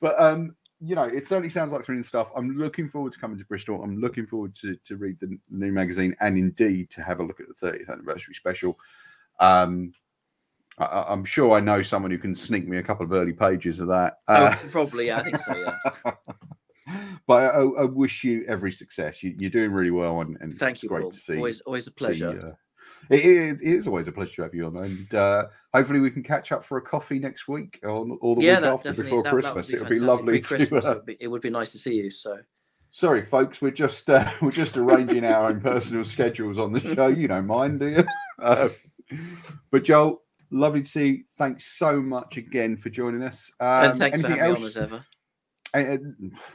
but 0.00 0.18
um, 0.18 0.56
you 0.84 0.94
know, 0.94 1.04
it 1.04 1.26
certainly 1.26 1.48
sounds 1.48 1.72
like 1.72 1.84
thrilling 1.84 2.04
stuff. 2.04 2.30
I'm 2.36 2.56
looking 2.56 2.88
forward 2.88 3.12
to 3.12 3.18
coming 3.18 3.38
to 3.38 3.44
Bristol. 3.44 3.82
I'm 3.82 3.98
looking 3.98 4.26
forward 4.26 4.54
to 4.56 4.76
to 4.84 4.96
read 4.96 5.18
the 5.20 5.38
new 5.50 5.72
magazine 5.72 6.14
and 6.20 6.36
indeed 6.36 6.90
to 6.90 7.02
have 7.02 7.20
a 7.20 7.22
look 7.24 7.40
at 7.40 7.46
the 7.48 7.54
30th 7.66 7.90
anniversary 7.90 8.34
special. 8.34 8.78
Um, 9.40 9.92
I- 10.78 11.04
I'm 11.08 11.24
sure 11.24 11.52
I 11.56 11.60
know 11.60 11.82
someone 11.82 12.10
who 12.10 12.18
can 12.18 12.34
sneak 12.34 12.66
me 12.68 12.78
a 12.78 12.82
couple 12.82 13.06
of 13.06 13.12
early 13.12 13.32
pages 13.32 13.80
of 13.80 13.88
that. 13.88 14.18
Uh, 14.28 14.54
oh, 14.54 14.68
probably 14.70 15.06
yeah, 15.06 15.18
i 15.18 15.22
think 15.22 15.38
so 15.38 15.54
yes 15.56 15.82
but 17.26 17.54
I, 17.54 17.60
I 17.60 17.84
wish 17.84 18.24
you 18.24 18.44
every 18.46 18.72
success. 18.72 19.22
You, 19.22 19.34
you're 19.38 19.50
doing 19.50 19.72
really 19.72 19.90
well, 19.90 20.20
and, 20.20 20.36
and 20.40 20.52
Thank 20.58 20.82
you, 20.82 20.88
great 20.88 21.02
Paul. 21.02 21.12
to 21.12 21.16
see. 21.18 21.36
Always, 21.36 21.60
always 21.62 21.84
a 21.86 21.90
see, 21.90 21.94
pleasure. 21.94 22.40
uh, 22.44 22.50
it, 23.10 23.24
it- 23.24 23.60
it 23.60 23.62
is 23.62 23.86
always 23.86 24.08
a 24.08 24.12
pleasure 24.12 24.36
to 24.36 24.42
have 24.42 24.54
you 24.54 24.66
on, 24.66 24.76
and 24.82 25.14
uh, 25.14 25.44
hopefully 25.72 26.00
we 26.00 26.10
can 26.10 26.22
catch 26.22 26.52
up 26.52 26.64
for 26.64 26.78
a 26.78 26.82
coffee 26.82 27.18
next 27.18 27.48
week 27.48 27.78
or, 27.82 28.06
or 28.20 28.36
the 28.36 28.42
yeah, 28.42 28.60
week 28.60 28.68
after 28.70 28.92
before 28.94 29.22
that, 29.22 29.30
that 29.30 29.34
would 29.54 29.64
Christmas. 29.64 29.66
be 29.68 29.74
it 29.74 29.80
would 29.80 29.88
be 29.90 30.00
lovely 30.00 30.40
to. 30.40 30.54
Uh, 30.54 30.58
it, 30.58 30.70
would 30.96 31.06
be, 31.06 31.16
it 31.20 31.28
would 31.28 31.42
be 31.42 31.50
nice 31.50 31.72
to 31.72 31.78
see 31.78 31.94
you. 31.94 32.10
So 32.10 32.38
sorry, 32.90 33.22
folks, 33.22 33.60
we're 33.62 33.70
just 33.72 34.08
uh, 34.10 34.28
we're 34.42 34.50
just 34.50 34.76
arranging 34.76 35.24
our 35.24 35.48
own 35.50 35.60
personal 35.60 36.04
schedules 36.04 36.58
on 36.58 36.72
the 36.72 36.80
show. 36.94 37.08
You 37.08 37.28
don't 37.28 37.46
mind, 37.46 37.80
do 37.80 37.88
you? 37.88 38.04
Uh, 38.40 38.68
but 39.70 39.84
Joel, 39.84 40.22
lovely 40.50 40.82
to 40.82 40.88
see. 40.88 41.06
you. 41.08 41.24
Thanks 41.38 41.66
so 41.78 42.00
much 42.00 42.36
again 42.36 42.76
for 42.76 42.90
joining 42.90 43.22
us. 43.22 43.50
Um, 43.60 43.90
and 43.90 43.98
thanks 43.98 44.20
for 44.20 44.26
anything 44.26 44.40
having 44.44 44.54
me 44.54 44.60
on 44.60 44.66
as 44.66 44.76
ever. 44.76 45.04
Uh, 45.74 45.96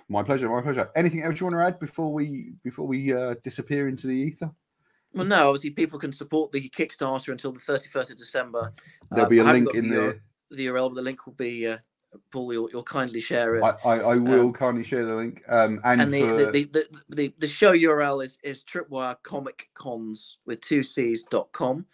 my 0.08 0.24
pleasure. 0.24 0.48
My 0.50 0.62
pleasure. 0.62 0.90
Anything 0.96 1.24
else 1.24 1.40
you 1.40 1.46
want 1.46 1.56
to 1.56 1.62
add 1.64 1.80
before 1.80 2.14
we 2.14 2.54
before 2.64 2.88
we 2.88 3.14
uh, 3.14 3.36
disappear 3.44 3.90
into 3.90 4.08
the 4.08 4.14
ether? 4.14 4.50
Well, 5.14 5.26
no, 5.26 5.48
obviously 5.50 5.72
people 5.72 5.98
can 6.00 6.12
support 6.12 6.52
the 6.52 6.70
Kickstarter 6.70 7.30
until 7.30 7.52
the 7.52 7.60
31st 7.60 8.12
of 8.12 8.18
December. 8.18 8.74
There'll 9.10 9.26
Um, 9.26 9.30
be 9.30 9.40
a 9.40 9.44
link 9.44 9.74
in 9.74 9.90
the, 9.90 9.96
there. 9.96 10.12
URL 10.14 10.20
the 10.52 10.66
URL, 10.68 10.90
but 10.90 10.96
the 10.96 11.02
link 11.02 11.26
will 11.26 11.34
be. 11.34 11.68
Uh, 11.68 11.78
Paul, 12.32 12.52
you'll, 12.54 12.70
you'll 12.72 12.84
kindly 12.84 13.20
share 13.20 13.56
it. 13.56 13.64
I, 13.64 13.70
I, 13.88 14.00
I 14.00 14.16
will 14.16 14.48
Um, 14.48 14.54
kindly 14.54 14.84
share 14.84 15.06
the 15.06 15.16
link. 15.16 15.44
Um, 15.48 15.80
and, 15.84 16.02
and 16.02 16.12
the, 16.14 16.22
for, 16.22 16.34
the, 16.38 16.46
the, 16.46 16.64
the, 16.64 16.88
the, 17.10 17.34
the 17.38 17.48
show 17.48 17.72
URL 17.74 18.24
is, 18.24 18.40
is 18.44 18.64
Tripwire 18.64 19.16
Comic 19.22 19.70
Cons 19.76 20.40
with 20.48 20.60
two 20.62 20.82
C's 20.82 21.24
dot 21.26 21.52
com. 21.52 21.86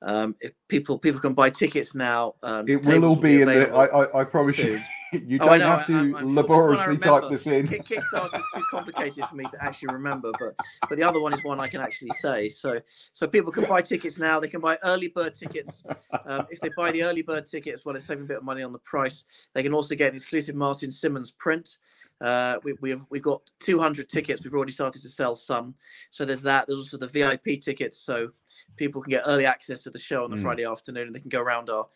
Um, 0.00 0.36
if 0.40 0.52
people 0.68 0.98
people 0.98 1.20
can 1.20 1.34
buy 1.34 1.50
tickets 1.50 1.94
now, 1.94 2.34
um, 2.42 2.66
it 2.68 2.76
will 2.86 3.04
all 3.04 3.16
tables 3.16 3.20
be 3.20 3.42
in 3.42 3.48
available 3.48 3.78
I, 3.78 3.84
I, 3.86 4.20
I 4.20 4.24
promise 4.24 4.56
soon. 4.56 4.68
You 4.70 4.78
Oh, 5.14 5.18
don't 5.18 5.58
know, 5.60 5.66
have 5.66 5.86
to 5.86 5.94
I'm- 5.94 6.14
I'm 6.16 6.34
laboriously 6.34 6.98
type 6.98 7.30
this 7.30 7.46
in. 7.46 7.66
Kick- 7.66 7.84
Kickstarter 7.84 8.38
is 8.38 8.44
too 8.54 8.62
complicated 8.70 9.24
for 9.26 9.34
me 9.36 9.44
to 9.50 9.64
actually 9.64 9.92
remember, 9.92 10.30
but 10.38 10.54
but 10.88 10.98
the 10.98 11.02
other 11.04 11.20
one 11.20 11.32
is 11.32 11.42
one 11.44 11.60
I 11.60 11.68
can 11.68 11.80
actually 11.80 12.10
say. 12.20 12.48
So 12.48 12.80
so 13.12 13.26
people 13.26 13.50
can 13.52 13.64
buy 13.64 13.82
tickets 13.82 14.18
now. 14.18 14.38
They 14.40 14.48
can 14.48 14.60
buy 14.60 14.78
early 14.84 15.08
bird 15.08 15.34
tickets. 15.34 15.82
Um, 16.26 16.46
if 16.50 16.60
they 16.60 16.70
buy 16.76 16.90
the 16.90 17.04
early 17.04 17.22
bird 17.22 17.46
ticket 17.46 17.74
as 17.74 17.84
well 17.84 17.96
as 17.96 18.04
saving 18.04 18.24
a 18.24 18.26
bit 18.26 18.36
of 18.38 18.44
money 18.44 18.62
on 18.62 18.72
the 18.72 18.78
price, 18.80 19.24
they 19.54 19.62
can 19.62 19.72
also 19.72 19.94
get 19.94 20.08
an 20.10 20.14
exclusive 20.14 20.54
Martin 20.54 20.90
Simmonds 20.90 21.30
print. 21.30 21.76
Uh, 22.20 22.58
we, 22.64 22.74
we've 22.80 23.04
we've 23.10 23.22
got 23.22 23.40
200 23.60 24.08
tickets. 24.08 24.42
We've 24.42 24.54
already 24.54 24.72
started 24.72 25.00
to 25.02 25.08
sell 25.08 25.36
some. 25.36 25.74
So 26.10 26.24
there's 26.24 26.42
that. 26.42 26.66
There's 26.66 26.78
also 26.78 26.96
the 26.98 27.06
VIP 27.06 27.60
tickets. 27.60 27.98
So 27.98 28.30
people 28.78 29.02
can 29.02 29.10
get 29.10 29.24
early 29.26 29.44
access 29.44 29.82
to 29.82 29.90
the 29.90 29.98
show 29.98 30.24
on 30.24 30.30
the 30.30 30.36
Mm. 30.36 30.42
Friday 30.42 30.64
afternoon, 30.64 31.06
and 31.08 31.14
they 31.14 31.20
can 31.20 31.28
go 31.28 31.40
around 31.40 31.68
our 31.68 31.86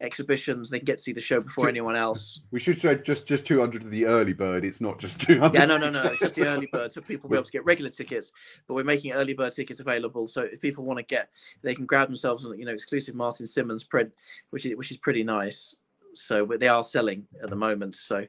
exhibitions. 0.00 0.68
They 0.68 0.78
can 0.78 0.84
get 0.84 0.96
to 0.98 1.02
see 1.02 1.12
the 1.12 1.20
show 1.20 1.40
before 1.40 1.68
anyone 1.68 1.96
else. 1.96 2.40
We 2.50 2.60
should 2.60 2.80
say 2.80 2.96
just 2.96 3.26
just 3.26 3.46
200 3.46 3.82
of 3.82 3.90
the 3.90 4.06
early 4.06 4.32
bird. 4.32 4.64
It's 4.64 4.80
not 4.80 4.98
just 4.98 5.20
200. 5.20 5.58
Yeah, 5.58 5.66
no, 5.66 5.78
no, 5.78 5.90
no. 5.90 6.02
It's 6.02 6.20
just 6.20 6.34
the 6.34 6.46
early 6.48 6.66
bird, 6.72 6.92
so 6.92 7.00
people 7.00 7.28
will 7.28 7.34
be 7.34 7.38
able 7.38 7.44
to 7.46 7.52
get 7.52 7.64
regular 7.64 7.90
tickets. 7.90 8.32
But 8.66 8.74
we're 8.74 8.84
making 8.84 9.12
early 9.12 9.32
bird 9.34 9.52
tickets 9.52 9.80
available, 9.80 10.26
so 10.26 10.42
if 10.42 10.60
people 10.60 10.84
want 10.84 10.98
to 10.98 11.04
get, 11.04 11.30
they 11.62 11.74
can 11.74 11.86
grab 11.86 12.08
themselves, 12.08 12.46
you 12.56 12.64
know, 12.64 12.72
exclusive 12.72 13.14
Martin 13.14 13.46
Simmonds 13.46 13.84
print, 13.84 14.10
which 14.50 14.66
is 14.66 14.76
which 14.76 14.90
is 14.90 14.96
pretty 14.96 15.22
nice. 15.22 15.76
So 16.14 16.44
they 16.44 16.68
are 16.68 16.82
selling 16.82 17.26
at 17.42 17.48
the 17.48 17.56
moment. 17.56 17.96
So, 17.96 18.26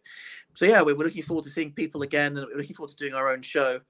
so 0.54 0.66
yeah, 0.66 0.82
we're, 0.82 0.96
we're 0.96 1.04
looking 1.04 1.24
forward 1.24 1.44
to 1.44 1.50
seeing 1.50 1.74
people 1.74 2.02
again, 2.04 2.38
and 2.38 2.48
we're 2.48 2.58
looking 2.58 2.76
forward 2.76 2.92
to 2.92 2.96
doing 2.96 3.14
our 3.14 3.30
own 3.30 3.42
show. 3.42 3.82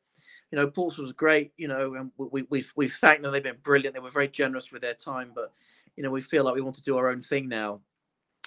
You 0.53 0.59
know, 0.59 0.67
Pulse 0.67 0.99
was 0.99 1.11
great. 1.13 1.51
You 1.57 1.67
know, 1.67 1.95
and 1.95 2.11
we, 2.15 2.27
we, 2.31 2.47
we've 2.51 2.71
we've 2.75 2.93
thanked 2.93 3.23
them. 3.23 3.31
They've 3.33 3.41
been 3.43 3.57
brilliant. 3.63 3.95
They 3.95 3.99
were 3.99 4.11
very 4.11 4.27
generous 4.27 4.71
with 4.71 4.83
their 4.83 4.93
time, 4.93 5.31
but 5.33 5.51
you 5.97 6.03
know, 6.03 6.11
we 6.11 6.21
feel 6.21 6.43
like 6.43 6.53
we 6.53 6.61
want 6.61 6.75
to 6.75 6.83
do 6.83 6.95
our 6.95 7.09
own 7.09 7.19
thing 7.19 7.49
now 7.49 7.79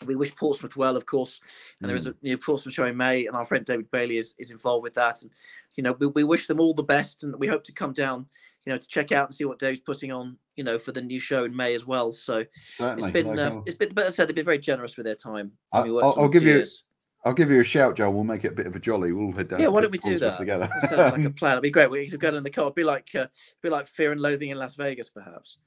we 0.05 0.15
wish 0.15 0.37
Portsmouth 0.37 0.77
well, 0.77 0.95
of 0.95 1.07
course. 1.07 1.41
And 1.81 1.89
there 1.89 1.97
is 1.97 2.07
Mm. 2.07 2.11
a 2.11 2.15
you 2.21 2.33
know, 2.35 2.37
Portsmouth 2.37 2.75
show 2.75 2.85
in 2.85 2.99
May, 2.99 3.27
and 3.27 3.35
our 3.35 3.47
friend 3.47 3.65
David 3.65 3.91
Bailey 3.91 4.19
is, 4.19 4.35
is 4.39 4.51
involved 4.51 4.83
with 4.83 4.93
that. 4.93 5.23
And 5.23 5.31
you 5.75 5.83
know, 5.83 5.93
we, 5.93 6.07
we 6.09 6.23
wish 6.23 6.47
them 6.47 6.61
all 6.61 6.75
the 6.75 6.83
best, 6.83 7.25
and 7.25 7.35
we 7.39 7.47
hope 7.47 7.65
to 7.65 7.73
come 7.73 7.95
down, 7.95 8.27
you 8.67 8.73
know, 8.73 8.79
to 8.79 8.87
check 8.87 9.11
out 9.11 9.29
and 9.29 9.35
see 9.35 9.47
what 9.47 9.59
Dave's 9.59 9.81
putting 9.81 10.13
on, 10.13 10.37
you 10.55 10.65
know, 10.65 10.79
for 10.79 10.93
the 10.93 11.01
new 11.01 11.19
show 11.19 11.45
in 11.45 11.57
May 11.57 11.73
as 11.75 11.87
well. 11.87 12.13
So 12.13 12.45
Certainly. 12.77 13.05
it's 13.05 13.13
been, 13.13 13.27
like, 13.29 13.39
uh, 13.39 13.61
it's 13.65 13.75
been, 13.77 13.89
but 13.95 14.05
I 14.05 14.11
said, 14.11 14.29
they've 14.29 14.37
been 14.37 14.45
very 14.45 14.59
generous 14.59 14.99
with 14.99 15.07
their 15.07 15.15
time. 15.15 15.53
I, 15.73 15.83
we 15.83 15.89
I'll, 15.89 16.15
I'll 16.19 16.29
give 16.29 16.43
two 16.43 16.49
you- 16.51 16.55
years. 16.57 16.83
I'll 17.27 17.35
give 17.35 17.51
you 17.51 17.61
a 17.61 17.65
shout, 17.65 17.97
Joel. 17.97 18.13
We'll 18.13 18.23
make 18.23 18.45
it 18.45 18.53
a 18.53 18.55
bit 18.55 18.69
of 18.69 18.77
a 18.77 18.79
jolly. 18.79 19.11
We'll 19.13 19.33
head 19.33 19.49
down. 19.49 19.59
Yeah, 19.59 19.67
why 19.67 19.81
don't 19.81 19.91
we 19.91 19.99
do 19.99 20.17
that? 20.21 20.39
together? 20.39 20.69
That 20.81 20.89
sounds 20.91 21.13
like 21.13 21.25
a 21.25 21.31
plan. 21.35 21.55
It'd 21.55 21.63
be 21.65 21.71
great. 21.71 21.91
We 21.91 22.09
could 22.09 22.21
go 22.21 22.31
down 22.31 22.39
in 22.39 22.45
the 22.45 22.51
car. 22.51 22.67
It'd 22.67 22.77
be 22.77 22.85
like, 22.85 23.13
uh, 23.17 23.27
be 23.63 23.69
like 23.69 23.89
Fear 23.89 24.13
and 24.13 24.21
Loathing 24.21 24.51
in 24.51 24.59
Las 24.59 24.77
Vegas, 24.77 25.11
perhaps. 25.11 25.59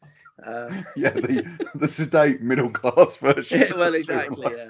Uh, 0.41 0.69
yeah, 0.95 1.09
the, 1.09 1.69
the 1.75 1.87
sedate 1.87 2.41
middle 2.41 2.69
class 2.69 3.15
version. 3.17 3.59
yeah, 3.59 3.73
well, 3.75 3.93
of 3.93 4.05
Fear 4.05 4.19
and 4.19 4.33
exactly. 4.37 4.55
Yeah. 4.57 4.69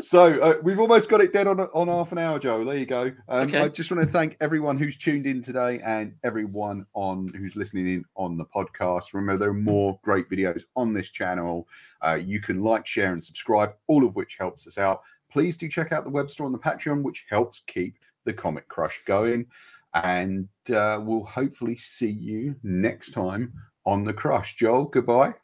so 0.00 0.40
uh, 0.40 0.54
we've 0.62 0.80
almost 0.80 1.08
got 1.08 1.20
it 1.20 1.32
dead 1.32 1.46
on 1.46 1.60
on 1.60 1.86
half 1.88 2.10
an 2.10 2.18
hour, 2.18 2.38
Joe. 2.40 2.64
There 2.64 2.76
you 2.76 2.86
go. 2.86 3.12
Um, 3.28 3.48
Okay. 3.48 3.60
I 3.60 3.68
just 3.68 3.92
want 3.92 4.04
to 4.04 4.10
thank 4.12 4.36
everyone 4.40 4.76
who's 4.76 4.96
tuned 4.96 5.26
in 5.26 5.40
today 5.40 5.80
and 5.84 6.14
everyone 6.24 6.84
on 6.94 7.28
who's 7.36 7.54
listening 7.54 7.86
in 7.86 8.04
on 8.16 8.36
the 8.36 8.44
podcast. 8.44 9.14
Remember, 9.14 9.38
there 9.38 9.50
are 9.50 9.54
more 9.54 9.98
great 10.02 10.28
videos 10.28 10.64
on 10.74 10.92
this 10.92 11.10
channel. 11.10 11.68
Uh, 12.00 12.18
you 12.22 12.40
can 12.40 12.62
like, 12.62 12.86
share, 12.86 13.12
and 13.12 13.22
subscribe, 13.24 13.74
all 13.86 14.04
of 14.04 14.14
which 14.16 14.36
helps 14.38 14.66
us 14.66 14.78
out. 14.78 15.02
Please 15.34 15.56
do 15.56 15.68
check 15.68 15.90
out 15.90 16.04
the 16.04 16.10
web 16.10 16.30
store 16.30 16.46
on 16.46 16.52
the 16.52 16.58
Patreon, 16.60 17.02
which 17.02 17.26
helps 17.28 17.60
keep 17.66 17.98
the 18.24 18.32
Comic 18.32 18.68
Crush 18.68 19.02
going. 19.04 19.46
And 19.92 20.48
uh, 20.72 21.00
we'll 21.02 21.24
hopefully 21.24 21.76
see 21.76 22.08
you 22.08 22.54
next 22.62 23.10
time 23.10 23.52
on 23.84 24.04
the 24.04 24.12
Crush. 24.12 24.54
Joel, 24.54 24.84
goodbye. 24.84 25.34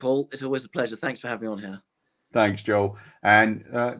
Paul, 0.00 0.28
it's 0.32 0.42
always 0.42 0.64
a 0.64 0.68
pleasure. 0.68 0.96
Thanks 0.96 1.20
for 1.20 1.28
having 1.28 1.46
me 1.46 1.52
on 1.52 1.58
here. 1.58 1.80
Thanks, 2.32 2.64
Joel. 2.64 2.98
And 3.22 3.64
uh, 3.72 3.94